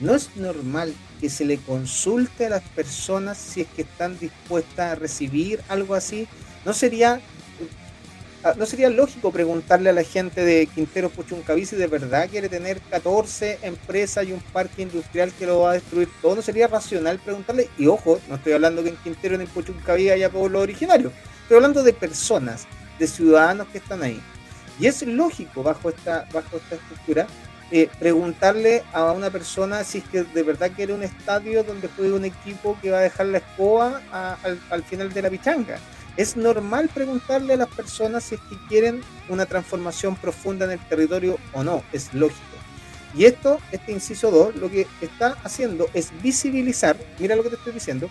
No 0.00 0.14
es 0.14 0.36
normal 0.36 0.94
que 1.20 1.30
se 1.30 1.44
le 1.44 1.58
consulte 1.58 2.46
a 2.46 2.50
las 2.50 2.62
personas 2.62 3.38
si 3.38 3.62
es 3.62 3.66
que 3.68 3.82
están 3.82 4.18
dispuestas 4.18 4.92
a 4.92 4.94
recibir 4.94 5.60
algo 5.68 5.94
así. 5.94 6.28
¿No 6.64 6.72
sería 6.72 7.20
Ah, 8.46 8.52
¿no 8.58 8.66
sería 8.66 8.90
lógico 8.90 9.32
preguntarle 9.32 9.88
a 9.88 9.94
la 9.94 10.02
gente 10.02 10.44
de 10.44 10.66
Quintero 10.66 11.08
Puchuncaví 11.08 11.64
si 11.64 11.76
de 11.76 11.86
verdad 11.86 12.28
quiere 12.28 12.50
tener 12.50 12.78
14 12.78 13.60
empresas 13.62 14.26
y 14.26 14.32
un 14.32 14.40
parque 14.40 14.82
industrial 14.82 15.32
que 15.32 15.46
lo 15.46 15.60
va 15.60 15.70
a 15.70 15.72
destruir 15.72 16.10
todo? 16.20 16.36
¿No 16.36 16.42
sería 16.42 16.66
racional 16.66 17.18
preguntarle? 17.20 17.70
Y 17.78 17.86
ojo, 17.86 18.20
no 18.28 18.34
estoy 18.34 18.52
hablando 18.52 18.82
que 18.82 18.90
en 18.90 18.96
Quintero 18.96 19.38
ni 19.38 19.44
en 19.44 19.50
Puchuncaví 19.50 20.10
haya 20.10 20.28
pueblo 20.28 20.60
originario. 20.60 21.10
Estoy 21.44 21.56
hablando 21.56 21.82
de 21.82 21.92
personas, 21.92 22.66
de 22.98 23.06
ciudadanos 23.06 23.68
que 23.68 23.78
están 23.78 24.02
ahí. 24.02 24.20
Y 24.80 24.86
es 24.86 25.02
lógico 25.02 25.62
bajo 25.62 25.90
esta, 25.90 26.26
bajo 26.32 26.56
esta 26.56 26.74
estructura 26.74 27.26
eh, 27.70 27.88
preguntarle 27.98 28.82
a 28.92 29.12
una 29.12 29.30
persona 29.30 29.84
si 29.84 29.98
es 29.98 30.04
que 30.04 30.24
de 30.24 30.42
verdad 30.42 30.72
quiere 30.74 30.92
un 30.92 31.02
estadio 31.02 31.62
donde 31.62 31.88
juegue 31.88 32.12
un 32.12 32.24
equipo 32.24 32.76
que 32.82 32.90
va 32.90 32.98
a 32.98 33.02
dejar 33.02 33.26
la 33.26 33.38
escoba 33.38 34.02
al, 34.42 34.60
al 34.70 34.82
final 34.82 35.12
de 35.12 35.22
la 35.22 35.30
pichanga 35.30 35.78
es 36.16 36.36
normal 36.36 36.88
preguntarle 36.92 37.54
a 37.54 37.56
las 37.56 37.68
personas 37.68 38.24
si 38.24 38.36
es 38.36 38.40
que 38.42 38.56
quieren 38.68 39.02
una 39.28 39.46
transformación 39.46 40.16
profunda 40.16 40.64
en 40.64 40.72
el 40.72 40.88
territorio 40.88 41.38
o 41.52 41.64
no, 41.64 41.82
es 41.92 42.12
lógico. 42.14 42.40
Y 43.16 43.26
esto, 43.26 43.60
este 43.70 43.92
inciso 43.92 44.30
2, 44.30 44.56
lo 44.56 44.70
que 44.70 44.86
está 45.00 45.36
haciendo 45.44 45.88
es 45.94 46.10
visibilizar, 46.22 46.96
mira 47.18 47.36
lo 47.36 47.42
que 47.42 47.50
te 47.50 47.56
estoy 47.56 47.72
diciendo, 47.72 48.08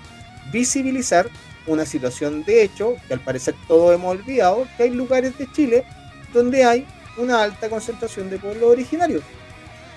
visibilizar 0.52 1.30
una 1.68 1.86
situación 1.86 2.44
de 2.44 2.64
hecho, 2.64 2.96
que 3.08 3.14
al 3.14 3.20
parecer 3.20 3.56
todos 3.68 3.94
hemos 3.96 4.12
olvidado, 4.12 4.68
que 4.78 4.84
hay 4.84 4.90
lugares 4.90 5.38
de 5.38 5.52
Chile 5.52 5.84
donde 6.34 6.66
hay 6.66 6.88
una 7.18 7.44
alta 7.44 7.70
concentración 7.70 8.30
de 8.30 8.40
pueblos 8.40 8.70
originarios. 8.70 9.24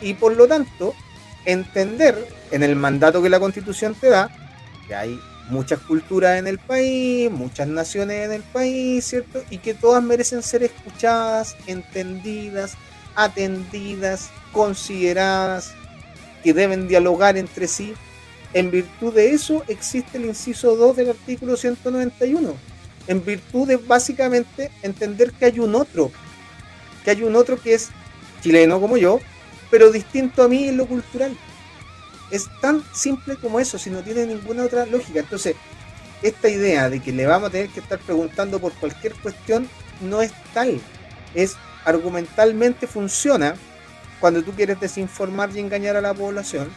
Y 0.01 0.15
por 0.15 0.37
lo 0.37 0.47
tanto, 0.47 0.95
entender 1.45 2.29
en 2.51 2.63
el 2.63 2.77
mandato 2.77 3.23
que 3.23 3.31
la 3.31 3.41
constitución 3.41 3.95
te 3.95 4.11
da, 4.11 4.31
que 4.87 4.95
hay 4.95 5.19
muchas 5.49 5.81
culturas 5.81 6.39
en 6.39 6.47
el 6.47 6.59
país, 6.59 7.31
muchas 7.31 7.69
naciones 7.69 8.27
en 8.27 8.33
el 8.33 8.43
país, 8.43 9.05
¿cierto? 9.05 9.43
Y 9.51 9.59
que 9.59 9.75
todas 9.75 10.03
merecen 10.03 10.43
ser 10.43 10.63
escuchadas, 10.63 11.57
entendidas, 11.67 12.75
atendidas, 13.15 14.31
consideradas, 14.53 15.73
que 16.43 16.53
deben 16.53 16.89
dialogar 16.89 17.37
entre 17.37 17.67
sí. 17.69 17.95
En 18.57 18.71
virtud 18.71 19.13
de 19.13 19.33
eso 19.33 19.63
existe 19.69 20.17
el 20.17 20.25
inciso 20.25 20.77
2 20.77 20.97
del 20.97 21.11
artículo 21.11 21.59
191. 21.59 22.55
En 23.07 23.23
virtud 23.23 23.69
de 23.69 23.77
básicamente 23.77 24.71
entender 24.81 25.33
que 25.33 25.45
hay 25.45 25.59
un 25.59 25.75
otro, 25.75 26.11
que 27.05 27.11
hay 27.11 27.23
un 27.23 27.37
otro 27.37 27.61
que 27.61 27.75
es 27.75 27.91
chileno 28.41 28.81
como 28.81 28.97
yo, 28.97 29.21
pero 29.71 29.93
distinto 29.93 30.43
a 30.43 30.49
mí 30.49 30.69
en 30.69 30.79
lo 30.79 30.87
cultural 30.87 31.37
es 32.31 32.47
tan 32.63 32.83
simple 32.95 33.37
como 33.37 33.61
eso, 33.61 33.79
si 33.79 33.91
no 33.91 34.01
tiene 34.01 34.25
ninguna 34.25 34.65
otra 34.65 34.87
lógica. 34.87 35.21
Entonces, 35.21 35.55
esta 36.23 36.49
idea 36.49 36.89
de 36.89 37.01
que 37.01 37.13
le 37.13 37.27
vamos 37.27 37.51
a 37.51 37.53
tener 37.53 37.69
que 37.69 37.81
estar 37.81 37.99
preguntando 37.99 38.59
por 38.59 38.73
cualquier 38.73 39.13
cuestión 39.17 39.69
no 40.01 40.23
es 40.23 40.33
tal. 40.55 40.81
Es 41.35 41.57
argumentalmente 41.85 42.87
funciona 42.87 43.55
cuando 44.19 44.43
tú 44.43 44.53
quieres 44.53 44.81
desinformar 44.81 45.51
y 45.55 45.59
engañar 45.59 45.97
a 45.97 46.01
la 46.01 46.15
población. 46.15 46.71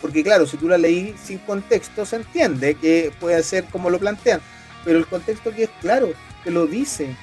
Porque 0.00 0.22
claro, 0.22 0.46
si 0.46 0.56
tú 0.56 0.68
la 0.68 0.78
leí 0.78 1.14
sin 1.22 1.38
contexto, 1.38 2.04
se 2.04 2.16
entiende 2.16 2.74
que 2.74 3.12
puede 3.20 3.42
ser 3.42 3.64
como 3.64 3.90
lo 3.90 3.98
plantean. 3.98 4.40
Pero 4.84 4.98
el 4.98 5.06
contexto 5.06 5.50
aquí 5.50 5.62
es 5.62 5.70
claro, 5.80 6.12
que 6.42 6.50
lo 6.50 6.66
dice 6.66 7.16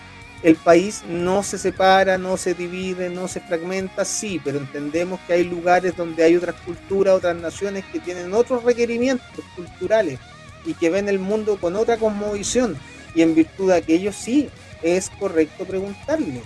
el 0.44 0.56
país 0.56 1.04
no 1.08 1.44
se 1.44 1.58
separa, 1.58 2.18
no 2.18 2.36
se 2.36 2.54
divide, 2.54 3.10
no 3.10 3.28
se 3.28 3.40
fragmenta, 3.42 4.06
sí, 4.06 4.42
pero 4.44 4.58
entendemos 4.58 5.20
que 5.28 5.34
hay 5.34 5.44
lugares 5.44 5.96
donde 5.96 6.24
hay 6.24 6.36
otras 6.36 6.56
culturas, 6.62 7.16
otras 7.16 7.36
naciones 7.36 7.86
que 7.92 8.00
tienen 8.00 8.34
otros 8.34 8.64
requerimientos 8.64 9.46
culturales 9.56 10.20
y 10.66 10.74
que 10.74 10.90
ven 10.90 11.10
el 11.10 11.20
mundo 11.20 11.58
con 11.60 11.76
otra 11.76 11.98
cosmovisión. 11.98 12.76
Y 13.14 13.22
en 13.22 13.36
virtud 13.36 13.70
de 13.70 13.78
aquello 13.78 14.12
sí, 14.12 14.50
es 14.82 15.10
correcto 15.12 15.66
preguntarle, 15.66 16.42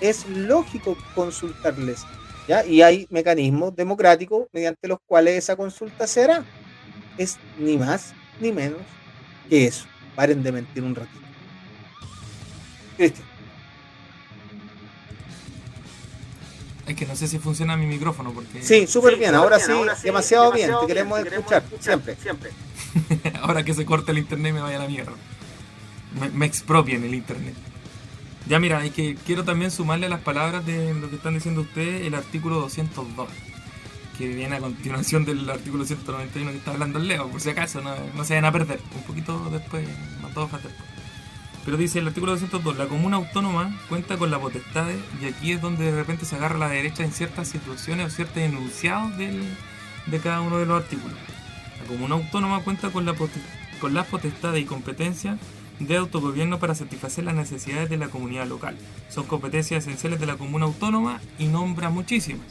es 0.00 0.26
lógico 0.28 0.96
consultarles. 1.14 2.02
¿Ya? 2.48 2.64
Y 2.64 2.82
hay 2.82 3.06
mecanismos 3.10 3.74
democráticos 3.74 4.46
mediante 4.52 4.88
los 4.88 4.98
cuales 5.06 5.36
esa 5.36 5.56
consulta 5.56 6.06
se 6.06 6.24
hará. 6.24 6.44
Es 7.18 7.38
ni 7.58 7.76
más 7.76 8.14
ni 8.40 8.52
menos 8.52 8.80
que 9.48 9.66
eso. 9.66 9.86
Paren 10.14 10.42
de 10.42 10.52
mentir 10.52 10.82
un 10.82 10.94
ratito. 10.94 11.20
Cristian. 12.96 13.32
Es 16.86 16.96
que 16.96 17.06
no 17.06 17.14
sé 17.14 17.28
si 17.28 17.38
funciona 17.38 17.76
mi 17.76 17.86
micrófono 17.86 18.32
porque... 18.32 18.62
Sí, 18.62 18.86
súper 18.86 19.16
bien, 19.16 19.34
ahora, 19.34 19.58
sí, 19.60 19.72
demasiado, 20.02 20.52
bien, 20.52 20.72
te 20.80 20.86
queremos, 20.86 21.20
escuchar, 21.20 21.62
siempre. 21.78 22.16
siempre. 22.16 22.50
ahora 23.40 23.62
que 23.64 23.72
se 23.72 23.84
corta 23.84 24.12
el 24.12 24.18
internet 24.18 24.52
me 24.52 24.60
vaya 24.60 24.76
a 24.76 24.80
la 24.80 24.88
mierda. 24.88 25.12
Me, 26.34 26.44
expropien 26.44 27.04
el 27.04 27.14
internet. 27.14 27.54
Ya 28.52 28.58
mira, 28.58 28.80
hay 28.80 28.90
que 28.90 29.14
quiero 29.14 29.44
también 29.44 29.70
sumarle 29.70 30.04
a 30.04 30.08
las 30.10 30.20
palabras 30.20 30.66
de 30.66 30.92
lo 30.92 31.08
que 31.08 31.16
están 31.16 31.32
diciendo 31.32 31.62
ustedes 31.62 32.06
el 32.06 32.14
artículo 32.14 32.60
202, 32.60 33.26
que 34.18 34.28
viene 34.28 34.56
a 34.56 34.60
continuación 34.60 35.24
del 35.24 35.48
artículo 35.48 35.86
191 35.86 36.50
que 36.50 36.58
está 36.58 36.72
hablando 36.72 36.98
el 36.98 37.08
Leo, 37.08 37.30
por 37.30 37.40
si 37.40 37.48
acaso, 37.48 37.80
no, 37.80 37.94
se 38.26 38.34
vayan 38.34 38.44
a 38.44 38.52
perder, 38.52 38.78
un 38.94 39.04
poquito 39.04 39.48
después, 39.48 39.88
no 40.20 40.28
todo 40.34 40.50
después. 40.52 40.74
Pero 41.64 41.78
dice 41.78 42.00
el 42.00 42.08
artículo 42.08 42.32
202, 42.32 42.76
la 42.76 42.88
comuna 42.88 43.16
autónoma 43.16 43.74
cuenta 43.88 44.18
con 44.18 44.30
la 44.30 44.38
potestad, 44.38 44.84
y 45.22 45.24
aquí 45.24 45.52
es 45.52 45.62
donde 45.62 45.86
de 45.86 45.96
repente 45.96 46.26
se 46.26 46.36
agarra 46.36 46.58
la 46.58 46.68
derecha 46.68 47.04
en 47.04 47.12
ciertas 47.12 47.48
situaciones 47.48 48.06
o 48.08 48.10
ciertos 48.10 48.36
enunciados 48.36 49.16
de 49.16 50.18
cada 50.22 50.42
uno 50.42 50.58
de 50.58 50.66
los 50.66 50.82
artículos. 50.82 51.16
La 51.80 51.86
comuna 51.88 52.16
autónoma 52.16 52.60
cuenta 52.60 52.90
con, 52.90 53.06
la 53.06 53.14
con 53.80 53.94
las 53.94 54.06
potestades 54.08 54.60
y 54.60 54.66
competencias 54.66 55.38
de 55.78 55.96
autogobierno 55.96 56.58
para 56.58 56.74
satisfacer 56.74 57.24
las 57.24 57.34
necesidades 57.34 57.90
de 57.90 57.96
la 57.96 58.08
comunidad 58.08 58.46
local. 58.46 58.76
Son 59.08 59.24
competencias 59.24 59.84
esenciales 59.84 60.20
de 60.20 60.26
la 60.26 60.36
comuna 60.36 60.66
autónoma 60.66 61.20
y 61.38 61.46
nombra 61.46 61.90
muchísimas. 61.90 62.46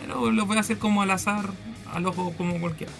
Pero 0.00 0.30
lo 0.30 0.46
voy 0.46 0.56
a 0.56 0.60
hacer 0.60 0.78
como 0.78 1.02
al 1.02 1.10
azar, 1.10 1.50
al 1.92 2.06
ojo 2.06 2.32
como 2.36 2.60
cualquiera. 2.60 2.92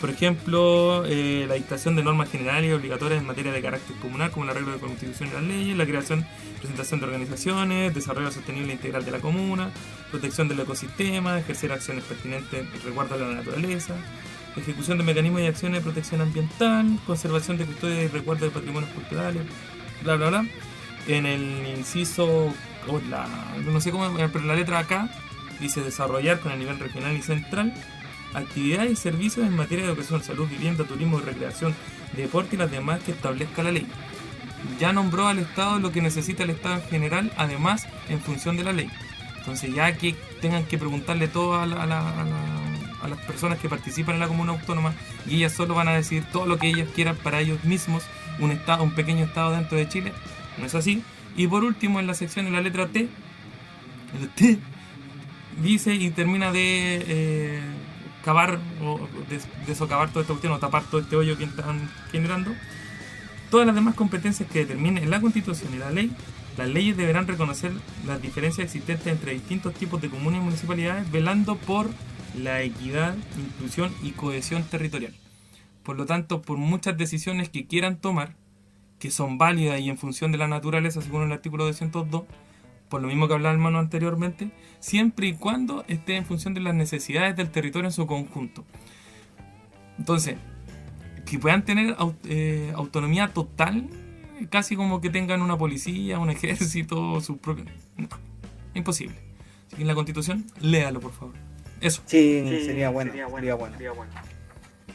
Por 0.00 0.10
ejemplo, 0.10 1.04
eh, 1.06 1.46
la 1.48 1.54
dictación 1.54 1.96
de 1.96 2.04
normas 2.04 2.30
generales 2.30 2.70
y 2.70 2.72
obligatorias 2.74 3.18
en 3.18 3.26
materia 3.26 3.50
de 3.50 3.62
carácter 3.62 3.96
comunal, 3.96 4.30
como 4.30 4.44
el 4.44 4.50
arreglo 4.50 4.72
de 4.72 4.78
constitución 4.78 5.30
y 5.30 5.32
las 5.32 5.42
leyes, 5.42 5.76
la 5.76 5.86
creación 5.86 6.26
presentación 6.58 7.00
de 7.00 7.06
organizaciones, 7.06 7.94
desarrollo 7.94 8.30
sostenible 8.30 8.72
e 8.72 8.76
integral 8.76 9.04
de 9.04 9.10
la 9.10 9.20
comuna, 9.20 9.70
protección 10.10 10.48
del 10.48 10.60
ecosistema, 10.60 11.38
ejercer 11.38 11.72
acciones 11.72 12.04
pertinentes 12.04 12.60
en 12.60 12.82
resguardo 12.82 13.16
de 13.16 13.24
la 13.24 13.34
naturaleza, 13.36 13.94
ejecución 14.56 14.98
de 14.98 15.04
mecanismos 15.04 15.40
y 15.42 15.46
acciones 15.46 15.80
de 15.80 15.84
protección 15.84 16.20
ambiental, 16.20 16.98
conservación 17.06 17.58
de 17.58 17.66
custodia 17.66 18.02
y 18.02 18.08
resguardo 18.08 18.46
de 18.46 18.50
patrimonios 18.50 18.92
culturales, 18.92 19.42
bla 20.02 20.16
bla 20.16 20.28
bla. 20.30 20.46
En 21.08 21.26
el 21.26 21.66
inciso, 21.76 22.52
la, 23.08 23.28
no 23.64 23.80
sé 23.80 23.92
cómo, 23.92 24.12
pero 24.32 24.44
la 24.44 24.54
letra 24.54 24.80
acá 24.80 25.08
dice 25.60 25.80
desarrollar 25.80 26.40
con 26.40 26.52
el 26.52 26.58
nivel 26.58 26.78
regional 26.78 27.16
y 27.16 27.22
central 27.22 27.72
actividades 28.36 28.92
y 28.92 28.96
servicios 28.96 29.46
en 29.46 29.56
materia 29.56 29.84
de 29.84 29.92
educación, 29.92 30.22
salud, 30.22 30.48
vivienda, 30.48 30.84
turismo 30.84 31.18
y 31.18 31.22
recreación, 31.22 31.74
deporte 32.16 32.56
y 32.56 32.58
las 32.58 32.70
demás 32.70 33.02
que 33.02 33.12
establezca 33.12 33.62
la 33.62 33.72
ley. 33.72 33.86
Ya 34.78 34.92
nombró 34.92 35.26
al 35.26 35.38
Estado 35.38 35.78
lo 35.78 35.92
que 35.92 36.02
necesita 36.02 36.42
el 36.42 36.50
Estado 36.50 36.76
en 36.76 36.82
general, 36.82 37.32
además 37.36 37.86
en 38.08 38.20
función 38.20 38.56
de 38.56 38.64
la 38.64 38.72
ley. 38.72 38.90
Entonces 39.38 39.74
ya 39.74 39.96
que 39.96 40.14
tengan 40.40 40.64
que 40.64 40.76
preguntarle 40.76 41.28
todo 41.28 41.54
a, 41.54 41.66
las 43.08 43.18
personas 43.20 43.58
que 43.58 43.68
participan 43.68 44.14
en 44.14 44.20
la 44.20 44.28
comuna 44.28 44.52
autónoma 44.52 44.94
y 45.26 45.36
ellas 45.36 45.52
solo 45.52 45.74
van 45.74 45.88
a 45.88 45.92
decir 45.92 46.24
todo 46.32 46.46
lo 46.46 46.58
que 46.58 46.68
ellas 46.68 46.88
quieran 46.94 47.16
para 47.16 47.40
ellos 47.40 47.64
mismos, 47.64 48.04
un 48.38 48.50
estado, 48.50 48.82
un 48.82 48.92
pequeño 48.92 49.24
estado 49.24 49.52
dentro 49.52 49.76
de 49.78 49.88
Chile, 49.88 50.12
no 50.58 50.66
es 50.66 50.74
así. 50.74 51.02
Y 51.36 51.46
por 51.46 51.64
último 51.64 52.00
en 52.00 52.06
la 52.06 52.14
sección 52.14 52.46
de 52.46 52.50
la 52.50 52.60
letra 52.60 52.86
T, 52.86 53.08
el 54.20 54.28
T 54.30 54.58
dice 55.62 55.94
y 55.94 56.10
termina 56.10 56.52
de 56.52 57.04
eh, 57.06 57.60
cavar 58.24 58.58
o 58.82 59.00
de, 59.66 59.74
socavar 59.74 60.08
toda 60.10 60.22
esta 60.22 60.34
cuestión 60.34 60.52
o 60.52 60.58
tapar 60.58 60.84
todo 60.84 61.00
este 61.00 61.16
hoyo 61.16 61.36
que 61.36 61.44
están 61.44 61.90
generando, 62.10 62.52
todas 63.50 63.66
las 63.66 63.74
demás 63.74 63.94
competencias 63.94 64.50
que 64.50 64.60
determinen 64.60 65.08
la 65.10 65.20
Constitución 65.20 65.74
y 65.74 65.78
la 65.78 65.90
ley, 65.90 66.10
las 66.56 66.68
leyes 66.68 66.96
deberán 66.96 67.26
reconocer 67.26 67.72
las 68.06 68.20
diferencias 68.20 68.64
existentes 68.64 69.06
entre 69.06 69.32
distintos 69.32 69.74
tipos 69.74 70.00
de 70.00 70.08
comunes 70.08 70.40
y 70.40 70.44
municipalidades, 70.44 71.10
velando 71.10 71.56
por 71.56 71.88
la 72.36 72.62
equidad, 72.62 73.16
inclusión 73.38 73.92
y 74.02 74.10
cohesión 74.10 74.64
territorial. 74.64 75.14
Por 75.82 75.96
lo 75.96 76.06
tanto, 76.06 76.42
por 76.42 76.58
muchas 76.58 76.96
decisiones 76.96 77.48
que 77.48 77.66
quieran 77.66 77.98
tomar, 77.98 78.34
que 78.98 79.10
son 79.10 79.38
válidas 79.38 79.80
y 79.80 79.88
en 79.88 79.98
función 79.98 80.32
de 80.32 80.38
la 80.38 80.48
naturaleza, 80.48 81.00
según 81.00 81.22
el 81.22 81.32
artículo 81.32 81.64
202, 81.64 82.24
por 82.88 83.02
lo 83.02 83.08
mismo 83.08 83.28
que 83.28 83.34
hablaba 83.34 83.54
hermano 83.54 83.78
anteriormente, 83.78 84.50
siempre 84.80 85.28
y 85.28 85.34
cuando 85.34 85.84
esté 85.88 86.16
en 86.16 86.26
función 86.26 86.54
de 86.54 86.60
las 86.60 86.74
necesidades 86.74 87.36
del 87.36 87.50
territorio 87.50 87.88
en 87.88 87.92
su 87.92 88.06
conjunto. 88.06 88.64
Entonces, 89.98 90.36
que 91.24 91.38
puedan 91.38 91.64
tener 91.64 91.96
eh, 92.24 92.72
autonomía 92.74 93.28
total, 93.28 93.88
casi 94.50 94.76
como 94.76 95.00
que 95.00 95.10
tengan 95.10 95.42
una 95.42 95.56
policía, 95.56 96.18
un 96.18 96.30
ejército, 96.30 97.20
su 97.20 97.38
propio... 97.38 97.64
No, 97.96 98.08
imposible. 98.74 99.16
Así 99.66 99.76
que 99.76 99.82
en 99.82 99.88
la 99.88 99.94
constitución, 99.94 100.46
léalo 100.60 101.00
por 101.00 101.12
favor. 101.12 101.45
Eso. 101.80 102.02
Sí, 102.06 102.62
sería, 102.64 102.90
bueno, 102.90 103.12
sería, 103.12 103.26
bueno, 103.54 103.76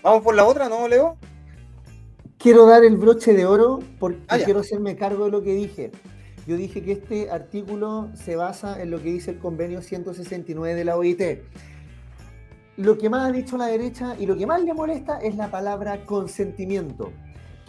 Vamos 0.02 0.24
por 0.24 0.36
la 0.36 0.46
otra, 0.46 0.68
¿no, 0.68 0.88
Leo? 0.88 1.18
Quiero 2.38 2.66
dar 2.66 2.84
el 2.84 2.98
broche 2.98 3.34
de 3.34 3.46
oro 3.46 3.80
porque 4.00 4.20
ah, 4.28 4.40
quiero 4.40 4.62
hacerme 4.62 4.96
cargo 4.96 5.26
de 5.26 5.32
lo 5.32 5.44
que 5.44 5.54
dije. 5.54 5.92
Yo 6.48 6.58
dije 6.58 6.82
que 6.82 6.94
este 6.94 7.30
artículo 7.30 8.10
se 8.16 8.36
basa 8.36 8.82
en 8.82 8.90
lo 8.90 8.98
que 8.98 9.12
dice 9.12 9.32
el 9.32 9.38
convenio 9.38 9.82
169 9.84 10.74
de 10.74 10.86
la 10.86 10.98
OIT. 10.98 11.22
Lo 12.78 12.98
que 12.98 13.10
más 13.12 13.30
ha 13.30 13.32
dicho 13.32 13.58
la 13.58 13.68
derecha 13.68 14.16
y 14.18 14.26
lo 14.26 14.36
que 14.36 14.48
más 14.48 14.64
le 14.64 14.74
molesta 14.74 15.20
es 15.20 15.36
la 15.36 15.52
palabra 15.52 16.04
consentimiento. 16.04 17.12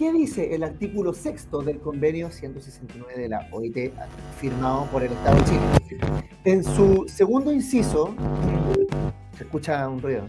¿Qué 0.02 0.12
dice 0.12 0.52
el 0.52 0.64
artículo 0.64 1.14
sexto 1.14 1.62
del 1.62 1.78
convenio 1.78 2.28
169 2.28 3.22
de 3.22 3.28
la 3.28 3.46
OIT 3.52 3.92
firmado 4.36 4.86
por 4.86 5.04
el 5.04 5.12
Estado 5.12 5.36
de 5.36 5.44
Chile? 5.44 5.60
En 6.42 6.64
su 6.64 7.04
segundo 7.06 7.52
inciso, 7.52 8.12
se 9.38 9.44
escucha 9.44 9.88
un 9.88 10.02
ruido. 10.02 10.26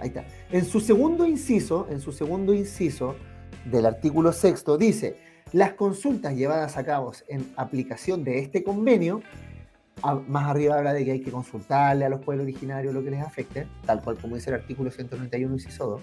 Ahí 0.00 0.08
está. 0.08 0.24
En 0.50 0.64
su 0.64 0.80
segundo 0.80 1.26
inciso, 1.26 1.86
en 1.90 2.00
su 2.00 2.12
segundo 2.12 2.54
inciso 2.54 3.14
del 3.66 3.84
artículo 3.84 4.32
sexto 4.32 4.78
dice, 4.78 5.16
las 5.52 5.74
consultas 5.74 6.34
llevadas 6.34 6.78
a 6.78 6.84
cabo 6.86 7.12
en 7.28 7.52
aplicación 7.58 8.24
de 8.24 8.38
este 8.38 8.64
convenio, 8.64 9.20
más 10.28 10.48
arriba 10.48 10.78
habla 10.78 10.94
de 10.94 11.04
que 11.04 11.12
hay 11.12 11.20
que 11.20 11.30
consultarle 11.30 12.06
a 12.06 12.08
los 12.08 12.24
pueblos 12.24 12.44
originarios 12.44 12.94
lo 12.94 13.04
que 13.04 13.10
les 13.10 13.20
afecte, 13.20 13.66
tal 13.84 14.00
cual 14.00 14.16
como 14.16 14.36
dice 14.36 14.48
el 14.48 14.56
artículo 14.56 14.90
191, 14.90 15.52
inciso 15.52 15.86
2, 15.88 16.02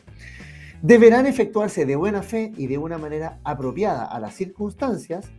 deberán 0.81 1.27
efectuarse 1.27 1.85
de 1.85 1.95
buena 1.95 2.23
fe 2.23 2.51
y 2.57 2.67
de 2.67 2.77
una 2.77 2.97
manera 2.97 3.39
apropiada 3.43 4.03
a 4.05 4.19
las 4.19 4.33
circunstancias 4.33 5.29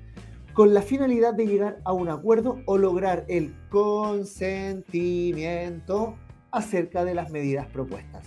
con 0.53 0.73
la 0.75 0.83
finalidad 0.83 1.33
de 1.35 1.47
llegar 1.47 1.79
a 1.85 1.93
un 1.93 2.09
acuerdo 2.09 2.61
o 2.67 2.79
lograr 2.79 3.25
el 3.29 3.55
consentimiento 3.71 6.17
acerca 6.51 7.05
de 7.05 7.15
las 7.15 7.31
medidas 7.31 7.67
propuestas. 7.67 8.27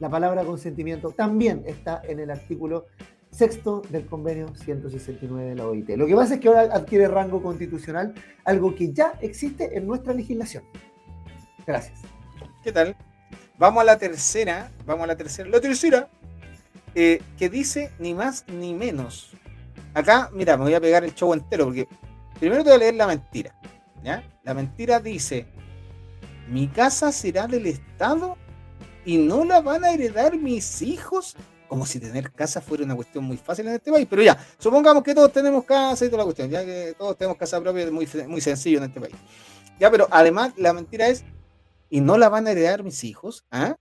La 0.00 0.08
palabra 0.08 0.44
consentimiento 0.44 1.10
también 1.10 1.62
está 1.66 2.00
en 2.04 2.20
el 2.20 2.30
artículo 2.30 2.86
sexto 3.30 3.82
del 3.90 4.06
convenio 4.06 4.54
169 4.54 5.50
de 5.50 5.56
la 5.56 5.66
OIT. 5.66 5.90
Lo 5.96 6.06
que 6.06 6.14
pasa 6.14 6.34
es 6.34 6.40
que 6.40 6.48
ahora 6.48 6.62
adquiere 6.72 7.08
rango 7.08 7.42
constitucional, 7.42 8.14
algo 8.44 8.74
que 8.74 8.92
ya 8.92 9.14
existe 9.20 9.76
en 9.76 9.86
nuestra 9.86 10.14
legislación. 10.14 10.64
Gracias. 11.66 12.00
¿Qué 12.62 12.70
tal? 12.70 12.94
Vamos 13.58 13.82
a 13.82 13.84
la 13.84 13.98
tercera, 13.98 14.70
vamos 14.86 15.04
a 15.04 15.08
la 15.08 15.16
tercera, 15.16 15.48
la 15.48 15.60
tercera, 15.60 16.08
eh, 16.94 17.22
que 17.36 17.48
dice 17.48 17.90
ni 17.98 18.14
más 18.14 18.44
ni 18.48 18.74
menos. 18.74 19.30
Acá, 19.94 20.30
mira, 20.32 20.56
me 20.56 20.64
voy 20.64 20.74
a 20.74 20.80
pegar 20.80 21.04
el 21.04 21.14
show 21.14 21.32
entero 21.32 21.66
porque 21.66 21.88
primero 22.38 22.62
te 22.62 22.70
voy 22.70 22.76
a 22.76 22.78
leer 22.78 22.94
la 22.94 23.06
mentira. 23.06 23.54
¿ya? 24.02 24.24
La 24.42 24.54
mentira 24.54 25.00
dice, 25.00 25.46
mi 26.48 26.68
casa 26.68 27.12
será 27.12 27.46
del 27.46 27.66
Estado 27.66 28.36
y 29.04 29.18
no 29.18 29.44
la 29.44 29.60
van 29.60 29.84
a 29.84 29.90
heredar 29.90 30.36
mis 30.36 30.82
hijos 30.82 31.36
como 31.68 31.86
si 31.86 31.98
tener 31.98 32.30
casa 32.30 32.60
fuera 32.60 32.84
una 32.84 32.94
cuestión 32.94 33.24
muy 33.24 33.36
fácil 33.36 33.66
en 33.66 33.74
este 33.74 33.90
país. 33.90 34.06
Pero 34.08 34.22
ya, 34.22 34.38
supongamos 34.58 35.02
que 35.02 35.14
todos 35.14 35.32
tenemos 35.32 35.64
casa 35.64 36.04
y 36.04 36.08
toda 36.08 36.18
la 36.18 36.24
cuestión, 36.24 36.48
ya 36.50 36.64
que 36.64 36.94
todos 36.96 37.16
tenemos 37.16 37.36
casa 37.36 37.60
propia, 37.60 37.84
es 37.84 37.90
muy, 37.90 38.08
muy 38.28 38.40
sencillo 38.40 38.78
en 38.78 38.84
este 38.84 39.00
país. 39.00 39.14
Ya, 39.80 39.90
pero 39.90 40.06
además 40.10 40.52
la 40.56 40.72
mentira 40.72 41.08
es, 41.08 41.24
y 41.90 42.00
no 42.00 42.16
la 42.16 42.28
van 42.28 42.46
a 42.46 42.52
heredar 42.52 42.84
mis 42.84 43.02
hijos, 43.02 43.44
¿ah? 43.50 43.76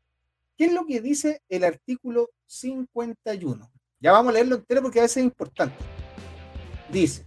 ¿Qué 0.64 0.68
es 0.68 0.76
lo 0.76 0.86
que 0.86 1.02
dice 1.02 1.42
el 1.50 1.66
artículo 1.66 2.30
51? 2.46 3.70
Ya 4.00 4.14
vamos 4.14 4.30
a 4.30 4.34
leerlo 4.36 4.56
entero 4.56 4.82
porque 4.82 5.00
a 5.00 5.02
veces 5.02 5.18
es 5.18 5.24
importante. 5.26 5.76
Dice, 6.90 7.26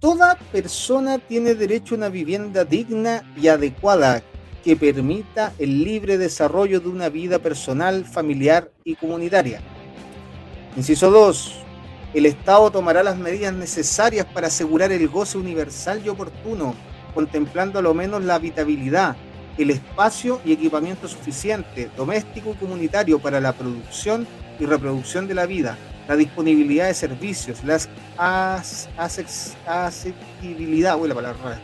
toda 0.00 0.34
persona 0.50 1.18
tiene 1.20 1.54
derecho 1.54 1.94
a 1.94 1.98
una 1.98 2.08
vivienda 2.08 2.64
digna 2.64 3.32
y 3.36 3.46
adecuada 3.46 4.24
que 4.64 4.74
permita 4.74 5.54
el 5.60 5.84
libre 5.84 6.18
desarrollo 6.18 6.80
de 6.80 6.88
una 6.88 7.08
vida 7.10 7.38
personal, 7.38 8.04
familiar 8.04 8.72
y 8.82 8.96
comunitaria. 8.96 9.60
Inciso 10.76 11.12
2. 11.12 11.62
El 12.12 12.26
Estado 12.26 12.72
tomará 12.72 13.04
las 13.04 13.18
medidas 13.18 13.54
necesarias 13.54 14.26
para 14.26 14.48
asegurar 14.48 14.90
el 14.90 15.06
goce 15.06 15.38
universal 15.38 16.02
y 16.04 16.08
oportuno, 16.08 16.74
contemplando 17.14 17.78
a 17.78 17.82
lo 17.82 17.94
menos 17.94 18.24
la 18.24 18.34
habitabilidad, 18.34 19.14
el 19.58 19.70
espacio 19.70 20.40
y 20.44 20.52
equipamiento 20.52 21.08
suficiente, 21.08 21.90
doméstico 21.96 22.52
y 22.52 22.54
comunitario 22.54 23.18
para 23.18 23.40
la 23.40 23.52
producción 23.52 24.26
y 24.58 24.66
reproducción 24.66 25.26
de 25.28 25.34
la 25.34 25.46
vida, 25.46 25.76
la 26.08 26.16
disponibilidad 26.16 26.86
de 26.86 26.94
servicios, 26.94 27.62
la 27.64 27.78
accesibilidad, 29.66 30.98
la 30.98 31.14
palabra 31.14 31.60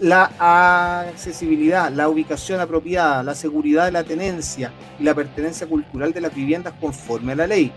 la 0.00 1.04
accesibilidad, 1.08 1.90
la 1.90 2.08
ubicación 2.08 2.60
apropiada, 2.60 3.22
la 3.22 3.34
seguridad 3.34 3.86
de 3.86 3.92
la 3.92 4.04
tenencia 4.04 4.72
y 4.98 5.04
la 5.04 5.14
pertenencia 5.14 5.66
cultural 5.66 6.12
de 6.12 6.20
las 6.20 6.34
viviendas 6.34 6.74
conforme 6.80 7.32
a 7.32 7.36
la 7.36 7.46
ley. 7.46 7.72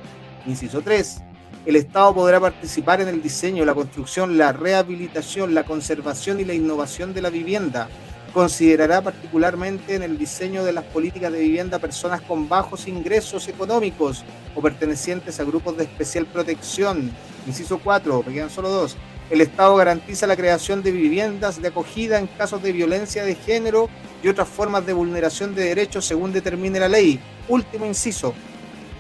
Inciso 0.46 0.82
3. 0.82 1.22
El 1.66 1.76
Estado 1.76 2.14
podrá 2.14 2.40
participar 2.40 3.02
en 3.02 3.10
el 3.10 3.22
diseño, 3.22 3.66
la 3.66 3.74
construcción, 3.74 4.38
la 4.38 4.52
rehabilitación, 4.52 5.54
la 5.54 5.64
conservación 5.64 6.40
y 6.40 6.46
la 6.46 6.54
innovación 6.54 7.14
de 7.14 7.22
la 7.22 7.30
vivienda. 7.30 7.90
Considerará 8.34 9.02
particularmente 9.02 9.96
en 9.96 10.04
el 10.04 10.18
diseño 10.18 10.64
de 10.64 10.72
las 10.72 10.84
políticas 10.84 11.32
de 11.32 11.40
vivienda 11.40 11.80
personas 11.80 12.22
con 12.22 12.48
bajos 12.48 12.88
ingresos 12.88 13.48
económicos 13.48 14.24
o 14.56 14.62
pertenecientes 14.62 15.40
a 15.40 15.44
grupos 15.44 15.76
de 15.78 15.86
especial 15.86 16.28
protección. 16.28 17.12
Inciso 17.48 17.80
4, 17.80 18.24
me 18.28 18.50
solo 18.50 18.70
dos 18.70 18.98
El 19.32 19.42
Estado 19.42 19.76
garantiza 19.76 20.28
la 20.28 20.36
creación 20.36 20.84
de 20.84 20.92
viviendas 20.92 21.60
de 21.60 21.70
acogida 21.70 22.20
en 22.20 22.28
casos 22.28 22.62
de 22.62 22.72
violencia 22.72 23.24
de 23.24 23.34
género 23.34 23.90
y 24.22 24.28
otras 24.28 24.48
formas 24.48 24.86
de 24.86 24.94
vulneración 24.94 25.56
de 25.56 25.64
derechos 25.64 26.06
según 26.06 26.32
determine 26.32 26.80
la 26.80 26.88
ley. 26.88 27.20
Último 27.48 27.86
inciso. 27.86 28.36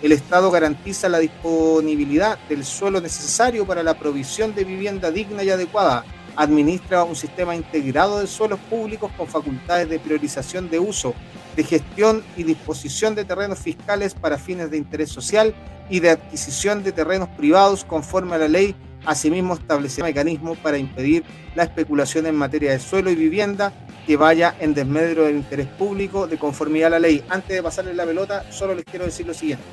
El 0.01 0.11
Estado 0.11 0.49
garantiza 0.49 1.07
la 1.07 1.19
disponibilidad 1.19 2.39
del 2.47 2.65
suelo 2.65 2.99
necesario 2.99 3.67
para 3.67 3.83
la 3.83 3.93
provisión 3.93 4.55
de 4.55 4.63
vivienda 4.63 5.11
digna 5.11 5.43
y 5.43 5.51
adecuada. 5.51 6.03
Administra 6.39 7.03
un 7.03 7.17
sistema 7.17 7.53
integrado 7.53 8.21
de 8.21 8.27
suelos 8.27 8.59
públicos 8.69 9.11
con 9.17 9.27
facultades 9.27 9.89
de 9.89 9.99
priorización 9.99 10.69
de 10.69 10.79
uso, 10.79 11.13
de 11.57 11.65
gestión 11.65 12.23
y 12.37 12.43
disposición 12.43 13.13
de 13.13 13.25
terrenos 13.25 13.59
fiscales 13.59 14.13
para 14.13 14.37
fines 14.37 14.71
de 14.71 14.77
interés 14.77 15.09
social 15.09 15.53
y 15.89 15.99
de 15.99 16.11
adquisición 16.11 16.81
de 16.81 16.93
terrenos 16.93 17.27
privados 17.29 17.83
conforme 17.83 18.35
a 18.35 18.37
la 18.37 18.47
ley 18.47 18.73
Asimismo, 19.05 19.53
establecer 19.53 20.03
mecanismos 20.03 20.57
para 20.57 20.77
impedir 20.77 21.23
la 21.55 21.63
especulación 21.63 22.25
en 22.25 22.35
materia 22.35 22.71
de 22.71 22.79
suelo 22.79 23.09
y 23.09 23.15
vivienda 23.15 23.73
que 24.05 24.17
vaya 24.17 24.55
en 24.59 24.73
desmedro 24.73 25.25
del 25.25 25.37
interés 25.37 25.67
público 25.67 26.27
de 26.27 26.37
conformidad 26.37 26.87
a 26.87 26.91
la 26.91 26.99
ley. 26.99 27.23
Antes 27.29 27.55
de 27.55 27.63
pasarle 27.63 27.93
la 27.93 28.05
pelota, 28.05 28.51
solo 28.51 28.75
les 28.75 28.83
quiero 28.83 29.05
decir 29.05 29.25
lo 29.25 29.33
siguiente. 29.33 29.63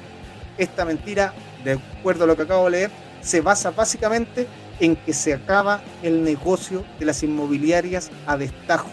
Esta 0.58 0.84
mentira, 0.84 1.34
de 1.64 1.72
acuerdo 1.72 2.24
a 2.24 2.26
lo 2.26 2.36
que 2.36 2.42
acabo 2.42 2.66
de 2.66 2.70
leer, 2.70 2.90
se 3.20 3.40
basa 3.40 3.70
básicamente 3.70 4.46
en 4.80 4.96
que 4.96 5.12
se 5.12 5.34
acaba 5.34 5.82
el 6.02 6.22
negocio 6.22 6.84
de 6.98 7.06
las 7.06 7.22
inmobiliarias 7.22 8.10
a 8.26 8.36
destajo. 8.36 8.90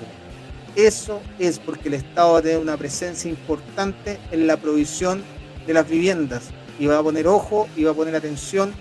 Eso 0.75 1.21
es 1.39 1.59
porque 1.59 1.89
el 1.89 1.95
Estado 1.95 2.33
va 2.33 2.39
a 2.39 2.41
tener 2.41 2.57
una 2.57 2.77
presencia 2.77 3.29
importante 3.29 4.19
en 4.31 4.47
la 4.47 4.57
provisión 4.57 5.23
de 5.67 5.73
las 5.73 5.87
viviendas 5.87 6.49
y 6.79 6.87
va 6.87 6.97
a 6.97 7.03
poner 7.03 7.27
ojo 7.27 7.67
y 7.75 7.83
va 7.83 7.91
a 7.91 7.93
poner 7.93 8.15
atención 8.15 8.73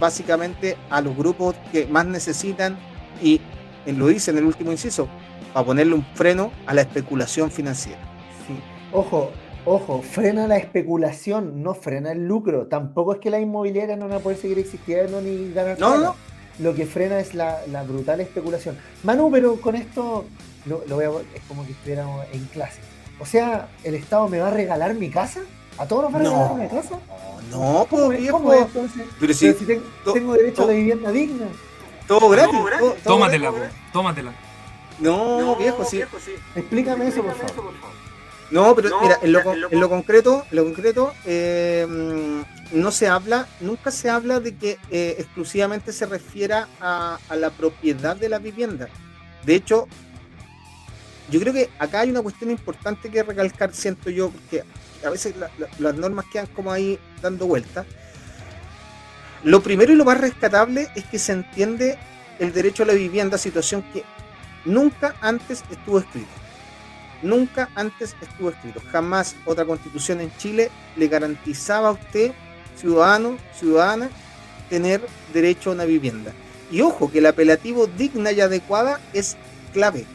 básicamente 0.00 0.76
a 0.88 1.00
los 1.00 1.16
grupos 1.16 1.54
que 1.70 1.86
más 1.86 2.06
necesitan 2.06 2.76
y 3.22 3.40
lo 3.86 4.08
dice 4.08 4.30
en 4.30 4.38
el 4.38 4.44
último 4.44 4.72
inciso, 4.72 5.08
para 5.52 5.66
ponerle 5.66 5.94
un 5.94 6.06
freno 6.14 6.50
a 6.66 6.74
la 6.74 6.80
especulación 6.80 7.50
financiera. 7.50 8.00
Sí. 8.46 8.54
Ojo, 8.92 9.30
ojo, 9.64 10.02
frena 10.02 10.46
la 10.46 10.56
especulación, 10.56 11.62
no 11.62 11.74
frena 11.74 12.12
el 12.12 12.26
lucro. 12.26 12.66
Tampoco 12.66 13.14
es 13.14 13.20
que 13.20 13.30
la 13.30 13.40
inmobiliaria 13.40 13.96
no 13.96 14.08
van 14.08 14.18
a 14.18 14.20
poder 14.20 14.38
seguir 14.38 14.58
existiendo 14.58 15.20
ni 15.20 15.52
ganar 15.52 15.78
no, 15.78 15.98
No. 15.98 16.16
Lo 16.58 16.74
que 16.74 16.84
frena 16.84 17.18
es 17.20 17.34
la, 17.34 17.62
brutal 17.86 18.20
especulación. 18.20 18.76
Manu, 19.02 19.30
pero 19.30 19.60
con 19.60 19.76
esto 19.76 20.26
lo, 20.66 20.82
lo 20.86 21.00
es 21.20 21.42
como 21.48 21.64
que 21.64 21.72
estuviéramos 21.72 22.26
en 22.32 22.44
clase. 22.46 22.80
O 23.18 23.26
sea, 23.26 23.68
¿el 23.84 23.94
Estado 23.94 24.28
me 24.28 24.40
va 24.40 24.48
a 24.48 24.50
regalar 24.50 24.94
mi 24.94 25.10
casa? 25.10 25.40
¿A 25.78 25.86
todos 25.86 26.04
nos 26.04 26.12
van 26.12 26.26
a 26.26 26.30
regalar 26.30 26.54
mi 26.56 26.68
casa? 26.68 26.98
No, 27.50 27.86
pues 27.88 28.20
viejo. 28.20 28.42
Pero 29.18 29.34
si, 29.34 29.52
tengo, 30.12 30.34
derecho 30.34 30.64
a 30.64 30.66
la 30.66 30.72
vivienda 30.72 31.10
digna. 31.10 31.46
Todo 32.06 32.28
gratis. 32.28 32.58
tómatela, 33.04 33.52
tómatela. 33.92 34.32
No, 34.98 35.56
viejo, 35.56 35.84
sí. 35.84 36.02
Explícame 36.54 37.08
eso, 37.08 37.22
por 37.22 37.34
favor. 37.34 37.72
No, 38.50 38.74
pero 38.74 39.00
mira, 39.00 39.18
en 39.22 39.32
lo, 39.32 39.40
en 39.70 39.80
lo 39.80 39.88
concreto, 39.88 40.44
en 40.50 40.56
lo 40.56 40.64
concreto 40.64 41.14
eh, 41.24 41.86
no 42.72 42.90
se 42.90 43.08
habla, 43.08 43.46
nunca 43.60 43.90
se 43.90 44.10
habla 44.10 44.40
de 44.40 44.56
que 44.56 44.78
eh, 44.90 45.16
exclusivamente 45.18 45.92
se 45.92 46.06
refiera 46.06 46.68
a, 46.80 47.18
a, 47.28 47.36
la 47.36 47.50
propiedad 47.50 48.16
de 48.16 48.28
la 48.28 48.38
vivienda. 48.38 48.88
De 49.44 49.54
hecho, 49.54 49.86
yo 51.30 51.38
creo 51.38 51.52
que 51.52 51.70
acá 51.78 52.00
hay 52.00 52.10
una 52.10 52.22
cuestión 52.22 52.50
importante 52.50 53.08
que 53.08 53.22
recalcar, 53.22 53.72
siento 53.72 54.10
yo, 54.10 54.30
porque 54.30 54.64
a 55.04 55.10
veces 55.10 55.34
las 55.78 55.94
normas 55.94 56.26
quedan 56.32 56.46
como 56.48 56.72
ahí 56.72 56.98
dando 57.22 57.46
vueltas. 57.46 57.86
Lo 59.44 59.62
primero 59.62 59.92
y 59.92 59.96
lo 59.96 60.04
más 60.04 60.20
rescatable 60.20 60.88
es 60.94 61.04
que 61.04 61.18
se 61.18 61.32
entiende 61.32 61.98
el 62.38 62.52
derecho 62.52 62.82
a 62.82 62.86
la 62.86 62.92
vivienda, 62.94 63.38
situación 63.38 63.82
que 63.92 64.04
nunca 64.64 65.14
antes 65.20 65.62
estuvo 65.70 66.00
escrito. 66.00 66.28
Nunca 67.22 67.68
antes 67.74 68.16
estuvo 68.20 68.50
escrito. 68.50 68.80
Jamás 68.90 69.36
otra 69.44 69.64
constitución 69.64 70.20
en 70.20 70.34
Chile 70.38 70.70
le 70.96 71.08
garantizaba 71.08 71.88
a 71.88 71.92
usted, 71.92 72.32
ciudadano, 72.76 73.36
ciudadana, 73.58 74.10
tener 74.68 75.00
derecho 75.32 75.70
a 75.70 75.74
una 75.74 75.84
vivienda. 75.84 76.32
Y 76.70 76.80
ojo, 76.82 77.10
que 77.10 77.18
el 77.18 77.26
apelativo 77.26 77.86
digna 77.86 78.32
y 78.32 78.40
adecuada 78.40 79.00
es 79.12 79.36
clave. 79.72 80.06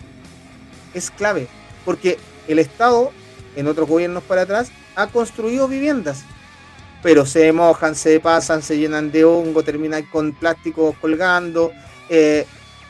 Es 0.94 1.12
clave. 1.12 1.48
Porque 1.84 2.18
el 2.48 2.60
Estado 2.60 3.12
en 3.56 3.68
otros 3.68 3.88
gobiernos 3.88 4.24
para 4.24 4.42
atrás, 4.42 4.70
ha 4.96 5.08
construido 5.08 5.68
viviendas. 5.68 6.24
Pero 7.02 7.26
se 7.26 7.52
mojan, 7.52 7.96
se 7.96 8.20
pasan, 8.20 8.62
se 8.62 8.78
llenan 8.78 9.12
de 9.12 9.26
hongo, 9.26 9.64
terminan 9.64 10.04
con 10.04 10.34
plástico 10.34 10.96
colgando. 11.00 11.72
Eh, 12.10 12.46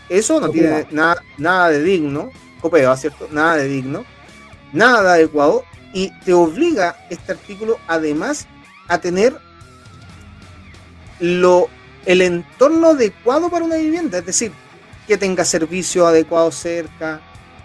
eso 0.09 0.39
no 0.39 0.49
tiene 0.49 0.88
nada, 0.91 1.22
nada 1.38 1.70
de 1.70 1.84
digno, 1.84 2.30
copeo, 2.66 2.97
¿cierto? 2.97 3.28
Nada 3.32 3.57
de 3.57 3.68
digno, 3.68 4.05
nada 4.74 5.13
adecuado. 5.13 5.63
Y 5.93 6.09
te 6.26 6.34
obliga 6.34 6.97
este 7.11 7.34
artículo 7.34 7.78
además 7.88 8.47
a 8.88 8.97
tener 8.97 9.38
lo, 11.20 11.70
el 12.07 12.22
entorno 12.22 12.88
adecuado 12.88 13.49
para 13.51 13.66
una 13.66 13.76
vivienda, 13.76 14.18
es 14.18 14.26
decir, 14.26 14.51
que 15.07 15.16
tenga 15.16 15.45
servicio 15.45 16.07
adecuado 16.07 16.51
cerca, 16.51 17.22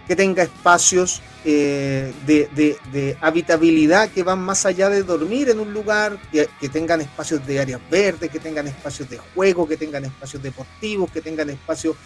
que 0.06 0.14
tenga 0.14 0.42
espacios 0.42 1.22
eh, 1.46 2.12
de, 2.26 3.16
habitabilidad 3.22 4.10
que 4.10 4.22
van 4.22 4.40
más 4.40 4.66
allá 4.66 4.90
de 4.90 5.02
dormir 5.02 5.48
en 5.48 5.58
un 5.58 5.72
lugar, 5.72 6.18
que, 6.30 6.68
tengan 6.68 7.00
espacios 7.00 7.44
de 7.46 7.58
áreas 7.58 7.80
verdes, 7.90 8.30
que 8.30 8.38
tengan 8.38 8.68
espacios 8.68 9.08
de 9.08 9.16
juego, 9.16 9.66
que 9.66 9.78
tengan 9.78 10.04
espacios 10.04 10.42
deportivos, 10.42 11.10
que 11.10 11.22
tengan 11.22 11.48
espacios 11.48 11.96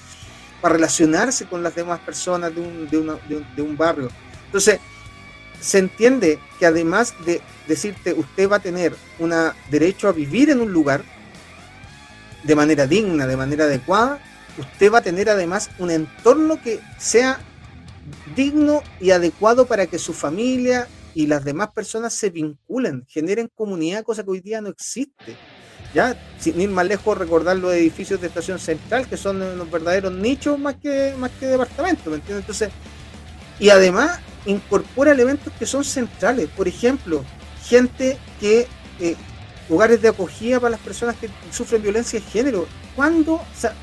para 0.64 0.76
relacionarse 0.76 1.44
con 1.44 1.62
las 1.62 1.74
demás 1.74 2.00
personas 2.00 2.54
de 2.54 2.62
un, 2.62 2.88
de 2.88 3.62
un 3.62 3.76
barrio. 3.76 4.08
Entonces, 4.46 4.80
se 5.60 5.76
entiende 5.76 6.38
que 6.58 6.64
además 6.64 7.12
de 7.26 7.42
decirte 7.68 8.14
usted 8.14 8.48
va 8.48 8.56
a 8.56 8.60
tener 8.60 8.96
un 9.18 9.34
derecho 9.70 10.08
a 10.08 10.12
vivir 10.12 10.48
en 10.48 10.62
un 10.62 10.72
lugar 10.72 11.04
de 12.44 12.54
manera 12.56 12.86
digna, 12.86 13.26
de 13.26 13.36
manera 13.36 13.64
adecuada, 13.64 14.20
usted 14.56 14.90
va 14.90 15.00
a 15.00 15.02
tener 15.02 15.28
además 15.28 15.68
un 15.78 15.90
entorno 15.90 16.58
que 16.62 16.80
sea 16.96 17.40
digno 18.34 18.82
y 19.00 19.10
adecuado 19.10 19.66
para 19.66 19.86
que 19.86 19.98
su 19.98 20.14
familia 20.14 20.88
y 21.12 21.26
las 21.26 21.44
demás 21.44 21.72
personas 21.74 22.14
se 22.14 22.30
vinculen, 22.30 23.04
generen 23.06 23.50
comunidad, 23.54 24.02
cosa 24.02 24.24
que 24.24 24.30
hoy 24.30 24.40
día 24.40 24.62
no 24.62 24.70
existe. 24.70 25.36
Ya, 25.94 26.20
sin 26.38 26.60
ir 26.60 26.68
más 26.70 26.86
lejos, 26.86 27.16
recordar 27.16 27.56
los 27.56 27.72
edificios 27.72 28.20
de 28.20 28.26
estación 28.26 28.58
central, 28.58 29.06
que 29.06 29.16
son 29.16 29.38
los 29.56 29.70
verdaderos 29.70 30.12
nichos 30.12 30.58
más 30.58 30.74
que, 30.74 31.14
más 31.16 31.30
que 31.38 31.46
departamentos, 31.46 32.06
¿me 32.06 32.16
entiendes? 32.16 32.42
Entonces, 32.42 32.70
y 33.60 33.70
además 33.70 34.18
incorpora 34.44 35.12
elementos 35.12 35.52
que 35.58 35.66
son 35.66 35.84
centrales. 35.84 36.48
Por 36.48 36.66
ejemplo, 36.66 37.24
gente 37.64 38.18
que, 38.40 38.66
eh, 39.00 39.16
lugares 39.68 40.02
de 40.02 40.08
acogida 40.08 40.60
para 40.60 40.70
las 40.70 40.80
personas 40.80 41.16
que 41.16 41.30
sufren 41.50 41.82
violencia 41.82 42.20
de 42.20 42.26
género. 42.26 42.66
¿Cuándo, 42.94 43.40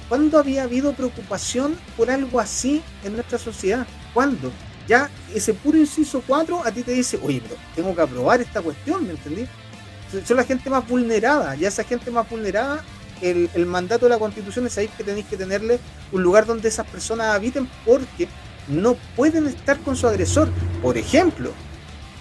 ¿Cuándo 0.08 0.38
había 0.38 0.64
habido 0.64 0.94
preocupación 0.94 1.78
por 1.98 2.10
algo 2.12 2.40
así 2.40 2.82
en 3.04 3.14
nuestra 3.14 3.38
sociedad? 3.38 3.86
¿Cuándo? 4.14 4.52
Ya 4.88 5.10
ese 5.34 5.54
puro 5.54 5.78
inciso 5.78 6.24
4 6.26 6.64
a 6.66 6.72
ti 6.72 6.84
te 6.84 6.92
dice, 6.92 7.20
oye, 7.24 7.42
pero 7.42 7.56
tengo 7.76 7.96
que 7.96 8.02
aprobar 8.02 8.42
esta 8.42 8.62
cuestión, 8.62 9.06
¿me 9.06 9.12
entendí? 9.12 9.48
Son 10.26 10.38
la 10.38 10.44
gente 10.44 10.70
más 10.70 10.88
vulnerada, 10.88 11.56
ya 11.56 11.70
esa 11.70 11.84
gente 11.84 12.12
más 12.12 12.30
vulnerada, 12.30 12.84
el, 13.22 13.66
mandato 13.66 14.06
de 14.06 14.10
la 14.10 14.20
constitución 14.20 14.66
es 14.66 14.78
ahí 14.78 14.88
que 14.88 15.04
tenéis 15.04 15.26
que 15.28 15.38
tenerle 15.38 15.80
un 16.12 16.24
lugar 16.24 16.46
donde 16.46 16.68
esas 16.68 16.88
personas 16.88 17.28
habiten 17.28 17.70
porque 17.86 18.28
no 18.68 18.96
pueden 19.16 19.48
estar 19.48 19.80
con 19.80 19.96
su 19.96 20.08
agresor, 20.08 20.50
por 20.82 20.98
ejemplo. 20.98 21.52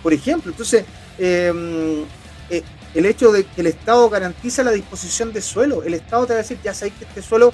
Por 0.02 0.12
ejemplo, 0.12 0.50
entonces, 0.50 0.84
em, 1.18 2.04
eh, 2.48 2.62
el 2.94 3.06
hecho 3.06 3.32
de 3.32 3.44
que 3.44 3.60
el 3.60 3.68
Estado 3.68 4.08
garantiza 4.08 4.62
la 4.62 4.72
disposición 4.72 5.32
de 5.32 5.40
suelo, 5.40 5.82
el 5.82 5.94
Estado 5.94 6.26
te 6.26 6.32
va 6.34 6.40
a 6.40 6.42
decir, 6.42 6.58
ya 6.62 6.74
sabéis 6.74 6.94
que 6.98 7.04
este 7.04 7.22
suelo, 7.22 7.52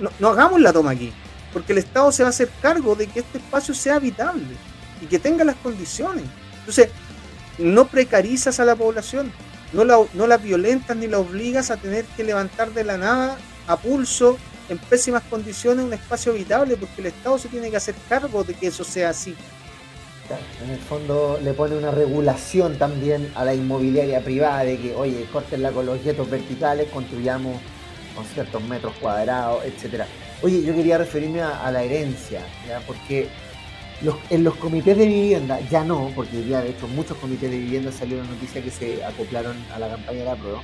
no, 0.00 0.10
no 0.18 0.28
hagamos 0.28 0.60
la 0.60 0.72
toma 0.72 0.92
aquí, 0.92 1.12
porque 1.52 1.72
el 1.72 1.78
Estado 1.78 2.10
se 2.12 2.22
va 2.22 2.28
a 2.28 2.30
hacer 2.30 2.50
cargo 2.60 2.94
de 2.94 3.06
que 3.06 3.20
este 3.20 3.38
espacio 3.38 3.74
sea 3.74 3.96
habitable 3.96 4.54
y 5.00 5.06
que 5.06 5.18
tenga 5.18 5.44
las 5.44 5.56
condiciones. 5.56 6.24
Entonces, 6.60 6.90
no 7.58 7.88
precarizas 7.88 8.60
a 8.60 8.64
la 8.64 8.76
población, 8.76 9.32
no 9.72 9.84
la, 9.84 9.98
no 10.14 10.26
la 10.26 10.36
violentas 10.36 10.96
ni 10.96 11.06
la 11.06 11.18
obligas 11.18 11.70
a 11.70 11.76
tener 11.76 12.04
que 12.04 12.24
levantar 12.24 12.72
de 12.72 12.84
la 12.84 12.96
nada 12.96 13.38
a 13.66 13.76
pulso 13.76 14.38
en 14.68 14.78
pésimas 14.78 15.22
condiciones 15.24 15.84
un 15.84 15.92
espacio 15.92 16.32
habitable, 16.32 16.76
porque 16.76 17.00
el 17.00 17.06
Estado 17.06 17.38
se 17.38 17.48
tiene 17.48 17.70
que 17.70 17.76
hacer 17.76 17.94
cargo 18.08 18.44
de 18.44 18.54
que 18.54 18.68
eso 18.68 18.84
sea 18.84 19.10
así. 19.10 19.34
En 20.62 20.70
el 20.70 20.78
fondo 20.78 21.40
le 21.42 21.54
pone 21.54 21.74
una 21.76 21.90
regulación 21.90 22.76
también 22.76 23.32
a 23.34 23.46
la 23.46 23.54
inmobiliaria 23.54 24.22
privada 24.22 24.64
de 24.64 24.78
que, 24.78 24.94
oye, 24.94 25.26
cortenla 25.32 25.70
con 25.70 25.86
los 25.86 26.04
yetos 26.04 26.28
verticales, 26.28 26.90
construyamos 26.90 27.58
con 28.14 28.26
ciertos 28.26 28.62
metros 28.64 28.92
cuadrados, 29.00 29.64
etcétera. 29.64 30.06
Oye, 30.42 30.62
yo 30.62 30.74
quería 30.74 30.98
referirme 30.98 31.40
a, 31.40 31.70
la 31.70 31.82
herencia, 31.82 32.42
¿ya? 32.66 32.80
porque 32.86 33.28
en 34.30 34.44
los 34.44 34.54
comités 34.56 34.96
de 34.96 35.06
vivienda, 35.06 35.58
ya 35.70 35.84
no, 35.84 36.10
porque 36.14 36.46
ya 36.46 36.62
de 36.62 36.70
hecho 36.70 36.86
muchos 36.88 37.16
comités 37.16 37.50
de 37.50 37.58
vivienda 37.58 37.90
salió 37.90 38.18
la 38.18 38.24
noticia 38.24 38.62
que 38.62 38.70
se 38.70 39.04
acoplaron 39.04 39.56
a 39.74 39.78
la 39.78 39.88
campaña 39.88 40.18
de 40.20 40.24
la 40.24 40.36
prueba. 40.36 40.62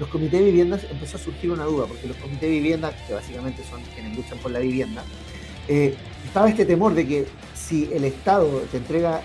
los 0.00 0.08
comités 0.08 0.40
de 0.40 0.46
viviendas 0.46 0.84
empezó 0.90 1.16
a 1.16 1.20
surgir 1.20 1.50
una 1.50 1.64
duda, 1.64 1.86
porque 1.86 2.06
los 2.06 2.16
comités 2.16 2.42
de 2.42 2.48
vivienda, 2.48 2.92
que 3.06 3.12
básicamente 3.12 3.62
son 3.68 3.82
quienes 3.94 4.16
luchan 4.16 4.38
por 4.38 4.50
la 4.50 4.58
vivienda, 4.58 5.04
eh, 5.68 5.94
estaba 6.24 6.48
este 6.48 6.64
temor 6.64 6.94
de 6.94 7.06
que 7.06 7.26
si 7.54 7.90
el 7.92 8.04
Estado 8.04 8.48
te 8.70 8.78
entrega 8.78 9.22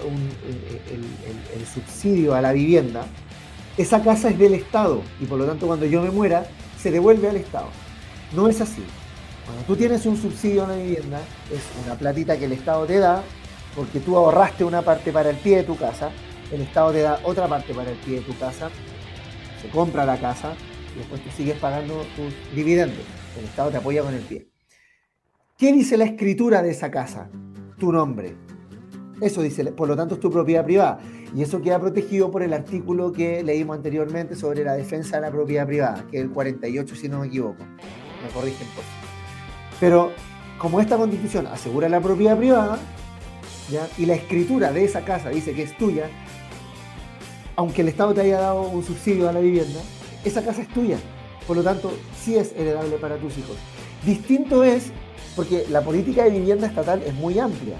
el, 0.91 1.66
subsidio 1.68 2.36
a 2.36 2.41
la 2.41 2.54
vivienda, 2.54 3.08
esa 3.78 4.02
casa 4.02 4.30
es 4.30 4.38
del 4.38 4.54
Estado 4.54 5.02
y 5.20 5.26
por 5.26 5.39
lo 5.39 5.45
tanto 5.45 5.68
cuando 5.68 5.86
yo 5.86 6.02
me 6.02 6.12
muera 6.12 6.48
se 6.82 6.91
devuelve 6.91 7.30
al 7.30 7.38
Estado. 7.38 7.70
No 8.36 8.48
es 8.48 8.62
así. 8.62 8.84
Cuando 9.48 9.64
tú 9.66 9.78
tienes 9.78 10.06
un 10.06 10.18
subsidio 10.18 10.68
la 10.68 10.76
vivienda, 10.76 11.22
es 11.50 11.62
una 11.86 11.95
platita 11.95 12.38
que 12.38 12.45
el 12.45 12.52
Estado 12.52 12.86
te 12.86 13.00
da 13.00 13.24
porque 13.78 14.02
tú 14.02 14.18
ahorraste 14.18 14.66
una 14.66 14.82
parte 14.82 15.14
para 15.14 15.30
el 15.30 15.38
pie 15.38 15.58
de 15.58 15.64
tu 15.64 15.78
casa, 15.78 16.12
el 16.52 16.60
Estado 16.60 16.91
te 16.91 17.00
da 17.00 17.22
otra 17.24 17.48
parte 17.48 17.74
para 17.74 17.91
el 17.91 17.98
pie 17.98 18.16
de 18.16 18.22
tu 18.22 18.38
casa, 18.38 18.70
se 19.62 19.70
compra 19.70 20.04
la 20.04 20.20
casa 20.20 20.54
y 20.93 20.98
después 20.98 21.24
tú 21.24 21.30
sigues 21.30 21.58
pagando 21.60 22.06
tus 22.18 22.34
dividendos. 22.54 23.06
El 23.39 23.45
Estado 23.45 23.72
te 23.72 23.78
apoya 23.78 24.04
con 24.04 24.14
el 24.14 24.22
pie. 24.22 24.50
¿Qué 25.58 25.72
dice 25.72 25.95
la 25.95 26.04
escritura 26.04 26.62
de 26.62 26.72
esa 26.72 26.91
casa? 26.91 27.30
Tu 27.80 27.89
nombre. 27.93 28.36
Eso 29.22 29.41
dice, 29.41 29.64
por 29.72 29.88
lo 29.88 29.95
tanto 29.95 30.16
es 30.16 30.20
tu 30.20 30.30
propiedad 30.30 30.66
privada. 30.66 31.00
Y 31.34 31.41
eso 31.41 31.62
queda 31.62 31.80
protegido 31.80 32.30
por 32.32 32.43
el 32.43 32.52
artículo 32.52 33.14
que 33.14 33.43
leímos 33.43 33.78
anteriormente 33.78 34.36
sobre 34.36 34.66
la 34.66 34.74
defensa 34.74 35.16
de 35.16 35.22
la 35.22 35.32
propiedad 35.32 35.66
privada, 35.66 36.06
que 36.12 36.18
es 36.18 36.24
el 36.24 36.32
48 36.32 36.95
si 36.98 37.08
no 37.08 37.22
me 37.22 37.28
equivoco. 37.28 37.64
Me 37.64 38.30
corrigen 38.34 38.68
por 38.76 38.84
favor. 38.84 39.07
Pero 39.80 40.11
como 40.57 40.80
esta 40.80 40.97
constitución 40.97 41.47
asegura 41.47 41.88
la 41.89 42.01
propiedad 42.01 42.38
privada, 42.38 42.80
y 43.97 44.05
la 44.05 44.15
escritura 44.15 44.71
de 44.71 44.86
esa 44.86 45.01
casa 45.01 45.30
dice 45.30 45.53
que 45.53 45.63
es 45.63 45.78
tuya, 45.78 46.09
aunque 47.55 47.82
el 47.82 47.89
Estado 47.89 48.13
te 48.13 48.21
haya 48.21 48.39
dado 48.39 48.61
un 48.61 48.84
subsidio 48.84 49.28
a 49.28 49.34
la 49.34 49.39
vivienda, 49.39 49.80
esa 50.23 50.43
casa 50.43 50.61
es 50.61 50.69
tuya. 50.69 50.97
Por 51.45 51.57
lo 51.57 51.63
tanto, 51.63 51.91
sí 52.17 52.36
es 52.36 52.53
heredable 52.55 52.97
para 52.97 53.17
tus 53.17 53.38
hijos. 53.38 53.57
Distinto 54.05 54.63
es 54.63 54.91
porque 55.36 55.65
la 55.69 55.82
política 55.82 56.23
de 56.23 56.32
vivienda 56.32 56.67
estatal 56.67 57.01
es 57.03 57.13
muy 57.13 57.39
amplia. 57.39 57.78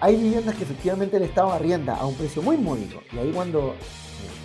Hay 0.00 0.16
viviendas 0.16 0.56
que 0.56 0.64
efectivamente 0.64 1.16
el 1.16 1.22
Estado 1.22 1.52
arrienda 1.52 1.94
a 1.94 2.06
un 2.06 2.14
precio 2.14 2.42
muy 2.42 2.56
módico. 2.56 3.00
Y 3.12 3.18
ahí 3.18 3.30
cuando 3.32 3.74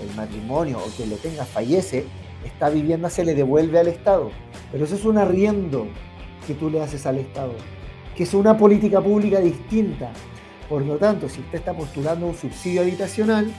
el 0.02 0.16
matrimonio 0.16 0.78
o 0.78 0.86
quien 0.96 1.10
le 1.10 1.16
tenga 1.16 1.46
fallece, 1.46 2.06
esta 2.46 2.70
vivienda 2.70 3.10
se 3.10 3.26
le 3.26 3.34
devuelve 3.34 3.80
al 3.80 3.88
Estado. 3.88 4.30
Pero 4.72 4.86
eso 4.86 4.96
es 4.96 5.06
un 5.06 5.18
arriendo 5.18 5.88
que 6.48 6.54
tú 6.54 6.70
le 6.70 6.82
haces 6.82 7.06
al 7.06 7.18
Estado, 7.18 7.54
que 8.16 8.24
es 8.24 8.34
una 8.34 8.58
política 8.58 9.02
pública 9.02 9.40
distinta. 9.40 10.12
Por 10.70 10.82
lo 10.84 10.96
tanto, 10.98 11.30
si 11.30 11.42
usted 11.42 11.60
está 11.60 11.74
postulando 11.74 12.26
un 12.26 12.36
subsidio 12.36 12.82
habitacional, 12.82 13.52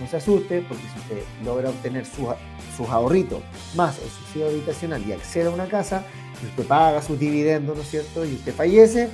no 0.00 0.08
se 0.08 0.16
asuste, 0.16 0.64
porque 0.68 0.82
si 0.82 0.98
usted 0.98 1.24
logra 1.44 1.70
obtener 1.70 2.04
sus, 2.04 2.88
ahorritos 2.88 3.40
más 3.76 3.98
el 4.00 4.10
subsidio 4.10 4.48
habitacional 4.48 5.02
y 5.06 5.12
accede 5.12 5.46
a 5.46 5.50
una 5.50 5.66
casa, 5.66 6.04
y 6.42 6.46
usted 6.46 6.66
paga 6.66 7.00
sus 7.00 7.18
dividendos, 7.18 7.76
¿no 7.76 7.82
es 7.82 7.88
cierto? 7.88 8.24
Y 8.24 8.34
usted 8.34 8.52
fallece, 8.52 9.08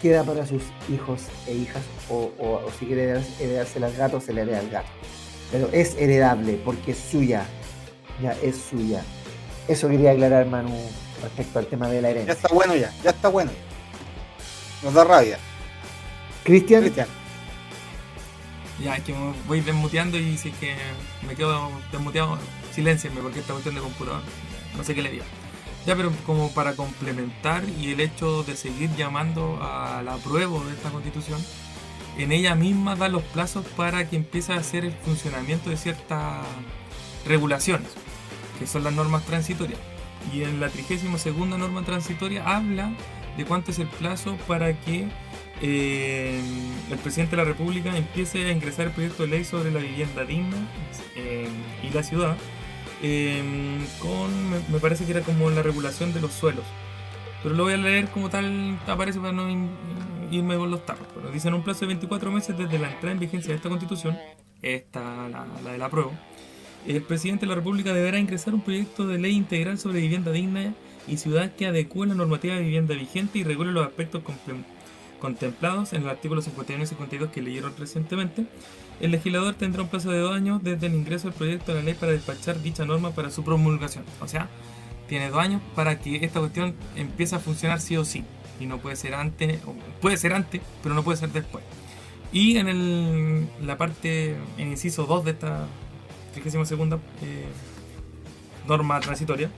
queda 0.00 0.22
para 0.22 0.46
sus 0.46 0.62
hijos 0.92 1.22
e 1.48 1.54
hijas, 1.54 1.82
o, 2.08 2.30
si 2.78 2.86
quiere 2.86 3.20
heredársela 3.40 3.88
al 3.88 3.96
gato, 3.96 4.20
se 4.20 4.32
le 4.32 4.42
hereda 4.42 4.60
al 4.60 4.70
gato. 4.70 4.88
Pero 5.50 5.68
es 5.72 5.96
heredable 5.98 6.60
porque 6.64 6.92
es 6.92 6.98
suya, 6.98 7.44
ya 8.22 8.32
es 8.42 8.56
suya. 8.56 9.02
Eso 9.66 9.88
quería 9.88 10.12
aclarar, 10.12 10.46
Manu, 10.46 10.76
respecto 11.22 11.58
al 11.58 11.66
tema 11.66 11.88
de 11.88 12.02
la 12.02 12.10
herencia. 12.10 12.34
Ya 12.34 12.40
está 12.40 12.54
bueno 12.54 12.74
ya, 12.74 12.92
ya 13.02 13.10
está 13.10 13.28
bueno. 13.28 13.50
Nos 14.82 14.94
da 14.94 15.04
rabia. 15.04 15.38
Cristian. 16.44 16.82
Cristian. 16.82 17.08
Ya, 18.82 18.96
es 18.96 19.04
que 19.04 19.14
voy 19.46 19.60
desmuteando 19.60 20.18
y 20.18 20.36
si 20.36 20.48
es 20.48 20.56
que 20.56 20.74
me 21.26 21.34
quedo 21.34 21.70
desmuteado, 21.92 22.38
silencienme 22.72 23.20
porque 23.20 23.40
esta 23.40 23.52
cuestión 23.52 23.74
de 23.74 23.80
computador, 23.80 24.20
no 24.76 24.84
sé 24.84 24.94
qué 24.94 25.02
le 25.02 25.10
digo. 25.10 25.24
Ya, 25.86 25.94
pero 25.96 26.12
como 26.26 26.50
para 26.50 26.74
complementar 26.74 27.62
y 27.80 27.92
el 27.92 28.00
hecho 28.00 28.42
de 28.42 28.56
seguir 28.56 28.90
llamando 28.96 29.58
a 29.62 30.02
la 30.02 30.16
prueba 30.16 30.64
de 30.64 30.72
esta 30.72 30.90
constitución, 30.90 31.42
en 32.18 32.32
ella 32.32 32.54
misma 32.54 32.96
da 32.96 33.08
los 33.08 33.22
plazos 33.22 33.64
para 33.76 34.08
que 34.08 34.16
empiece 34.16 34.52
a 34.52 34.56
hacer 34.56 34.84
el 34.84 34.92
funcionamiento 34.92 35.70
de 35.70 35.76
ciertas 35.76 36.44
regulaciones, 37.26 37.88
que 38.58 38.66
son 38.66 38.84
las 38.84 38.92
normas 38.92 39.24
transitorias. 39.24 39.80
Y 40.32 40.42
en 40.42 40.60
la 40.60 40.68
32 40.68 41.36
norma 41.58 41.82
transitoria 41.82 42.44
habla 42.56 42.92
de 43.36 43.44
cuánto 43.44 43.70
es 43.70 43.78
el 43.78 43.88
plazo 43.88 44.36
para 44.46 44.72
que 44.80 45.08
eh, 45.62 46.40
el 46.90 46.98
presidente 46.98 47.36
de 47.36 47.42
la 47.42 47.48
República 47.48 47.96
empiece 47.96 48.44
a 48.46 48.52
ingresar 48.52 48.86
el 48.86 48.92
proyecto 48.92 49.22
de 49.22 49.28
ley 49.28 49.44
sobre 49.44 49.70
la 49.70 49.80
vivienda 49.80 50.24
digna 50.24 50.56
eh, 51.16 51.48
y 51.82 51.90
la 51.90 52.02
ciudad, 52.02 52.36
eh, 53.02 53.42
con, 54.00 54.50
me, 54.50 54.78
parece 54.78 55.04
que 55.04 55.12
era 55.12 55.20
como 55.22 55.50
la 55.50 55.62
regulación 55.62 56.12
de 56.12 56.20
los 56.20 56.32
suelos. 56.32 56.64
Pero 57.42 57.54
lo 57.54 57.64
voy 57.64 57.74
a 57.74 57.76
leer 57.76 58.08
como 58.08 58.30
tal, 58.30 58.78
aparece 58.86 59.20
para 59.20 59.32
no 59.32 59.48
irme 60.30 60.56
con 60.56 60.70
los 60.70 60.84
tarros. 60.86 61.06
Pero 61.14 61.30
dice 61.30 61.48
en 61.48 61.54
un 61.54 61.62
plazo 61.62 61.80
de 61.80 61.88
24 61.88 62.30
meses 62.30 62.56
desde 62.56 62.78
la 62.78 62.90
entrada 62.90 63.12
en 63.12 63.18
vigencia 63.18 63.50
de 63.50 63.56
esta 63.56 63.68
constitución, 63.68 64.18
esta, 64.62 65.28
la, 65.28 65.46
la 65.62 65.72
de 65.72 65.78
la 65.78 65.90
prueba, 65.90 66.12
el 66.86 67.02
presidente 67.02 67.46
de 67.46 67.50
la 67.50 67.54
República 67.54 67.92
deberá 67.92 68.18
ingresar 68.18 68.54
un 68.54 68.60
proyecto 68.60 69.06
de 69.06 69.18
ley 69.18 69.34
integral 69.34 69.78
sobre 69.78 70.00
vivienda 70.00 70.30
digna 70.32 70.74
y 71.06 71.16
ciudad 71.16 71.52
que 71.54 71.66
adecue 71.66 72.06
la 72.06 72.14
normativa 72.14 72.54
de 72.54 72.62
vivienda 72.62 72.94
vigente 72.94 73.38
y 73.38 73.44
regule 73.44 73.72
los 73.72 73.86
aspectos 73.86 74.22
contemplados 75.18 75.92
en 75.92 76.02
el 76.02 76.08
artículo 76.08 76.42
51 76.42 76.84
y 76.84 76.86
52 76.86 77.30
que 77.30 77.42
leyeron 77.42 77.74
recientemente. 77.76 78.46
El 79.00 79.10
legislador 79.10 79.54
tendrá 79.54 79.82
un 79.82 79.88
plazo 79.88 80.10
de 80.10 80.18
dos 80.18 80.34
años 80.34 80.62
desde 80.62 80.86
el 80.86 80.94
ingreso 80.94 81.28
del 81.28 81.36
proyecto 81.36 81.72
de 81.72 81.80
la 81.80 81.84
ley 81.84 81.94
para 81.94 82.12
despachar 82.12 82.60
dicha 82.62 82.84
norma 82.84 83.10
para 83.10 83.30
su 83.30 83.42
promulgación. 83.42 84.04
O 84.20 84.28
sea, 84.28 84.48
tiene 85.08 85.30
dos 85.30 85.38
años 85.38 85.60
para 85.74 85.98
que 85.98 86.24
esta 86.24 86.40
cuestión 86.40 86.74
empiece 86.96 87.34
a 87.34 87.38
funcionar 87.38 87.80
sí 87.80 87.96
o 87.96 88.04
sí. 88.04 88.24
Y 88.60 88.66
no 88.66 88.78
puede 88.78 88.96
ser 88.96 89.14
antes, 89.14 89.58
puede 90.00 90.16
ser 90.16 90.32
antes, 90.32 90.60
pero 90.82 90.94
no 90.94 91.02
puede 91.02 91.18
ser 91.18 91.30
después. 91.30 91.64
Y 92.32 92.56
en 92.56 92.68
el, 92.68 93.46
la 93.64 93.76
parte, 93.76 94.36
en 94.58 94.68
inciso 94.68 95.06
2 95.06 95.24
de 95.24 95.30
esta 95.32 95.66
32 96.34 96.68
segunda 96.68 96.98
eh, 97.22 97.46
norma 98.66 98.98
transitoria, 99.00 99.50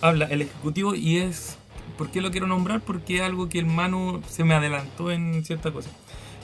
habla 0.00 0.26
el 0.26 0.42
Ejecutivo 0.42 0.94
y 0.94 1.18
es, 1.18 1.58
¿por 1.98 2.10
qué 2.10 2.20
lo 2.20 2.30
quiero 2.30 2.46
nombrar? 2.46 2.80
Porque 2.80 3.16
es 3.16 3.22
algo 3.22 3.48
que 3.48 3.58
el 3.58 3.66
Manu 3.66 4.22
se 4.28 4.44
me 4.44 4.54
adelantó 4.54 5.10
en 5.10 5.44
cierta 5.44 5.72
cosa. 5.72 5.90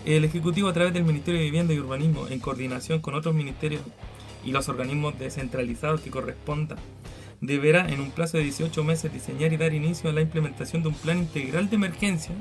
El 0.04 0.24
Ejecutivo 0.24 0.68
a 0.68 0.72
través 0.72 0.92
del 0.92 1.04
Ministerio 1.04 1.38
de 1.38 1.46
Vivienda 1.46 1.72
y 1.72 1.78
Urbanismo, 1.78 2.26
en 2.28 2.40
coordinación 2.40 3.00
con 3.00 3.14
otros 3.14 3.34
ministerios 3.34 3.82
y 4.44 4.50
los 4.50 4.68
organismos 4.68 5.18
descentralizados 5.18 6.00
que 6.00 6.10
correspondan, 6.10 6.78
deberá 7.40 7.88
en 7.88 8.00
un 8.00 8.10
plazo 8.10 8.38
de 8.38 8.44
18 8.44 8.82
meses 8.82 9.12
diseñar 9.12 9.52
y 9.52 9.56
dar 9.56 9.72
inicio 9.74 10.10
a 10.10 10.12
la 10.12 10.20
implementación 10.20 10.82
de 10.82 10.88
un 10.88 10.94
plan 10.94 11.18
integral 11.18 11.68
de 11.70 11.76
emergencia 11.76 12.34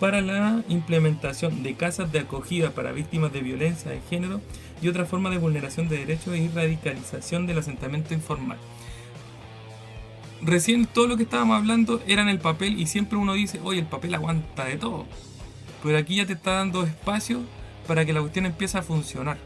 para 0.00 0.20
la 0.20 0.62
implementación 0.68 1.62
de 1.62 1.74
casas 1.74 2.12
de 2.12 2.20
acogida 2.20 2.70
para 2.70 2.92
víctimas 2.92 3.32
de 3.32 3.40
violencia 3.40 3.90
de 3.90 4.00
género 4.08 4.40
y 4.80 4.88
otra 4.88 5.04
forma 5.06 5.30
de 5.30 5.38
vulneración 5.38 5.88
de 5.88 5.98
derechos 5.98 6.36
y 6.36 6.48
radicalización 6.48 7.46
del 7.46 7.58
asentamiento 7.58 8.14
informal. 8.14 8.58
Recién 10.40 10.86
todo 10.86 11.08
lo 11.08 11.16
que 11.16 11.24
estábamos 11.24 11.58
hablando 11.58 12.00
era 12.06 12.22
en 12.22 12.28
el 12.28 12.38
papel 12.38 12.78
y 12.78 12.86
siempre 12.86 13.18
uno 13.18 13.34
dice, 13.34 13.60
oye, 13.64 13.80
el 13.80 13.86
papel 13.86 14.14
aguanta 14.14 14.64
de 14.64 14.76
todo. 14.76 15.06
Pero 15.82 15.98
aquí 15.98 16.16
ya 16.16 16.26
te 16.26 16.34
está 16.34 16.52
dando 16.52 16.84
espacio 16.84 17.40
para 17.86 18.04
que 18.04 18.12
la 18.12 18.20
cuestión 18.20 18.46
empiece 18.46 18.78
a 18.78 18.82
funcionar. 18.82 19.38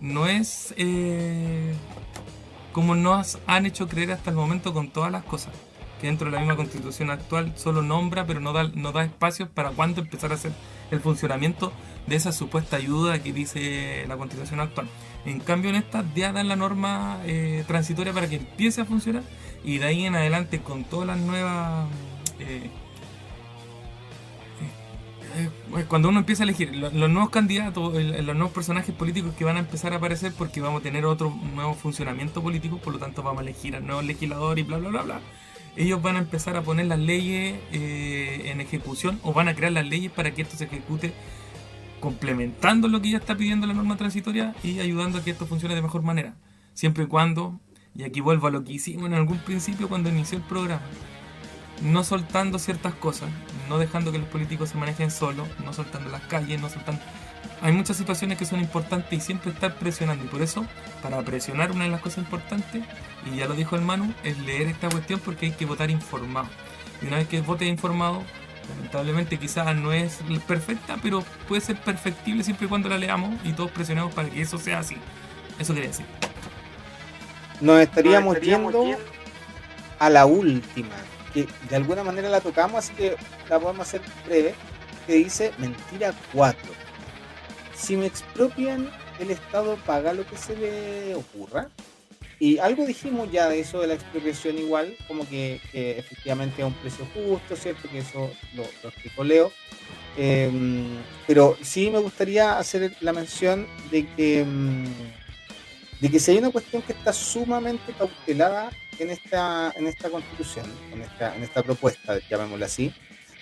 No 0.00 0.26
es 0.26 0.74
eh, 0.76 1.72
como 2.72 2.94
nos 2.94 3.38
han 3.46 3.64
hecho 3.66 3.88
creer 3.88 4.12
hasta 4.12 4.30
el 4.30 4.36
momento 4.36 4.74
con 4.74 4.90
todas 4.90 5.10
las 5.10 5.24
cosas 5.24 5.54
que 6.00 6.08
dentro 6.08 6.26
de 6.26 6.32
la 6.32 6.40
misma 6.40 6.56
constitución 6.56 7.10
actual 7.10 7.52
solo 7.56 7.80
nombra, 7.82 8.26
pero 8.26 8.40
no 8.40 8.52
da, 8.52 8.64
no 8.74 8.92
da 8.92 9.04
espacios 9.04 9.48
para 9.48 9.70
cuándo 9.70 10.02
empezar 10.02 10.32
a 10.32 10.34
hacer 10.34 10.52
el 10.90 11.00
funcionamiento 11.00 11.72
de 12.06 12.16
esa 12.16 12.32
supuesta 12.32 12.76
ayuda 12.76 13.22
que 13.22 13.32
dice 13.32 14.04
la 14.08 14.16
constitución 14.16 14.60
actual. 14.60 14.88
En 15.24 15.40
cambio, 15.40 15.70
en 15.70 15.76
esta 15.76 16.04
ya 16.14 16.32
dan 16.32 16.48
la 16.48 16.56
norma 16.56 17.20
eh, 17.24 17.64
transitoria 17.66 18.12
para 18.12 18.28
que 18.28 18.36
empiece 18.36 18.82
a 18.82 18.84
funcionar 18.84 19.22
y 19.64 19.78
de 19.78 19.86
ahí 19.86 20.04
en 20.04 20.14
adelante 20.14 20.60
con 20.60 20.84
todas 20.84 21.06
las 21.06 21.18
nuevas... 21.18 21.88
Eh, 22.38 22.70
eh, 25.36 25.84
cuando 25.88 26.10
uno 26.10 26.20
empieza 26.20 26.42
a 26.42 26.44
elegir 26.44 26.76
los, 26.76 26.92
nuevos 26.92 27.30
candidatos, 27.30 27.94
los 27.94 28.36
nuevos 28.36 28.52
personajes 28.52 28.94
políticos 28.94 29.34
que 29.36 29.44
van 29.44 29.56
a 29.56 29.60
empezar 29.60 29.92
a 29.92 29.96
aparecer 29.96 30.32
porque 30.36 30.60
vamos 30.60 30.80
a 30.80 30.82
tener 30.84 31.04
otro 31.06 31.34
nuevo 31.54 31.74
funcionamiento 31.74 32.40
político, 32.40 32.78
por 32.78 32.92
lo 32.92 33.00
tanto 33.00 33.22
vamos 33.22 33.40
a 33.40 33.42
elegir 33.42 33.74
al 33.74 33.84
nuevo 33.84 34.02
legislador 34.02 34.58
y 34.60 34.62
bla, 34.62 34.78
bla, 34.78 34.90
bla, 34.90 35.02
bla 35.02 35.20
ellos 35.76 36.00
van 36.02 36.16
a 36.16 36.20
empezar 36.20 36.56
a 36.56 36.62
poner 36.62 36.86
las 36.86 36.98
leyes 36.98 37.58
eh, 37.72 38.42
en 38.46 38.60
ejecución 38.60 39.18
o 39.22 39.32
van 39.32 39.48
a 39.48 39.54
crear 39.54 39.72
las 39.72 39.86
leyes 39.86 40.12
para 40.12 40.32
que 40.32 40.42
esto 40.42 40.56
se 40.56 40.64
ejecute 40.64 41.12
complementando 42.00 42.86
lo 42.86 43.00
que 43.00 43.10
ya 43.10 43.18
está 43.18 43.34
pidiendo 43.36 43.66
la 43.66 43.74
norma 43.74 43.96
transitoria 43.96 44.54
y 44.62 44.80
ayudando 44.80 45.18
a 45.18 45.24
que 45.24 45.30
esto 45.30 45.46
funcione 45.46 45.74
de 45.74 45.82
mejor 45.82 46.02
manera. 46.02 46.34
Siempre 46.74 47.04
y 47.04 47.06
cuando, 47.06 47.58
y 47.94 48.04
aquí 48.04 48.20
vuelvo 48.20 48.46
a 48.46 48.50
lo 48.50 48.62
que 48.62 48.72
hicimos 48.72 49.06
en 49.06 49.14
algún 49.14 49.38
principio 49.38 49.88
cuando 49.88 50.10
inició 50.10 50.38
el 50.38 50.44
programa, 50.44 50.82
no 51.82 52.04
soltando 52.04 52.58
ciertas 52.58 52.94
cosas, 52.94 53.30
no 53.68 53.78
dejando 53.78 54.12
que 54.12 54.18
los 54.18 54.28
políticos 54.28 54.70
se 54.70 54.78
manejen 54.78 55.10
solos, 55.10 55.46
no 55.64 55.72
soltando 55.72 56.10
las 56.10 56.22
calles, 56.22 56.60
no 56.60 56.68
soltando... 56.68 57.00
Hay 57.62 57.72
muchas 57.72 57.96
situaciones 57.96 58.36
que 58.38 58.44
son 58.44 58.60
importantes 58.60 59.12
y 59.12 59.20
siempre 59.20 59.50
estar 59.50 59.74
presionando. 59.76 60.24
Y 60.24 60.28
por 60.28 60.42
eso, 60.42 60.66
para 61.02 61.22
presionar, 61.22 61.70
una 61.70 61.84
de 61.84 61.90
las 61.90 62.00
cosas 62.00 62.18
importantes, 62.18 62.82
y 63.24 63.36
ya 63.36 63.46
lo 63.46 63.54
dijo 63.54 63.76
el 63.76 63.82
Manu, 63.82 64.12
es 64.22 64.38
leer 64.38 64.68
esta 64.68 64.88
cuestión 64.88 65.20
porque 65.20 65.46
hay 65.46 65.52
que 65.52 65.64
votar 65.64 65.90
informado. 65.90 66.48
Y 67.00 67.06
una 67.06 67.16
vez 67.16 67.28
que 67.28 67.40
vote 67.40 67.64
informado, 67.66 68.22
lamentablemente 68.68 69.38
quizás 69.38 69.74
no 69.76 69.92
es 69.92 70.18
perfecta, 70.46 70.96
pero 71.02 71.22
puede 71.48 71.60
ser 71.60 71.76
perfectible 71.76 72.44
siempre 72.44 72.66
y 72.66 72.68
cuando 72.68 72.88
la 72.88 72.98
leamos 72.98 73.34
y 73.44 73.52
todos 73.52 73.70
presionemos 73.70 74.12
para 74.14 74.28
que 74.28 74.40
eso 74.40 74.58
sea 74.58 74.80
así. 74.80 74.96
Eso 75.58 75.74
quería 75.74 75.90
decir. 75.90 76.06
Nos 77.60 77.80
estaríamos, 77.80 78.40
yendo, 78.40 78.96
a 79.98 80.10
la 80.10 80.26
última, 80.26 80.96
que 81.34 81.46
de 81.68 81.76
alguna 81.76 82.02
manera 82.02 82.28
la 82.28 82.40
tocamos, 82.40 82.78
así 82.78 82.94
que 82.94 83.16
la 83.50 83.60
podemos 83.60 83.86
hacer 83.86 84.00
breve, 84.24 84.54
que 85.06 85.14
dice 85.14 85.52
mentira 85.58 86.14
4. 86.32 86.58
Si 87.74 87.96
me 87.96 88.06
expropian, 88.06 88.90
el 89.18 89.30
Estado 89.30 89.76
paga 89.84 90.14
lo 90.14 90.26
que 90.26 90.36
se 90.36 90.56
le 90.56 91.14
ocurra. 91.14 91.68
Y 92.40 92.58
algo 92.58 92.84
dijimos 92.86 93.30
ya 93.30 93.48
de 93.48 93.60
eso 93.60 93.80
de 93.80 93.86
la 93.86 93.94
expropiación 93.94 94.58
igual, 94.58 94.96
como 95.06 95.28
que, 95.28 95.60
efectivamente 95.72 96.62
es 96.62 96.66
un 96.66 96.74
precio 96.74 97.06
justo, 97.14 97.56
¿cierto? 97.56 97.88
Que 97.88 97.98
eso 97.98 98.30
lo, 98.54 98.64
lo 99.16 99.24
Leo. 99.24 99.52
Em, 100.16 100.86
pero 101.26 101.56
sí 101.62 101.90
me 101.90 101.98
gustaría 101.98 102.58
hacer 102.58 102.96
la 103.00 103.12
mención 103.12 103.66
de 103.90 104.06
que, 104.14 104.40
em, 104.40 104.84
de 106.04 106.10
que 106.10 106.20
si 106.20 106.32
hay 106.32 106.36
una 106.36 106.50
cuestión 106.50 106.82
que 106.82 106.92
está 106.92 107.14
sumamente 107.14 107.94
cautelada 107.96 108.68
en 108.98 109.08
esta, 109.08 109.72
en 109.74 109.86
esta 109.86 110.10
constitución, 110.10 110.66
en 110.92 111.00
esta, 111.00 111.34
en 111.34 111.42
esta 111.42 111.62
propuesta, 111.62 112.18
llamémosla 112.28 112.66
así, 112.66 112.92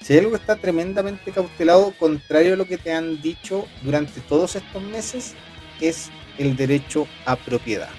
si 0.01 0.13
hay 0.13 0.21
algo 0.21 0.31
que 0.31 0.37
está 0.37 0.55
tremendamente 0.55 1.33
cautelado, 1.33 1.93
contrario 1.99 2.55
a 2.55 2.57
lo 2.57 2.69
que 2.69 2.79
te 2.79 2.93
han 2.93 3.21
dicho 3.21 3.67
durante 3.83 4.21
todos 4.21 4.55
estos 4.55 4.81
meses, 4.81 5.35
es 5.81 6.11
el 6.39 6.55
derecho 6.55 7.09
a 7.27 7.35
propiedad. 7.35 7.91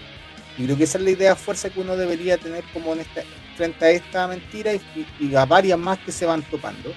Y 0.57 0.63
creo 0.63 0.77
que 0.77 0.85
esa 0.85 0.97
es 0.97 1.03
la 1.03 1.11
idea 1.11 1.35
fuerza 1.35 1.69
que 1.69 1.81
uno 1.81 1.97
debería 1.97 2.37
tener 2.37 2.63
como 2.71 2.93
en 2.93 3.01
esta, 3.01 3.23
frente 3.57 3.83
a 3.83 3.89
esta 3.89 4.27
mentira 4.29 4.71
y, 5.19 5.35
a 5.35 5.43
varias 5.43 5.77
más 5.77 5.99
que 5.99 6.13
se 6.13 6.25
van 6.25 6.41
topando. 6.41 6.93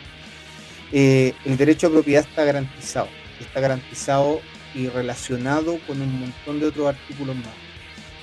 Eh, 0.92 1.34
el 1.44 1.56
derecho 1.56 1.88
a 1.88 1.90
propiedad 1.90 2.24
está 2.28 2.44
garantizado. 2.44 3.08
Está 3.40 3.58
garantizado 3.58 4.40
y 4.76 4.88
relacionado 4.88 5.78
con 5.86 6.00
un 6.00 6.20
montón 6.20 6.60
de 6.60 6.66
otros 6.66 6.88
artículos 6.88 7.34
más. 7.34 7.54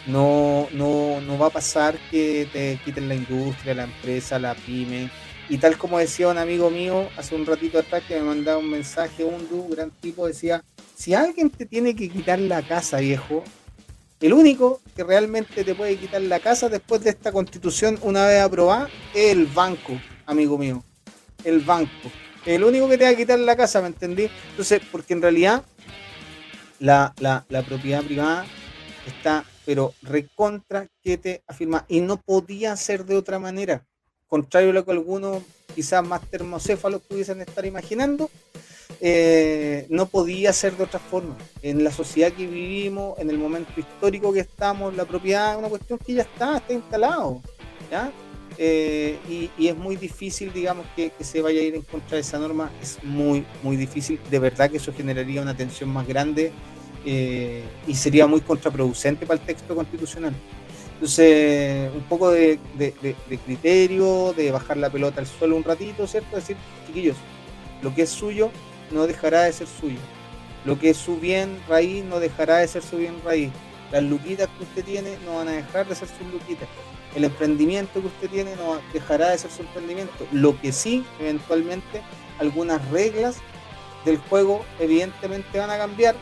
No, 0.05 0.67
no, 0.71 1.19
no 1.21 1.37
va 1.37 1.47
a 1.47 1.49
pasar 1.49 1.97
que 2.11 2.47
te 2.53 2.79
quiten 2.85 3.09
la 3.09 3.15
industria, 3.15 3.73
la 3.73 3.83
empresa, 3.85 4.37
la 4.37 4.53
pyme. 4.53 5.09
Y 5.49 5.57
tal 5.57 5.77
como 5.77 5.97
decía 5.97 6.29
un 6.29 6.37
amigo 6.37 6.69
mío 6.69 7.09
hace 7.17 7.35
un 7.35 7.45
ratito 7.45 7.79
atrás 7.79 8.03
que 8.07 8.15
me 8.15 8.21
mandaba 8.21 8.59
un 8.59 8.69
mensaje, 8.69 9.23
un 9.23 9.69
gran 9.69 9.91
tipo, 9.91 10.27
decía, 10.27 10.63
si 10.95 11.13
alguien 11.13 11.49
te 11.49 11.65
tiene 11.65 11.95
que 11.95 12.09
quitar 12.09 12.39
la 12.39 12.61
casa, 12.61 12.99
viejo, 12.99 13.43
el 14.23 14.31
único 14.31 14.79
que 14.95 15.03
realmente 15.03 15.65
te 15.65 15.75
puede 15.75 15.97
quitar 15.97 16.21
la 16.21 16.39
casa 16.39 16.69
después 16.69 17.03
de 17.03 17.09
esta 17.09 17.31
constitución 17.31 17.97
una 18.03 18.25
vez 18.25 18.41
aprobada 18.41 18.87
es 19.13 19.31
el 19.31 19.47
banco, 19.47 19.99
amigo 20.25 20.57
mío. 20.57 20.83
El 21.43 21.59
banco. 21.59 22.09
El 22.45 22.63
único 22.63 22.87
que 22.87 22.97
te 22.97 23.03
va 23.05 23.09
a 23.09 23.15
quitar 23.15 23.39
la 23.39 23.55
casa, 23.55 23.81
¿me 23.81 23.87
entendí? 23.87 24.29
Entonces, 24.51 24.81
porque 24.91 25.13
en 25.13 25.21
realidad 25.21 25.63
la, 26.83 27.63
propiedad 27.67 28.03
privada 28.03 28.45
está, 29.07 29.45
pero 29.65 29.93
recontra 30.01 30.87
que 31.01 31.17
te 31.17 31.43
afirma. 31.47 31.85
Y 31.87 32.01
no 32.01 32.17
podía 32.17 32.75
ser 32.75 33.05
de 33.05 33.15
otra 33.15 33.39
manera. 33.39 33.85
Contrario 34.27 34.71
a 34.71 34.73
lo 34.73 34.85
que 34.85 34.91
algunos 34.91 35.43
quizás 35.73 36.05
más 36.05 36.21
termocéfalos 36.29 37.01
pudiesen 37.01 37.41
estar 37.41 37.65
imaginando, 37.65 38.29
eh, 38.99 39.85
no 39.89 40.07
podía 40.07 40.51
ser 40.53 40.75
de 40.75 40.83
otra 40.83 40.99
forma. 40.99 41.37
En 41.61 41.83
la 41.83 41.91
sociedad 41.91 42.31
que 42.33 42.47
vivimos, 42.47 43.17
en 43.17 43.29
el 43.29 43.37
momento 43.37 43.71
histórico 43.77 44.33
que 44.33 44.41
estamos, 44.41 44.95
la 44.95 45.05
propiedad 45.05 45.53
es 45.53 45.59
una 45.59 45.69
cuestión 45.69 45.99
que 45.99 46.13
ya 46.15 46.23
está, 46.23 46.57
está 46.57 46.73
instalado. 46.73 47.41
¿ya? 47.89 48.11
Eh, 48.57 49.17
y, 49.57 49.67
es 49.67 49.75
muy 49.75 49.95
difícil, 49.95 50.51
digamos, 50.53 50.85
que, 50.95 51.11
se 51.21 51.41
vaya 51.41 51.61
a 51.61 51.63
ir 51.63 51.75
en 51.75 51.81
contra 51.81 52.15
de 52.15 52.21
esa 52.21 52.39
norma. 52.39 52.71
Es 52.81 53.03
muy, 53.03 53.45
muy 53.61 53.77
difícil. 53.77 54.19
De 54.29 54.39
verdad 54.39 54.69
que 54.69 54.77
eso 54.77 54.93
generaría 54.93 55.41
una 55.41 55.55
tensión 55.55 55.89
más 55.89 56.07
grande 56.07 56.51
eh, 57.05 57.63
y 57.87 57.95
sería 57.95 58.27
muy 58.27 58.41
contraproducente 58.41 59.25
para 59.25 59.39
el 59.39 59.45
texto 59.45 59.75
constitucional. 59.75 60.33
Entonces, 60.93 61.91
un 61.93 62.03
poco 62.03 62.31
de, 62.31 62.59
de, 62.77 63.37
criterio, 63.45 64.33
de 64.33 64.51
bajar 64.51 64.77
la 64.77 64.89
pelota 64.89 65.19
al 65.19 65.27
suelo 65.27 65.57
un 65.57 65.63
ratito, 65.63 66.07
¿cierto? 66.07 66.35
Decir, 66.35 66.55
chiquillos, 66.87 67.17
lo 67.81 67.93
que 67.93 68.03
es 68.03 68.09
suyo 68.09 68.51
no 68.91 69.05
dejará 69.05 69.43
de 69.43 69.53
ser 69.53 69.67
suyo. 69.67 69.99
Lo 70.65 70.79
que 70.79 70.91
es 70.91 70.97
su 70.97 71.17
bien 71.17 71.59
raíz 71.67 72.05
no 72.05 72.19
dejará 72.19 72.59
de 72.59 72.67
ser 72.67 72.83
su 72.83 72.97
bien 72.97 73.15
raíz. 73.25 73.51
Las 73.91 74.03
luquitas 74.03 74.47
que 74.57 74.63
usted 74.63 74.85
tiene 74.85 75.17
no 75.25 75.35
van 75.35 75.49
a 75.49 75.51
dejar 75.51 75.87
de 75.87 75.95
ser 75.95 76.07
sus 76.07 76.25
luquitas. 76.31 76.69
El 77.15 77.25
emprendimiento 77.25 77.99
que 77.99 78.07
usted 78.07 78.29
tiene 78.29 78.55
no 78.55 78.79
dejará 78.93 79.31
de 79.31 79.37
ser 79.37 79.51
su 79.51 79.61
emprendimiento. 79.61 80.25
Lo 80.31 80.59
que 80.59 80.71
sí, 80.71 81.03
eventualmente, 81.19 82.01
algunas 82.39 82.87
reglas 82.89 83.37
del 84.05 84.17
juego 84.17 84.65
evidentemente 84.79 85.59
van 85.59 85.69
a 85.69 85.77
cambiar 85.77 86.15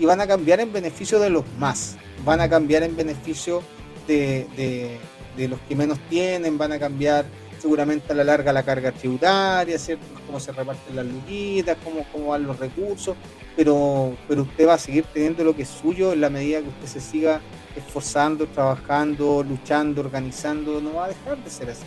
y 0.00 0.06
van 0.06 0.20
a 0.20 0.26
cambiar 0.26 0.58
en 0.58 0.72
beneficio 0.72 1.20
de 1.20 1.30
los 1.30 1.44
más. 1.58 1.96
Van 2.24 2.40
a 2.40 2.48
cambiar 2.48 2.82
en 2.82 2.96
beneficio 2.96 3.62
de, 4.08 4.98
de 5.36 5.48
los 5.48 5.60
que 5.68 5.76
menos 5.76 5.98
tienen, 6.08 6.58
van 6.58 6.72
a 6.72 6.78
cambiar 6.78 7.24
seguramente 7.60 8.12
a 8.12 8.16
la 8.16 8.24
larga 8.24 8.52
la 8.52 8.62
carga 8.62 8.90
tributaria, 8.90 9.78
¿cierto? 9.78 10.04
cómo 10.26 10.40
se 10.40 10.52
reparten 10.52 10.96
las 10.96 11.06
luquitas, 11.06 11.76
cómo, 11.84 12.06
cómo 12.10 12.28
van 12.28 12.46
los 12.46 12.58
recursos, 12.58 13.16
pero, 13.54 14.16
pero 14.26 14.42
usted 14.42 14.66
va 14.66 14.74
a 14.74 14.78
seguir 14.78 15.04
teniendo 15.12 15.44
lo 15.44 15.54
que 15.54 15.62
es 15.62 15.68
suyo 15.68 16.12
en 16.12 16.20
la 16.20 16.30
medida 16.30 16.60
que 16.62 16.68
usted 16.68 16.86
se 16.86 17.00
siga 17.00 17.40
esforzando, 17.76 18.46
trabajando, 18.46 19.42
luchando, 19.42 20.00
organizando, 20.00 20.80
no 20.80 20.94
va 20.94 21.06
a 21.06 21.08
dejar 21.08 21.36
de 21.44 21.50
ser 21.50 21.70
así. 21.70 21.84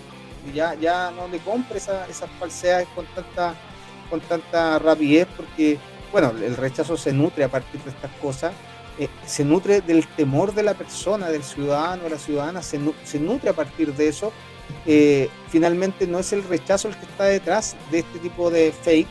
Ya, 0.53 0.75
ya 0.75 1.09
no 1.11 1.27
le 1.27 1.39
compre 1.39 1.77
esa, 1.77 2.05
esas 2.07 2.29
falsedades 2.39 2.87
con 2.93 3.05
tanta, 3.15 3.55
con 4.09 4.19
tanta 4.21 4.77
rapidez, 4.77 5.27
porque 5.35 5.79
bueno, 6.13 6.31
el 6.41 6.55
rechazo 6.55 6.95
se 6.95 7.11
nutre 7.11 7.43
a 7.43 7.49
partir 7.49 7.81
de 7.81 7.89
estas 7.89 8.11
cosas, 8.21 8.53
eh, 8.99 9.09
se 9.25 9.43
nutre 9.43 9.81
del 9.81 10.07
temor 10.07 10.53
de 10.53 10.61
la 10.61 10.75
persona, 10.75 11.29
del 11.29 11.43
ciudadano, 11.43 12.03
de 12.03 12.11
la 12.11 12.19
ciudadana, 12.19 12.61
se, 12.61 12.77
nutre 13.19 13.49
a 13.49 13.53
partir 13.53 13.93
de 13.95 14.07
eso 14.07 14.31
eh, 14.85 15.29
finalmente 15.49 16.05
no 16.05 16.19
es 16.19 16.31
el 16.31 16.43
rechazo 16.43 16.87
el 16.87 16.95
que 16.95 17.05
está 17.05 17.25
detrás 17.25 17.75
de 17.91 17.99
este 17.99 18.19
tipo 18.19 18.51
de 18.51 18.71
fake, 18.71 19.07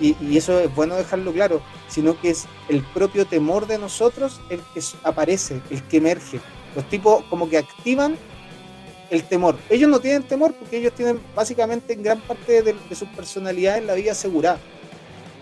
y, 0.00 0.36
eso 0.36 0.58
es 0.58 0.74
bueno 0.74 0.96
dejarlo 0.96 1.32
claro, 1.32 1.60
sino 1.88 2.18
que 2.18 2.30
es 2.30 2.46
el 2.68 2.82
propio 2.82 3.26
temor 3.26 3.66
de 3.66 3.78
nosotros 3.78 4.40
el 4.48 4.60
que 4.72 4.80
aparece, 5.02 5.60
el 5.70 5.82
que 5.82 5.98
emerge. 5.98 6.40
Los 6.74 6.88
tipos 6.88 7.24
como 7.24 7.50
que 7.50 7.58
activan 7.58 8.16
el 9.10 9.24
temor. 9.24 9.58
Ellos 9.68 9.90
no 9.90 9.98
tienen 9.98 10.22
temor 10.22 10.54
porque 10.54 10.78
ellos 10.78 10.92
tienen 10.94 11.20
básicamente 11.34 11.94
en 11.94 12.02
gran 12.02 12.20
parte 12.20 12.62
de, 12.62 12.74
de 12.88 12.94
su 12.94 13.06
personalidad 13.08 13.76
en 13.76 13.86
la 13.86 13.94
vida 13.94 14.12
asegurada. 14.12 14.60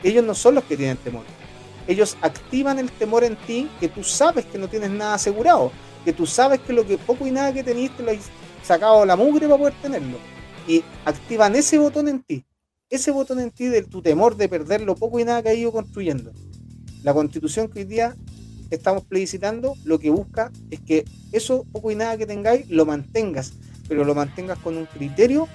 Ellos 0.07 0.25
no 0.25 0.37
son 0.37 0.55
los 0.55 0.63
que 0.63 0.77
tienen 0.77 0.97
temor. 0.99 1.25
Ellos 1.89 2.17
activan 2.21 2.79
el 2.79 2.93
temor 2.93 3.25
en 3.25 3.35
ti 3.35 3.69
que 3.81 3.89
tú 3.89 4.05
sabes 4.05 4.45
que 4.45 4.57
no 4.57 4.69
tienes 4.69 4.91
nada 4.91 5.15
asegurado, 5.15 5.73
que 6.05 6.13
tú 6.13 6.27
sabes 6.27 6.61
que 6.61 6.73
lo 6.73 6.87
que 6.87 6.97
poco 6.97 7.27
y 7.27 7.33
nada 7.33 7.53
que 7.53 7.65
teniste 7.65 8.05
lo, 8.05 8.13
sacado 8.63 9.05
la 9.05 9.17
mugre 9.17 9.49
para 9.49 9.59
poder 9.59 9.75
tenerlo. 9.83 10.19
Y 10.69 10.85
activan 11.05 11.57
ese 11.57 11.79
botón 11.79 12.07
en 12.07 12.23
ti, 12.23 12.45
ese 12.89 13.11
botón 13.11 13.41
en 13.41 13.51
ti 13.51 13.67
de 13.67 13.83
tu 13.83 14.01
temor 14.01 14.37
de 14.37 14.49
perder 14.49 14.83
lo 14.83 14.95
poco 14.95 15.19
y 15.19 15.25
nada 15.25 15.43
que 15.43 15.49
ha 15.49 15.55
ido 15.55 15.73
construyendo. 15.73 16.31
La 17.03 17.13
constitución 17.13 17.67
que 17.67 17.81
hoy 17.81 17.85
día 17.87 18.15
estamos 18.71 19.05
plebiscitando 19.07 19.75
lo 19.83 19.99
que 19.99 20.11
busca 20.11 20.53
es 20.71 20.79
que 20.83 21.05
eso 21.33 21.67
poco 21.73 21.91
y 21.91 21.97
nada 21.97 22.17
que 22.17 22.27
tengáis 22.27 22.71
lo 22.71 22.87
mantengas, 22.87 23.55
pero 23.89 24.05
lo 24.05 24.15
mantengas 24.15 24.61
con 24.61 24.77
un 24.77 24.87
criterio 24.87 25.49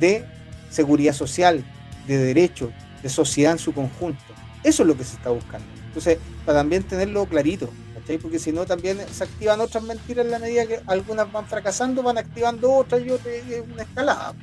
de 0.00 0.24
seguridad 0.68 1.12
social, 1.12 1.64
de 2.08 2.18
derecho, 2.18 2.72
de 3.04 3.08
sociedad 3.08 3.52
en 3.52 3.58
su 3.58 3.72
conjunto. 3.72 4.20
Eso 4.64 4.82
es 4.82 4.88
lo 4.88 4.96
que 4.96 5.04
se 5.04 5.14
está 5.14 5.30
buscando. 5.30 5.66
Entonces, 5.86 6.18
para 6.44 6.58
también 6.58 6.82
tenerlo 6.82 7.26
clarito, 7.26 7.70
porque 8.20 8.38
si 8.38 8.52
no 8.52 8.66
también 8.66 8.98
se 9.12 9.24
activan 9.24 9.60
otras 9.60 9.84
mentiras 9.84 10.24
en 10.24 10.32
la 10.32 10.38
medida 10.38 10.66
que 10.66 10.80
algunas 10.86 11.30
van 11.30 11.46
fracasando, 11.46 12.02
van 12.02 12.18
activando 12.18 12.72
otras 12.72 13.02
y 13.02 13.10
otras, 13.10 13.34
y 13.48 13.72
una 13.72 13.82
escalada. 13.82 14.34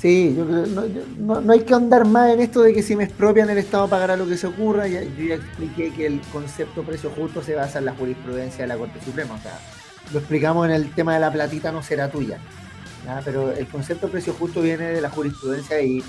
Sí, 0.00 0.34
yo 0.36 0.44
creo, 0.46 0.66
no, 0.66 1.40
no, 1.40 1.52
hay 1.52 1.60
que 1.60 1.74
andar 1.74 2.06
más 2.06 2.30
en 2.30 2.40
esto 2.40 2.62
de 2.62 2.74
que 2.74 2.82
si 2.82 2.96
me 2.96 3.04
expropian 3.04 3.48
el 3.50 3.58
Estado 3.58 3.86
pagará 3.86 4.16
lo 4.16 4.26
que 4.26 4.36
se 4.36 4.48
ocurra. 4.48 4.88
Ya, 4.88 5.02
yo 5.02 5.24
ya 5.24 5.36
expliqué 5.36 5.92
que 5.92 6.06
el 6.06 6.20
concepto 6.32 6.82
precio 6.82 7.10
justo 7.10 7.40
se 7.42 7.54
basa 7.54 7.78
en 7.78 7.84
la 7.84 7.94
jurisprudencia 7.94 8.62
de 8.62 8.68
la 8.68 8.76
Corte 8.76 9.00
Suprema. 9.04 9.34
O 9.34 9.38
sea, 9.38 9.60
lo 10.12 10.18
explicamos 10.18 10.66
en 10.66 10.72
el 10.72 10.92
tema 10.92 11.14
de 11.14 11.20
la 11.20 11.32
platita 11.32 11.70
no 11.70 11.84
será 11.84 12.10
tuya. 12.10 12.38
Pero 13.24 13.52
el 13.52 13.66
concepto 13.66 14.08
precio 14.08 14.32
justo 14.34 14.60
viene 14.60 14.86
de 14.86 15.00
la 15.00 15.10
jurisprudencia 15.10 15.80
y 15.80 16.02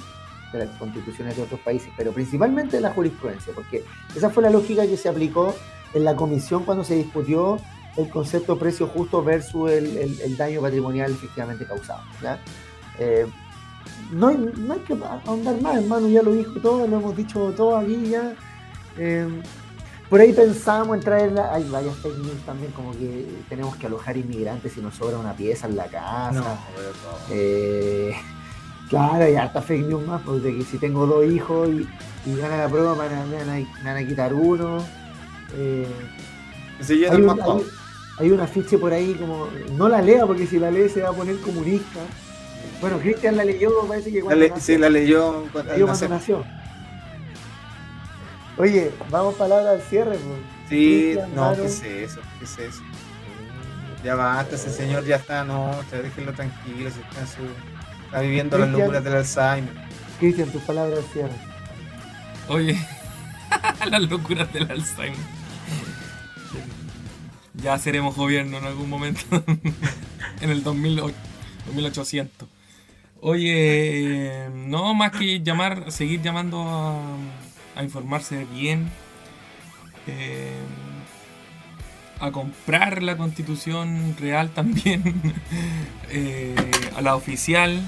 de 0.57 0.65
las 0.65 0.77
constituciones 0.77 1.35
de 1.35 1.43
otros 1.43 1.59
países, 1.59 1.89
pero 1.97 2.11
principalmente 2.11 2.77
de 2.77 2.81
la 2.81 2.91
jurisprudencia, 2.91 3.53
porque 3.53 3.83
esa 4.15 4.29
fue 4.29 4.43
la 4.43 4.49
lógica 4.49 4.85
que 4.85 4.97
se 4.97 5.09
aplicó 5.09 5.55
en 5.93 6.03
la 6.03 6.15
comisión 6.15 6.63
cuando 6.63 6.83
se 6.83 6.95
discutió 6.95 7.59
el 7.97 8.09
concepto 8.09 8.57
precio 8.57 8.87
justo 8.87 9.23
versus 9.23 9.71
el, 9.71 10.37
daño 10.37 10.61
patrimonial 10.61 11.11
efectivamente 11.11 11.65
causado. 11.65 12.01
Eh, 12.99 13.25
no 14.11 14.27
hay, 14.27 14.37
no 14.37 14.73
hay 14.73 14.79
que 14.79 14.97
ahondar 15.25 15.61
más, 15.61 15.77
hermano, 15.77 16.07
ya 16.07 16.21
lo 16.21 16.31
dijo 16.31 16.59
todo, 16.59 16.87
lo 16.87 16.97
hemos 16.97 17.15
dicho 17.15 17.53
todo 17.55 17.77
aquí 17.77 18.09
ya. 18.09 18.33
Eh, 18.97 19.27
por 20.09 20.21
ahí 20.21 20.31
pensábamos 20.31 20.97
en 20.97 21.03
traerla, 21.03 21.53
hay 21.53 21.67
varias 21.69 21.95
fake 21.95 22.45
también, 22.45 22.71
como 22.73 22.91
que 22.91 23.27
tenemos 23.49 23.75
que 23.77 23.87
alojar 23.87 24.15
inmigrantes 24.15 24.73
si 24.73 24.81
nos 24.81 24.95
sobra 24.95 25.17
una 25.17 25.33
pieza 25.33 25.67
en 25.67 25.75
la 25.75 25.87
casa. 25.87 26.59
Eh, 27.31 28.13
claro, 28.93 29.29
y 29.29 29.35
harta 29.35 29.61
fake 29.61 29.87
news 29.87 30.05
más, 30.05 30.21
porque 30.21 30.63
si 30.69 30.77
tengo 30.77 31.05
dos 31.05 31.25
hijos 31.25 31.69
y, 31.69 31.87
y 32.29 32.35
gana 32.37 32.57
la 32.57 32.69
prueba 32.69 32.95
me 32.95 33.37
van 33.83 33.97
a, 33.97 34.07
quitar 34.07 34.33
uno. 34.33 34.85
Eh, 35.55 35.87
hay, 36.89 37.21
un, 37.21 37.29
hay, 37.29 37.65
hay, 38.19 38.31
un 38.31 38.39
afiche 38.39 38.77
por 38.77 38.93
ahí 38.93 39.13
como, 39.15 39.47
no 39.73 39.89
la 39.89 40.01
lea 40.01 40.25
porque 40.25 40.45
si 40.45 40.59
la 40.59 40.71
lee 40.71 40.89
se 40.89 41.01
va 41.01 41.09
a 41.09 41.13
poner 41.13 41.39
comunista. 41.39 41.99
Bueno, 42.81 42.99
Cristian 42.99 43.37
la 43.37 43.45
leyó, 43.45 43.71
parece 43.87 44.11
que 44.11 44.21
cuando 44.21 44.47
la 44.47 44.59
Sí, 44.59 44.77
la 44.77 44.89
leyó 44.89 45.45
cuando, 45.51 46.09
nació. 46.09 46.43
Oye, 48.57 48.91
vamos 49.09 49.35
palabra 49.35 49.71
al 49.71 49.81
cierre. 49.81 50.17
Pues. 50.17 50.39
Sí, 50.69 51.17
no, 51.33 51.55
¿qué 51.55 51.65
es 51.65 51.83
eso? 51.83 52.21
¿Qué 52.39 52.45
es 52.45 52.59
eso? 52.59 52.81
Ya 54.03 54.15
basta, 54.15 54.55
ese 54.55 54.69
señor 54.69 55.05
ya 55.05 55.15
está, 55.15 55.45
no, 55.45 55.71
déjenlo 55.89 56.33
tranquilo, 56.33 56.89
está, 56.89 57.25
su, 57.25 57.43
está 58.13 58.21
viviendo 58.21 58.57
las 58.59 58.69
locuras 58.69 59.03
del 59.03 59.15
Alzheimer. 59.15 59.73
Cristian, 60.19 60.51
tus 60.51 60.61
palabras 60.61 60.99
al 60.99 61.05
cierre. 61.05 61.33
Oye, 62.47 62.77
las 63.89 64.01
locuras 64.03 64.53
del 64.53 64.69
Alzheimer. 64.69 65.17
Ya 67.55 67.77
seremos 67.79 68.15
gobierno 68.15 68.59
en 68.59 68.65
algún 68.65 68.87
momento. 68.89 69.21
en 70.41 70.49
el 70.49 70.63
2800. 70.63 72.47
Oye, 73.21 74.49
no 74.53 74.93
más 74.93 75.11
que 75.11 75.41
llamar, 75.41 75.91
seguir 75.91 76.21
llamando 76.21 76.61
a 76.61 77.01
a 77.75 77.83
informarse 77.83 78.45
bien, 78.53 78.89
eh, 80.07 80.51
a 82.19 82.31
comprar 82.31 83.03
la 83.03 83.17
constitución 83.17 84.15
real 84.19 84.49
también, 84.51 85.03
eh, 86.09 86.55
a 86.95 87.01
la 87.01 87.15
oficial. 87.15 87.81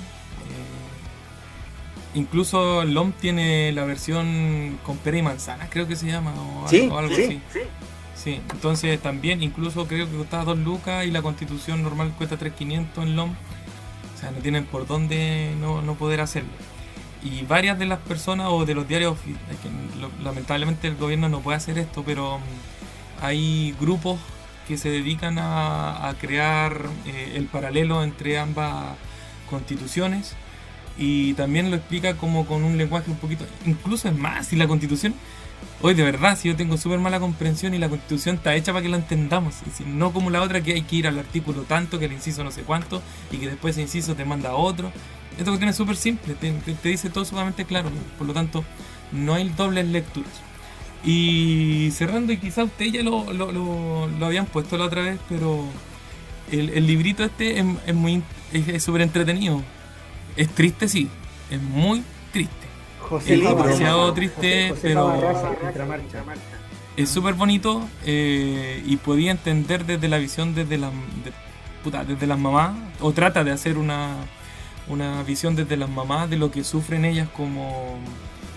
Incluso 2.16 2.84
LOM 2.84 3.12
tiene 3.12 3.72
la 3.72 3.86
versión 3.86 4.80
con 4.84 4.98
pera 4.98 5.18
y 5.18 5.22
manzana, 5.22 5.70
creo 5.70 5.88
que 5.88 5.96
se 5.96 6.08
llama, 6.08 6.34
o, 6.34 6.68
algo, 6.98 7.14
así. 7.14 7.42
Sí. 8.16 8.42
entonces 8.52 9.00
también, 9.00 9.44
incluso 9.44 9.86
creo 9.88 10.10
que 10.10 10.18
costaba 10.18 10.46
2 10.46 10.60
lucas 10.60 11.06
y 11.06 11.12
la 11.12 11.22
constitución 11.22 11.84
normal 11.84 12.14
cuesta 12.18 12.40
3.500 12.40 13.04
en 13.04 13.16
LOM. 13.16 13.32
O 13.32 14.18
sea, 14.20 14.32
no 14.32 14.38
tienen 14.40 14.66
por 14.66 14.88
dónde 14.88 15.54
no, 15.60 15.82
no 15.82 15.96
poder 15.96 16.22
hacerlo 16.22 16.50
y 17.26 17.44
varias 17.44 17.80
de 17.80 17.88
las 17.88 18.00
personas 18.00 18.50
o 18.52 18.66
de 18.66 18.76
los 18.76 18.88
diarios, 18.88 19.18
lamentablemente 20.24 20.88
el 20.88 20.96
gobierno 20.96 21.28
no 21.28 21.40
puede 21.40 21.58
hacer 21.58 21.80
esto, 21.80 22.04
pero 22.06 22.38
mm, 22.38 23.24
hay 23.26 23.76
grupos 23.80 24.20
que 24.68 24.78
se 24.78 24.90
dedican 24.90 25.38
a, 25.40 26.14
crear 26.22 26.86
eh, 27.08 27.34
el 27.36 27.46
paralelo 27.46 28.04
entre 28.04 28.38
ambas 28.38 28.96
constituciones 29.50 30.36
y 30.98 31.34
también 31.34 31.70
lo 31.70 31.78
explica 31.78 32.16
como 32.16 32.46
con 32.46 32.64
un 32.64 32.78
lenguaje 32.78 33.12
un 33.12 33.18
poquito, 33.18 33.46
incluso 33.66 34.08
es 34.08 34.18
más, 34.18 34.48
si 34.48 34.56
la 34.56 34.68
constitución, 34.68 35.14
hoy 35.82 35.94
de 35.94 36.04
verdad, 36.04 36.38
si 36.38 36.48
yo 36.48 36.56
tengo 36.56 36.78
súper 36.78 37.00
mala 37.00 37.20
comprensión 37.20 37.74
y 37.74 37.78
la 37.78 37.90
constitución 37.90 38.36
está 38.38 38.56
hecha 38.56 38.72
para 38.72 38.84
que 38.84 38.90
la 38.90 38.98
entendamos, 38.98 39.56
y 39.80 39.84
no 39.84 40.14
como 40.14 40.30
la 40.30 40.42
otra 40.42 40.62
que 40.62 40.74
hay 40.74 40.84
que 40.84 40.96
ir 40.98 41.08
al 41.08 41.20
artículo 41.20 41.64
tanto, 41.64 42.00
que 42.00 42.06
el 42.06 42.14
inciso 42.14 42.44
no 42.44 42.52
sé 42.52 42.62
cuánto, 42.62 43.02
y 43.32 43.38
que 43.38 43.48
después 43.48 43.76
ese 43.76 43.82
inciso 43.82 44.16
te 44.16 44.26
manda 44.26 44.52
a 44.52 44.56
otro, 44.56 44.92
esta 45.38 45.52
cuestión 45.52 45.70
es 45.70 45.76
súper 45.76 45.98
simple, 45.98 46.34
te, 46.36 46.90
dice 46.90 47.10
todo 47.10 47.26
sumamente 47.26 47.66
claro, 47.66 47.90
por 48.18 48.26
lo 48.26 48.34
tanto, 48.34 48.64
no 49.12 49.34
hay 49.34 49.50
dobles 49.50 49.86
lecturas. 49.86 50.32
Y 51.04 51.92
cerrando, 51.92 52.34
y 52.34 52.38
quizá 52.38 52.64
ustedes 52.64 52.94
ya 52.94 53.04
lo, 53.04 53.32
lo, 53.32 54.26
habían 54.26 54.46
puesto 54.46 54.78
la 54.78 54.86
otra 54.86 55.04
vez, 55.04 55.20
pero 55.30 55.66
el, 56.52 56.88
librito 56.88 57.24
este 57.24 57.60
es, 57.60 57.94
muy 57.94 58.24
es 58.54 58.82
súper 58.82 59.02
entretenido. 59.02 59.62
Es 60.36 60.50
triste, 60.50 60.88
sí, 60.88 61.10
es 61.50 61.62
muy 61.62 62.04
triste. 62.32 62.68
es 63.26 63.42
demasiado 63.42 64.14
triste, 64.14 64.74
pero 64.82 65.14
es 66.98 67.10
súper 67.10 67.34
bonito 67.34 67.88
eh, 68.06 68.82
y 68.86 68.98
podía 68.98 69.32
entender 69.32 69.86
desde 69.86 70.08
la 70.08 70.18
visión 70.18 70.56
desde 70.56 70.78
la, 70.78 70.92
desde 72.08 72.28
las 72.28 72.40
mamás, 72.40 72.76
o 73.00 73.12
trata 73.12 73.44
de 73.44 73.52
hacer 73.52 73.78
una 73.78 74.16
una 74.88 75.24
visión 75.24 75.56
desde 75.56 75.78
las 75.78 75.90
mamás 75.90 76.30
de 76.30 76.38
lo 76.38 76.52
que 76.52 76.64
sufren 76.64 77.06
ellas 77.06 77.28
como 77.36 77.98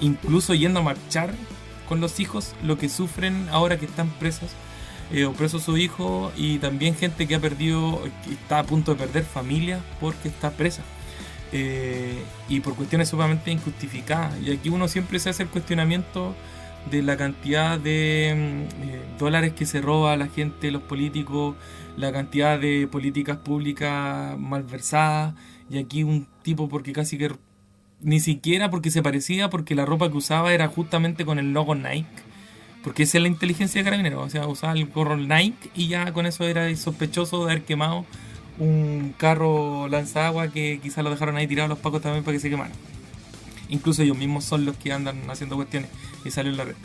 incluso 0.00 0.54
yendo 0.54 0.80
a 0.80 0.82
marchar 0.82 1.34
con 1.88 2.00
los 2.00 2.20
hijos, 2.20 2.54
lo 2.62 2.76
que 2.76 2.88
sufren 2.88 3.48
ahora 3.50 3.78
que 3.78 3.86
están 3.86 4.10
presas 4.10 4.50
eh, 5.10 5.24
o 5.24 5.32
presos 5.32 5.62
su 5.62 5.78
hijo 5.78 6.32
y 6.36 6.58
también 6.58 6.94
gente 6.94 7.26
que 7.26 7.34
ha 7.34 7.40
perdido, 7.40 8.02
que 8.24 8.34
está 8.34 8.58
a 8.58 8.64
punto 8.64 8.92
de 8.92 8.98
perder 8.98 9.24
familia 9.24 9.80
porque 10.00 10.28
está 10.28 10.50
presa. 10.50 10.82
Eh, 11.52 12.22
y 12.48 12.60
por 12.60 12.74
cuestiones 12.74 13.08
sumamente 13.08 13.50
injustificadas. 13.50 14.34
Y 14.42 14.52
aquí 14.52 14.68
uno 14.68 14.88
siempre 14.88 15.18
se 15.18 15.30
hace 15.30 15.44
el 15.44 15.48
cuestionamiento 15.48 16.34
de 16.90 17.02
la 17.02 17.16
cantidad 17.16 17.78
de 17.78 18.34
mm, 18.36 18.82
eh, 18.88 19.02
dólares 19.18 19.52
que 19.52 19.66
se 19.66 19.80
roba 19.80 20.12
a 20.12 20.16
la 20.16 20.28
gente, 20.28 20.70
los 20.70 20.82
políticos, 20.82 21.56
la 21.96 22.12
cantidad 22.12 22.58
de 22.58 22.86
políticas 22.86 23.38
públicas 23.38 24.38
malversadas, 24.38 25.34
y 25.70 25.78
aquí 25.78 26.02
un 26.02 26.26
tipo 26.42 26.68
porque 26.68 26.92
casi 26.92 27.18
que 27.18 27.32
ni 28.00 28.20
siquiera 28.20 28.70
porque 28.70 28.90
se 28.90 29.02
parecía, 29.02 29.50
porque 29.50 29.74
la 29.74 29.84
ropa 29.84 30.10
que 30.10 30.16
usaba 30.16 30.52
era 30.52 30.68
justamente 30.68 31.24
con 31.24 31.38
el 31.38 31.52
logo 31.52 31.74
Nike. 31.74 32.06
Porque 32.84 33.02
esa 33.02 33.18
es 33.18 33.22
la 33.22 33.28
inteligencia 33.28 33.80
de 33.80 33.84
carabineros. 33.84 34.24
O 34.24 34.30
sea, 34.30 34.46
usaba 34.46 34.72
el 34.74 34.86
gorro 34.86 35.16
Nike 35.16 35.70
y 35.74 35.88
ya 35.88 36.12
con 36.12 36.26
eso 36.26 36.44
era 36.44 36.74
sospechoso 36.76 37.44
de 37.44 37.52
haber 37.52 37.64
quemado 37.64 38.06
un 38.58 39.14
carro 39.16 39.88
lanzagua 39.88 40.48
que 40.48 40.80
quizás 40.82 41.04
lo 41.04 41.10
dejaron 41.10 41.36
ahí 41.36 41.46
tirado 41.46 41.68
los 41.68 41.78
pacos 41.78 42.02
también 42.02 42.24
para 42.24 42.36
que 42.36 42.40
se 42.40 42.50
quemara. 42.50 42.72
Incluso 43.68 44.02
ellos 44.02 44.16
mismos 44.16 44.44
son 44.44 44.64
los 44.64 44.76
que 44.76 44.92
andan 44.92 45.28
haciendo 45.30 45.56
cuestiones 45.56 45.90
y 46.24 46.30
salió 46.30 46.50
en 46.50 46.56
la 46.56 46.64
red. 46.64 46.76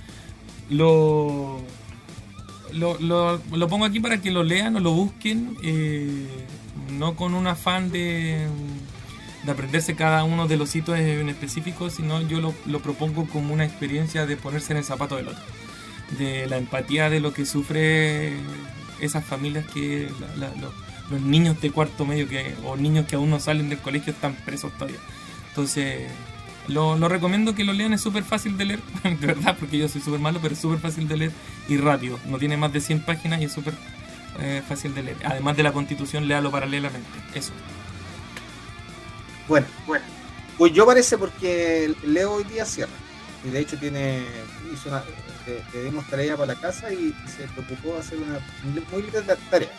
Lo, 0.69 1.61
lo, 2.71 2.97
lo, 2.99 3.67
pongo 3.67 3.85
aquí 3.85 3.99
para 3.99 4.21
que 4.21 4.31
lo 4.31 4.43
lean 4.43 4.75
o 4.75 4.79
lo 4.79 4.91
busquen. 4.91 5.57
Eh, 5.63 6.27
no 6.91 7.15
con 7.15 7.33
un 7.33 7.47
afán 7.47 7.91
de, 7.91 8.47
de 9.43 9.51
aprenderse 9.51 9.95
cada 9.95 10.23
uno 10.23 10.47
de 10.47 10.57
los 10.57 10.75
hitos 10.75 10.97
en 10.97 11.29
específico, 11.29 11.89
sino 11.89 12.21
yo 12.21 12.39
lo, 12.39 12.79
propongo 12.79 13.27
como 13.27 13.53
una 13.53 13.65
experiencia 13.65 14.25
de 14.25 14.37
ponerse 14.37 14.73
en 14.73 14.77
el 14.77 14.83
zapato 14.83 15.15
del 15.15 15.29
otro, 15.29 15.43
de 16.17 16.47
la 16.47 16.57
empatía 16.57 17.09
de 17.09 17.19
lo 17.19 17.33
que 17.33 17.45
sufre 17.45 18.33
esas 18.99 19.25
familias 19.25 19.65
que 19.67 20.09
los 20.37 20.73
niños 21.09 21.59
de 21.61 21.71
cuarto 21.71 22.05
medio 22.05 22.27
que, 22.27 22.55
o 22.63 22.75
niños 22.75 23.05
que 23.07 23.15
aún 23.15 23.29
no 23.29 23.39
salen 23.39 23.69
del 23.69 23.79
colegio 23.79 24.13
están 24.13 24.35
presos 24.35 24.71
todavía. 24.73 24.99
Entonces, 25.49 26.09
lo, 26.67 26.95
recomiendo 27.09 27.55
que 27.55 27.63
lo 27.63 27.73
lean, 27.73 27.93
es 27.93 28.01
súper 28.01 28.23
fácil 28.23 28.57
de 28.57 28.65
leer, 28.65 28.79
de 29.03 29.27
verdad, 29.27 29.55
porque 29.59 29.77
yo 29.77 29.87
soy 29.87 30.01
súper 30.01 30.19
malo, 30.19 30.39
pero 30.41 30.53
es 30.53 30.61
súper 30.61 30.79
fácil 30.79 31.07
de 31.07 31.17
leer 31.17 31.31
y 31.67 31.77
rápido. 31.77 32.19
No 32.25 32.37
tiene 32.37 32.57
más 32.57 32.71
de 32.71 32.81
100 32.81 33.01
páginas 33.01 33.41
y 33.41 33.45
es 33.45 33.51
súper 33.51 33.73
eh, 34.39 34.61
fácil 34.67 34.95
de 34.95 35.03
leer. 35.03 35.17
Además 35.25 35.57
de 35.57 35.63
la 35.63 35.71
constitución, 35.71 36.27
léalo 36.27 36.51
paralelamente. 36.51 37.09
Eso. 37.35 37.51
Bueno, 39.47 39.67
bueno. 39.85 40.05
Pues 40.57 40.71
yo 40.71 40.85
parece 40.85 41.17
porque 41.17 41.93
Leo 42.05 42.33
hoy 42.33 42.43
día 42.43 42.65
cierra. 42.65 42.93
Y 43.43 43.49
de 43.49 43.59
hecho 43.59 43.77
tiene 43.77 44.23
hizo 44.73 44.89
una, 44.89 45.03
le, 45.73 45.83
dimos 45.83 46.07
tarea 46.07 46.37
para 46.37 46.53
la 46.53 46.59
casa 46.59 46.93
y, 46.93 47.13
se 47.27 47.47
preocupó 47.53 47.93
de 47.93 47.99
hacer 47.99 48.17
una 48.19 48.39
muy 48.91 49.01
linda 49.01 49.35
tarea. 49.49 49.69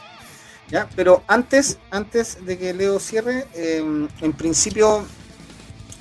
¿Ya? 0.70 0.88
Pero 0.96 1.22
antes, 1.28 1.78
antes 1.90 2.44
de 2.44 2.58
que 2.58 2.72
Leo 2.72 2.98
cierre, 2.98 3.46
em, 3.54 4.08
en 4.20 4.32
principio 4.32 5.04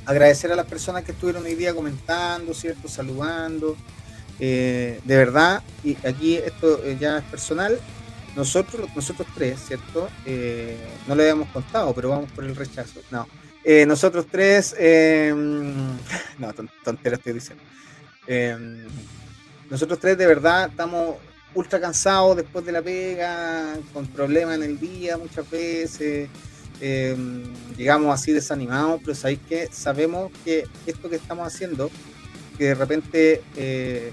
agradecer 0.06 0.52
a 0.52 0.56
las 0.56 0.66
personas 0.66 1.04
que 1.04 1.12
estuvieron 1.12 1.44
hoy 1.44 1.56
día 1.56 1.74
comentando, 1.74 2.54
¿cierto? 2.54 2.88
Saludando. 2.88 3.76
Eh, 4.40 5.00
de 5.04 5.18
verdad, 5.18 5.62
y 5.84 5.96
aquí 6.06 6.36
esto 6.36 6.84
eh, 6.84 6.98
ya 7.00 7.20
es 7.20 7.24
personal, 7.26 7.80
nosotros, 8.36 8.90
nosotros 8.96 9.28
tres, 9.36 9.60
¿cierto? 9.68 10.10
Eh, 10.26 10.78
no 11.08 11.16
le 11.16 11.24
habíamos 11.24 11.50
contado, 11.50 11.94
pero 11.94 12.10
vamos 12.10 12.32
por 12.32 12.44
el 12.44 12.56
rechazo. 12.56 13.02
No. 13.12 13.28
Nosotros 13.88 14.26
tres, 14.30 14.76
em, 14.78 15.98
no, 16.40 16.54
tontera 16.84 17.16
estoy 17.16 17.34
diciendo. 17.34 17.64
Em, 18.28 18.86
nosotros 19.70 20.00
tres 20.00 20.18
de 20.18 20.28
verdad 20.28 20.70
estamos 20.70 21.18
ultra 21.56 21.80
cansados 21.80 22.38
después 22.38 22.66
de 22.66 22.72
la 22.72 22.82
pega, 22.82 23.76
con 23.94 24.08
problemas 24.08 24.56
en 24.56 24.64
el 24.64 24.80
día 24.80 25.18
muchas 25.18 25.50
veces. 25.50 26.30
Em, 26.82 27.44
llegamos 27.78 28.14
así 28.14 28.32
desanimados, 28.32 29.00
pero 29.02 29.16
sabéis 29.16 29.40
que 29.48 29.68
sabemos 29.72 30.32
que 30.44 30.66
esto 30.86 31.10
que 31.10 31.16
estamos 31.16 31.48
haciendo, 31.48 31.90
que 32.58 32.66
de 32.66 32.76
repente 32.76 33.42
eh, 33.56 34.12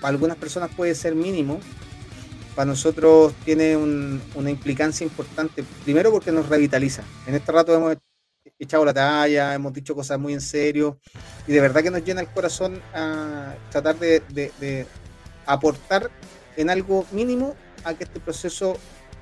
para 0.00 0.10
algunas 0.10 0.36
personas 0.36 0.70
puede 0.74 0.94
ser 0.94 1.14
mínimo, 1.14 1.60
para 2.54 2.66
nosotros 2.66 3.32
tiene 3.44 3.76
una 3.76 4.50
implicancia 4.50 5.04
importante. 5.04 5.64
Primero 5.84 6.10
porque 6.10 6.32
nos 6.32 6.48
revitaliza. 6.48 7.04
En 7.26 7.34
este 7.34 7.52
rato 7.52 7.74
hemos 7.74 7.96
echado 8.58 8.84
la 8.84 8.92
talla, 8.92 9.54
hemos 9.54 9.72
dicho 9.72 9.94
cosas 9.94 10.18
muy 10.18 10.34
en 10.34 10.40
serio 10.40 10.98
y 11.46 11.52
de 11.52 11.60
verdad 11.60 11.82
que 11.82 11.90
nos 11.90 12.04
llena 12.04 12.20
el 12.20 12.28
corazón 12.28 12.80
a 12.94 13.54
tratar 13.70 13.98
de, 13.98 14.86
aportar 15.46 16.10
en 16.60 16.68
algo 16.68 17.06
mínimo 17.10 17.54
a 17.84 17.94
que 17.94 18.04
este 18.04 18.20
proceso 18.20 18.76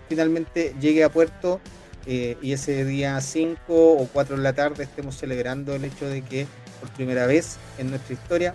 finalmente 0.08 0.74
llegue 0.80 1.04
a 1.04 1.08
puerto 1.08 1.60
eh, 2.06 2.36
y 2.42 2.52
ese 2.52 2.84
día 2.84 3.20
5 3.20 3.58
o 3.68 4.08
4 4.12 4.36
de 4.36 4.42
la 4.42 4.54
tarde 4.54 4.84
estemos 4.84 5.16
celebrando 5.16 5.74
el 5.74 5.84
hecho 5.84 6.08
de 6.08 6.22
que 6.22 6.46
por 6.80 6.90
primera 6.90 7.26
vez 7.26 7.58
en 7.78 7.90
nuestra 7.90 8.14
historia 8.14 8.54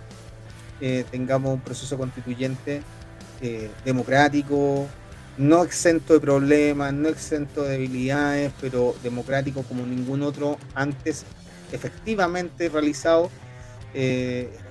eh, 0.82 1.04
tengamos 1.10 1.54
un 1.54 1.60
proceso 1.60 1.96
constituyente 1.96 2.82
eh, 3.40 3.70
democrático, 3.86 4.86
no 5.38 5.64
exento 5.64 6.12
de 6.12 6.20
problemas, 6.20 6.92
no 6.92 7.08
exento 7.08 7.62
de 7.62 7.72
debilidades, 7.72 8.52
pero 8.60 8.94
democrático 9.02 9.62
como 9.62 9.86
ningún 9.86 10.22
otro 10.22 10.58
antes 10.74 11.24
efectivamente 11.72 12.68
realizado, 12.68 13.30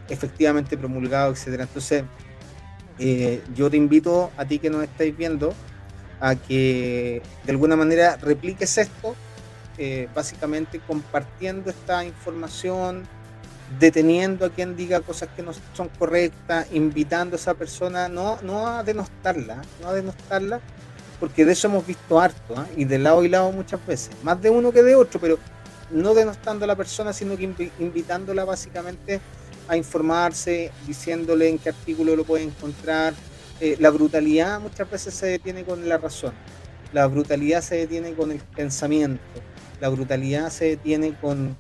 efectivamente 0.09 0.77
promulgado, 0.77 1.31
etcétera. 1.31 1.63
Entonces, 1.63 2.03
eh, 3.05 3.41
yo 3.53 3.69
te 3.69 3.75
invito 3.75 4.31
a 4.37 4.45
ti 4.45 4.59
que 4.59 4.69
nos 4.69 4.81
estáis 4.81 5.15
viendo 5.17 5.53
a 6.21 6.35
que 6.35 7.21
de 7.43 7.51
alguna 7.51 7.75
manera 7.75 8.15
repliques 8.15 8.77
esto, 8.77 9.13
eh, 9.77 10.07
básicamente 10.15 10.79
compartiendo 10.79 11.69
esta 11.69 12.05
información, 12.05 13.03
deteniendo 13.77 14.45
a 14.45 14.51
quien 14.51 14.77
diga 14.77 15.01
cosas 15.01 15.27
que 15.35 15.43
no 15.43 15.51
son 15.73 15.89
correctas, 15.99 16.67
invitando 16.71 17.35
a 17.35 17.39
esa 17.39 17.55
persona, 17.55 18.07
no, 18.07 18.39
no 18.41 18.69
a 18.69 18.83
denostarla, 18.83 19.61
no 19.81 19.89
a 19.89 19.93
denostarla, 19.93 20.61
porque 21.19 21.43
de 21.43 21.51
eso 21.51 21.67
hemos 21.67 21.85
visto 21.85 22.21
harto, 22.21 22.55
¿ah? 22.55 22.67
y 22.77 22.85
de 22.85 22.99
lado 22.99 23.25
y 23.25 23.27
lado 23.27 23.51
muchas 23.51 23.85
veces, 23.85 24.11
más 24.23 24.41
de 24.41 24.49
uno 24.49 24.71
que 24.71 24.81
de 24.81 24.95
otro, 24.95 25.19
pero 25.19 25.39
no 25.91 26.13
denostando 26.13 26.63
a 26.63 26.69
la 26.69 26.77
persona, 26.77 27.11
sino 27.11 27.35
que 27.35 27.69
invitándola 27.79 28.45
básicamente 28.45 29.19
a 29.67 29.77
informarse, 29.77 30.71
diciéndole 30.87 31.49
en 31.49 31.57
qué 31.57 31.69
artículo 31.69 32.15
lo 32.15 32.23
puede 32.23 32.43
encontrar. 32.43 33.13
Eh, 33.59 33.77
la 33.79 33.89
brutalidad 33.89 34.59
muchas 34.59 34.89
veces 34.89 35.13
se 35.13 35.27
detiene 35.27 35.63
con 35.63 35.87
la 35.87 35.97
razón, 35.97 36.33
la 36.91 37.07
brutalidad 37.07 37.61
se 37.61 37.75
detiene 37.75 38.13
con 38.13 38.31
el 38.31 38.39
pensamiento, 38.39 39.21
la 39.79 39.89
brutalidad 39.89 40.49
se 40.49 40.65
detiene 40.65 41.15
con, 41.19 41.55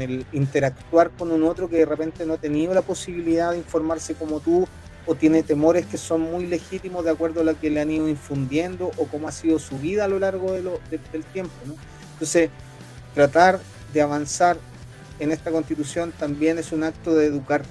el 0.00 0.26
interactuar 0.32 1.10
con 1.10 1.30
un 1.30 1.44
otro 1.44 1.68
que 1.68 1.76
de 1.76 1.86
repente 1.86 2.24
no 2.24 2.34
ha 2.34 2.38
tenido 2.38 2.74
la 2.74 2.82
posibilidad 2.82 3.52
de 3.52 3.58
informarse 3.58 4.14
como 4.14 4.40
tú 4.40 4.66
o 5.06 5.14
tiene 5.14 5.42
temores 5.42 5.86
que 5.86 5.96
son 5.96 6.20
muy 6.20 6.46
legítimos 6.46 7.04
de 7.04 7.10
acuerdo 7.10 7.40
a 7.40 7.44
lo 7.44 7.58
que 7.58 7.70
le 7.70 7.80
han 7.80 7.90
ido 7.90 8.08
infundiendo 8.08 8.90
o 8.96 9.06
cómo 9.06 9.28
ha 9.28 9.32
sido 9.32 9.58
su 9.58 9.78
vida 9.78 10.04
a 10.04 10.08
lo 10.08 10.18
largo 10.18 10.52
de 10.52 10.62
del 11.12 11.24
tiempo. 11.32 11.52
Entonces, 12.12 12.50
tratar 13.14 13.58
de 13.92 14.02
avanzar 14.02 14.58
en 15.18 15.32
esta 15.32 15.50
constitución 15.50 16.12
también 16.18 16.58
es 16.58 16.72
un 16.72 16.84
acto 16.84 17.14
de 17.14 17.26
educar. 17.26 17.62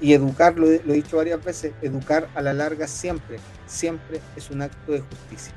Y 0.00 0.12
educar, 0.12 0.58
lo, 0.58 0.66
he 0.68 0.80
dicho 0.80 1.16
varias 1.16 1.42
veces, 1.42 1.72
educar 1.80 2.28
a 2.34 2.42
la 2.42 2.52
larga 2.52 2.86
siempre, 2.86 3.38
siempre 3.66 4.20
es 4.36 4.50
un 4.50 4.62
acto 4.62 4.92
de 4.92 5.00
justicia. 5.00 5.54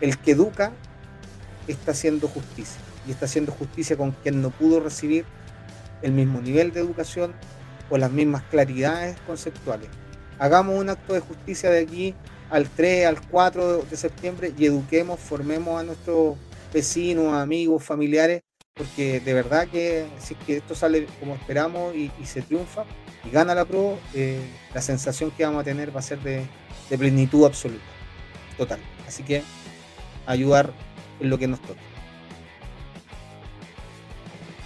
El 0.00 0.18
que 0.18 0.32
educa 0.32 0.72
está 1.68 1.92
haciendo 1.92 2.28
justicia. 2.28 2.80
Y 3.06 3.12
está 3.12 3.26
haciendo 3.26 3.52
justicia 3.52 3.96
con 3.96 4.10
quien 4.10 4.42
no 4.42 4.50
pudo 4.50 4.80
recibir 4.80 5.24
el 6.02 6.12
mismo 6.12 6.40
nivel 6.40 6.72
de 6.72 6.80
educación 6.80 7.32
o 7.88 7.98
las 7.98 8.10
mismas 8.10 8.42
claridades 8.50 9.16
conceptuales. 9.26 9.88
Hagamos 10.38 10.78
un 10.78 10.90
acto 10.90 11.14
de 11.14 11.20
justicia 11.20 11.70
de 11.70 11.80
aquí 11.80 12.14
al 12.50 12.68
3, 12.68 13.06
al 13.06 13.26
4 13.28 13.82
de 13.82 13.96
septiembre 13.96 14.52
y 14.56 14.66
eduquemos, 14.66 15.18
formemos 15.20 15.80
a 15.80 15.84
nuestros 15.84 16.36
vecinos, 16.72 17.32
amigos, 17.34 17.82
familiares, 17.82 18.42
porque 18.78 19.20
de 19.20 19.34
verdad 19.34 19.68
que 19.68 20.06
si 20.18 20.34
que 20.36 20.58
esto 20.58 20.74
sale 20.74 21.06
como 21.18 21.34
esperamos 21.34 21.94
y, 21.94 22.10
se 22.24 22.40
triunfa 22.40 22.84
y 23.24 23.30
gana 23.30 23.54
la 23.54 23.64
pro, 23.64 23.98
eh, 24.14 24.40
la 24.72 24.80
sensación 24.80 25.30
que 25.32 25.44
vamos 25.44 25.60
a 25.60 25.64
tener 25.64 25.94
va 25.94 25.98
a 25.98 26.02
ser 26.02 26.20
de, 26.20 26.46
de 26.88 26.98
plenitud 26.98 27.44
absoluta, 27.44 27.84
total. 28.56 28.78
Así 29.06 29.22
que 29.24 29.42
ayudar 30.26 30.70
en 31.20 31.30
lo 31.30 31.38
que 31.38 31.48
nos 31.48 31.60
toca. 31.60 31.80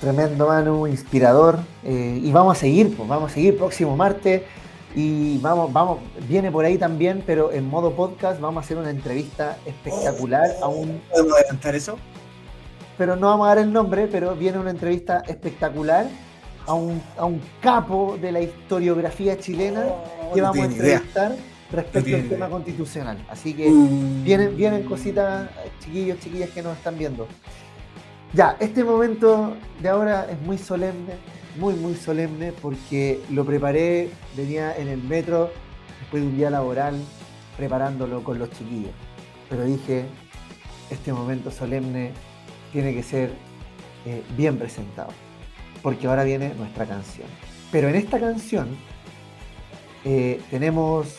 Tremendo, 0.03 0.49
Manu, 0.49 0.89
inspirador. 0.89 1.61
Eh, 1.85 2.21
y 2.21 2.33
vamos 2.33 2.57
a 2.57 2.61
seguir, 2.61 2.97
pues 2.97 3.09
vamos 3.09 3.31
a 3.31 3.35
seguir 3.35 3.57
próximo 3.57 3.97
martes. 3.97 4.43
Y 4.97 5.39
vamos, 5.39 5.73
vamos, 5.73 6.01
viene 6.29 6.51
por 6.51 6.65
ahí 6.65 6.77
también, 6.77 7.23
pero 7.25 7.53
en 7.53 7.69
modo 7.69 7.93
podcast 7.93 8.41
vamos 8.41 8.63
a 8.63 8.65
hacer 8.65 8.77
una 8.77 8.91
entrevista 8.91 9.57
espectacular 9.65 10.51
a 10.61 10.67
un. 10.67 11.01
¿Podemos 11.09 11.35
adelantar 11.35 11.77
eso? 11.77 11.97
Pero 13.03 13.17
no 13.17 13.27
vamos 13.27 13.47
a 13.47 13.49
dar 13.49 13.59
el 13.59 13.73
nombre, 13.73 14.07
pero 14.07 14.37
viene 14.37 14.61
una 14.61 14.71
entrevista 14.71 15.25
espectacular 15.27 16.07
a 16.69 16.75
un, 16.75 17.03
a 17.19 17.25
un 17.25 17.41
capo 17.61 18.17
de 18.17 18.31
la 18.31 18.41
historiografía 18.41 19.37
chilena 19.37 19.87
oh, 19.89 20.33
que 20.33 20.41
vamos 20.41 20.59
a 20.59 20.65
entrevistar 20.67 21.35
respecto 21.73 22.15
al 22.15 22.29
tema 22.29 22.49
constitucional. 22.49 23.27
Así 23.29 23.55
que 23.55 23.69
mm. 23.69 24.23
vienen, 24.23 24.57
vienen 24.57 24.85
cositas, 24.85 25.51
chiquillos, 25.81 26.21
chiquillas 26.21 26.51
que 26.51 26.63
nos 26.63 26.77
están 26.77 26.97
viendo. 26.97 27.27
Ya, 28.35 28.57
este 28.61 28.85
momento 28.85 29.57
de 29.81 29.89
ahora 29.89 30.29
es 30.31 30.41
muy 30.43 30.57
solemne, 30.57 31.15
muy, 31.59 31.75
muy 31.75 31.97
solemne, 31.97 32.53
porque 32.53 33.21
lo 33.33 33.45
preparé, 33.45 34.11
venía 34.37 34.77
en 34.77 34.87
el 34.87 35.03
metro 35.03 35.51
después 35.99 36.23
de 36.23 36.29
un 36.29 36.37
día 36.37 36.51
laboral, 36.51 36.95
preparándolo 37.57 38.23
con 38.23 38.39
los 38.39 38.49
chiquillos. 38.51 38.93
Pero 39.51 39.65
dije, 39.65 40.05
este 40.89 41.13
momento 41.13 41.51
solemne 41.51 42.13
tiene 42.73 42.95
que 42.95 43.03
ser 43.03 43.33
eh, 44.07 44.23
bien 44.37 44.59
presentado, 44.59 45.11
porque 45.83 46.07
ahora 46.07 46.25
viene 46.25 46.55
nuestra 46.55 46.87
canción. 46.87 47.29
Pero 47.71 47.89
en 47.89 47.95
esta 47.95 48.19
canción 48.19 48.69
eh, 50.05 50.41
tenemos 50.51 51.17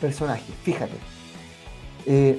personajes. 0.00 0.54
Fíjate. 0.62 0.96
Eh, 2.06 2.38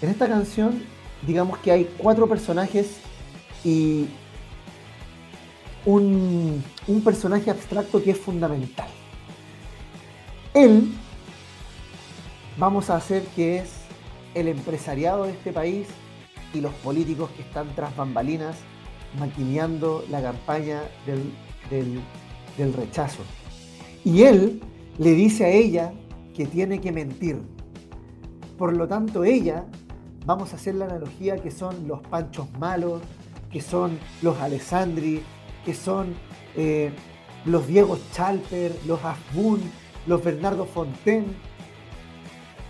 en 0.00 0.08
esta 0.08 0.26
canción, 0.26 0.82
digamos 1.26 1.58
que 1.58 1.70
hay 1.70 1.88
cuatro 1.96 2.28
personajes 2.28 2.96
y 3.64 4.08
un, 5.84 6.62
un 6.86 7.04
personaje 7.04 7.50
abstracto 7.50 8.02
que 8.02 8.10
es 8.10 8.18
fundamental. 8.18 8.88
Él, 10.54 10.92
vamos 12.56 12.90
a 12.90 12.96
hacer 12.96 13.22
que 13.36 13.58
es 13.58 13.70
el 14.34 14.48
empresariado 14.48 15.24
de 15.24 15.32
este 15.32 15.52
país 15.52 15.86
y 16.54 16.60
los 16.60 16.72
políticos 16.74 17.30
que 17.36 17.42
están 17.42 17.74
tras 17.74 17.94
bambalinas 17.96 18.56
maquineando 19.18 20.04
la 20.10 20.22
campaña 20.22 20.82
del, 21.06 22.02
del, 22.56 22.72
rechazo. 22.72 23.22
Y 24.04 24.22
él 24.22 24.60
le 24.98 25.12
dice 25.12 25.44
a 25.44 25.48
ella 25.48 25.92
que 26.34 26.46
tiene 26.46 26.80
que 26.80 26.92
mentir. 26.92 27.40
Por 28.58 28.74
lo 28.74 28.86
tanto, 28.88 29.24
ella, 29.24 29.66
vamos 30.24 30.52
a 30.52 30.56
hacer 30.56 30.74
la 30.74 30.86
analogía 30.86 31.36
que 31.36 31.50
son 31.50 31.86
los 31.88 32.00
Panchos 32.00 32.50
Malos, 32.58 33.02
que 33.50 33.60
son 33.60 33.98
los 34.22 34.38
Alessandri, 34.40 35.22
que 35.64 35.74
son 35.74 36.14
eh, 36.56 36.92
los 37.44 37.66
Diego 37.66 37.98
Chalper, 38.12 38.74
los 38.86 39.04
Asbun, 39.04 39.60
los 40.06 40.22
Bernardo 40.22 40.64
Fontaine, 40.64 41.26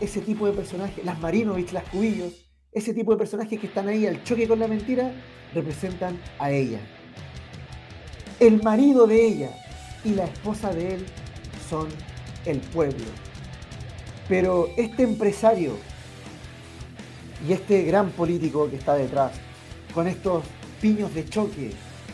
ese 0.00 0.20
tipo 0.20 0.46
de 0.46 0.52
personajes, 0.52 1.04
las 1.04 1.20
Marinovich, 1.20 1.72
las 1.72 1.84
Cubillos, 1.84 2.41
ese 2.72 2.94
tipo 2.94 3.12
de 3.12 3.18
personajes 3.18 3.60
que 3.60 3.66
están 3.66 3.88
ahí 3.88 4.06
al 4.06 4.22
choque 4.24 4.48
con 4.48 4.58
la 4.58 4.66
mentira, 4.66 5.12
representan 5.54 6.18
a 6.38 6.50
ella. 6.50 6.80
El 8.40 8.62
marido 8.62 9.06
de 9.06 9.24
ella 9.24 9.50
y 10.04 10.14
la 10.14 10.24
esposa 10.24 10.72
de 10.72 10.94
él 10.94 11.06
son 11.68 11.88
el 12.46 12.58
pueblo. 12.58 13.04
Pero 14.28 14.68
este 14.76 15.02
empresario 15.02 15.76
y 17.46 17.52
este 17.52 17.82
gran 17.82 18.10
político 18.10 18.70
que 18.70 18.76
está 18.76 18.94
detrás, 18.94 19.32
con 19.92 20.06
estos 20.06 20.44
piños 20.80 21.12
de 21.14 21.28
choque 21.28 21.72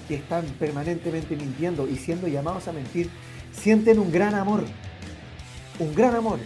que 0.08 0.16
están 0.16 0.44
permanentemente 0.58 1.36
mintiendo 1.36 1.86
y 1.86 1.96
siendo 1.96 2.26
llamados 2.28 2.66
a 2.66 2.72
mentir, 2.72 3.10
sienten 3.52 3.98
un 3.98 4.10
gran 4.10 4.34
amor, 4.34 4.64
un 5.78 5.94
gran 5.94 6.14
amor 6.16 6.38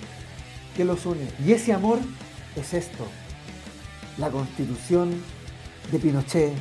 que 0.77 0.85
los 0.85 1.07
une. 1.07 1.29
Y 1.45 1.53
ese 1.53 1.73
amor 1.73 1.99
es 2.57 2.75
esto, 2.75 3.07
la 4.19 4.31
constitución 4.31 5.11
de 5.91 5.99
Pinochet, 5.99 6.53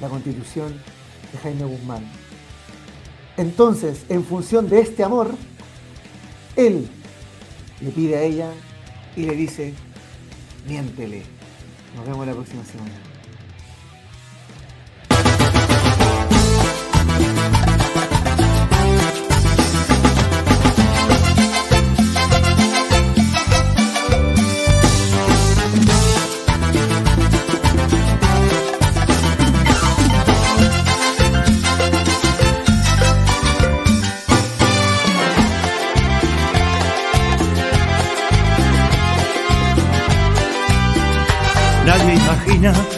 la 0.00 0.08
constitución 0.08 0.80
de 1.32 1.38
Jaime 1.38 1.64
Guzmán. 1.64 2.04
Entonces, 3.36 4.04
en 4.08 4.24
función 4.24 4.68
de 4.68 4.80
este 4.80 5.04
amor, 5.04 5.34
él 6.56 6.88
le 7.80 7.90
pide 7.90 8.16
a 8.16 8.22
ella 8.22 8.50
y 9.14 9.24
le 9.24 9.34
dice, 9.34 9.74
miéntele. 10.66 11.22
Nos 11.94 12.06
vemos 12.06 12.26
la 12.26 12.32
próxima 12.34 12.64
semana. 12.64 13.05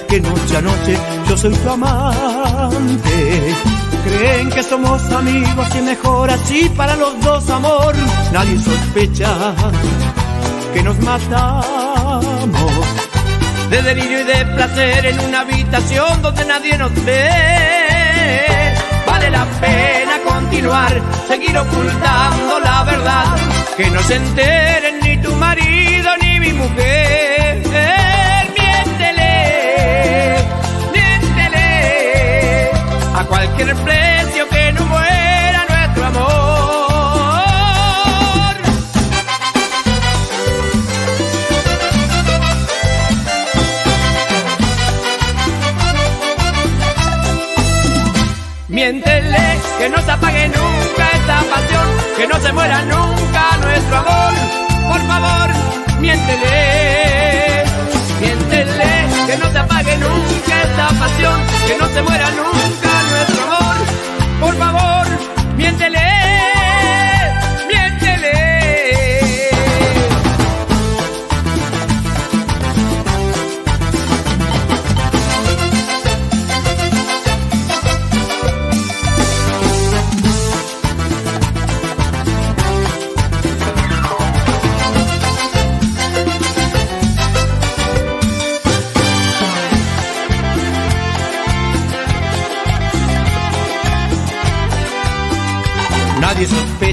Que 0.08 0.20
noche 0.20 0.56
a 0.56 0.60
noche 0.60 0.96
yo 1.28 1.36
soy 1.36 1.52
tu 1.52 1.68
amante. 1.68 3.54
Creen 4.04 4.50
que 4.50 4.62
somos 4.62 5.02
amigos 5.10 5.68
y 5.76 5.82
mejor 5.82 6.30
así 6.30 6.68
para 6.76 6.94
los 6.96 7.20
dos 7.20 7.50
amor. 7.50 7.94
Nadie 8.32 8.56
sospecha 8.60 9.54
que 10.72 10.82
nos 10.82 10.98
matamos 11.00 12.24
de 13.70 13.82
delirio 13.82 14.20
y 14.20 14.24
de 14.24 14.46
placer 14.46 15.06
en 15.06 15.20
una 15.20 15.40
habitación 15.40 16.22
donde 16.22 16.44
nadie 16.44 16.78
nos 16.78 16.94
ve. 17.04 17.28
Vale 19.06 19.30
la 19.30 19.44
pena 19.60 20.18
continuar, 20.24 21.02
seguir 21.26 21.58
ocultando 21.58 22.60
la 22.60 22.84
verdad, 22.84 23.36
que 23.76 23.90
no 23.90 24.00
se 24.02 24.16
enteren 24.16 25.00
ni 25.02 25.16
tu 25.20 25.32
marido 25.34 26.10
ni 26.22 26.40
mi 26.40 26.52
mujer. 26.52 28.07
Cualquier 33.28 33.74
precio 33.76 34.48
que 34.48 34.72
no 34.72 34.86
muera 34.86 35.66
nuestro 35.68 36.04
amor. 36.06 36.28
Miéntele 48.68 49.60
que 49.78 49.88
no 49.88 50.00
se 50.02 50.10
apague 50.10 50.48
nunca 50.48 51.10
esta 51.14 51.38
pasión, 51.52 51.88
que 52.16 52.26
no 52.26 52.40
se 52.40 52.52
muera 52.52 52.82
nunca 52.82 53.56
nuestro 53.62 53.96
amor. 53.96 54.34
Por 54.90 55.00
favor, 55.06 55.48
miéntele. 56.00 57.64
Miéntele 58.20 58.92
que 59.26 59.36
no 59.36 59.50
se 59.52 59.58
apague 59.58 59.96
nunca 59.98 60.62
esta 60.62 60.88
pasión, 61.00 61.40
que 61.66 61.76
no 61.78 61.86
se 61.88 62.02
muera 62.02 62.30
nunca. 62.30 62.87
Por 64.40 64.54
favor, 64.54 65.06
miéntele. 65.56 66.07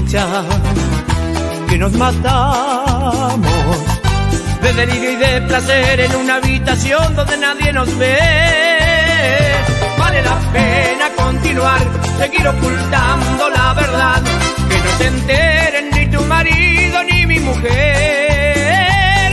Que 0.06 1.78
nos 1.78 1.92
matamos 1.94 3.34
de 4.62 4.72
delirio 4.72 5.10
y 5.10 5.16
de 5.16 5.40
placer 5.42 5.98
en 6.00 6.14
una 6.14 6.36
habitación 6.36 7.16
donde 7.16 7.36
nadie 7.36 7.72
nos 7.72 7.98
ve. 7.98 8.16
Vale 9.98 10.22
la 10.22 10.36
pena 10.52 11.10
continuar, 11.16 11.80
seguir 12.18 12.46
ocultando 12.46 13.50
la 13.50 13.74
verdad, 13.74 14.22
que 14.68 14.78
no 14.78 14.90
se 14.98 15.06
enteren 15.08 15.90
ni 15.90 16.06
tu 16.06 16.22
marido 16.22 17.02
ni 17.02 17.26
mi 17.26 17.40
mujer. 17.40 17.72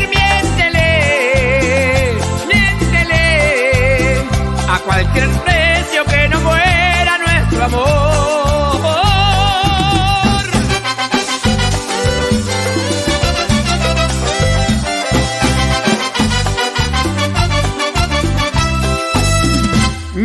Miéntele, 0.10 0.90
miéntele 2.52 4.24
a 4.70 4.80
cualquier 4.80 5.30
precio 5.30 6.04
que 6.06 6.30
no 6.30 6.40
muera 6.42 7.20
nuestro 7.20 7.64
amor. 7.66 9.13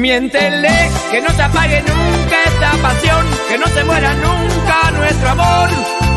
Miéntele, 0.09 0.90
que 1.10 1.20
no 1.20 1.28
se 1.36 1.43
apague 1.43 1.82
nunca 1.82 2.36
esta 2.47 2.70
pasión, 2.80 3.26
que 3.47 3.59
no 3.59 3.66
se 3.66 3.85
muera 3.85 4.14
nunca 4.14 4.90
nuestro 4.93 5.28
amor. 5.28 5.68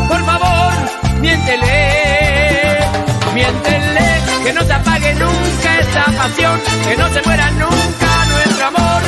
Por 0.08 0.24
favor, 0.24 0.72
miéntele, 1.20 2.78
miéntele, 3.34 4.08
que 4.44 4.52
no 4.54 4.62
se 4.62 4.72
apague 4.72 5.12
nunca 5.12 5.78
esta 5.78 6.04
pasión, 6.06 6.58
que 6.88 6.96
no 6.96 7.06
se 7.10 7.20
muera 7.20 7.50
nunca 7.50 8.10
nuestro 8.32 8.66
amor. 8.68 9.02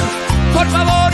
Por 0.52 0.66
favor, 0.66 1.12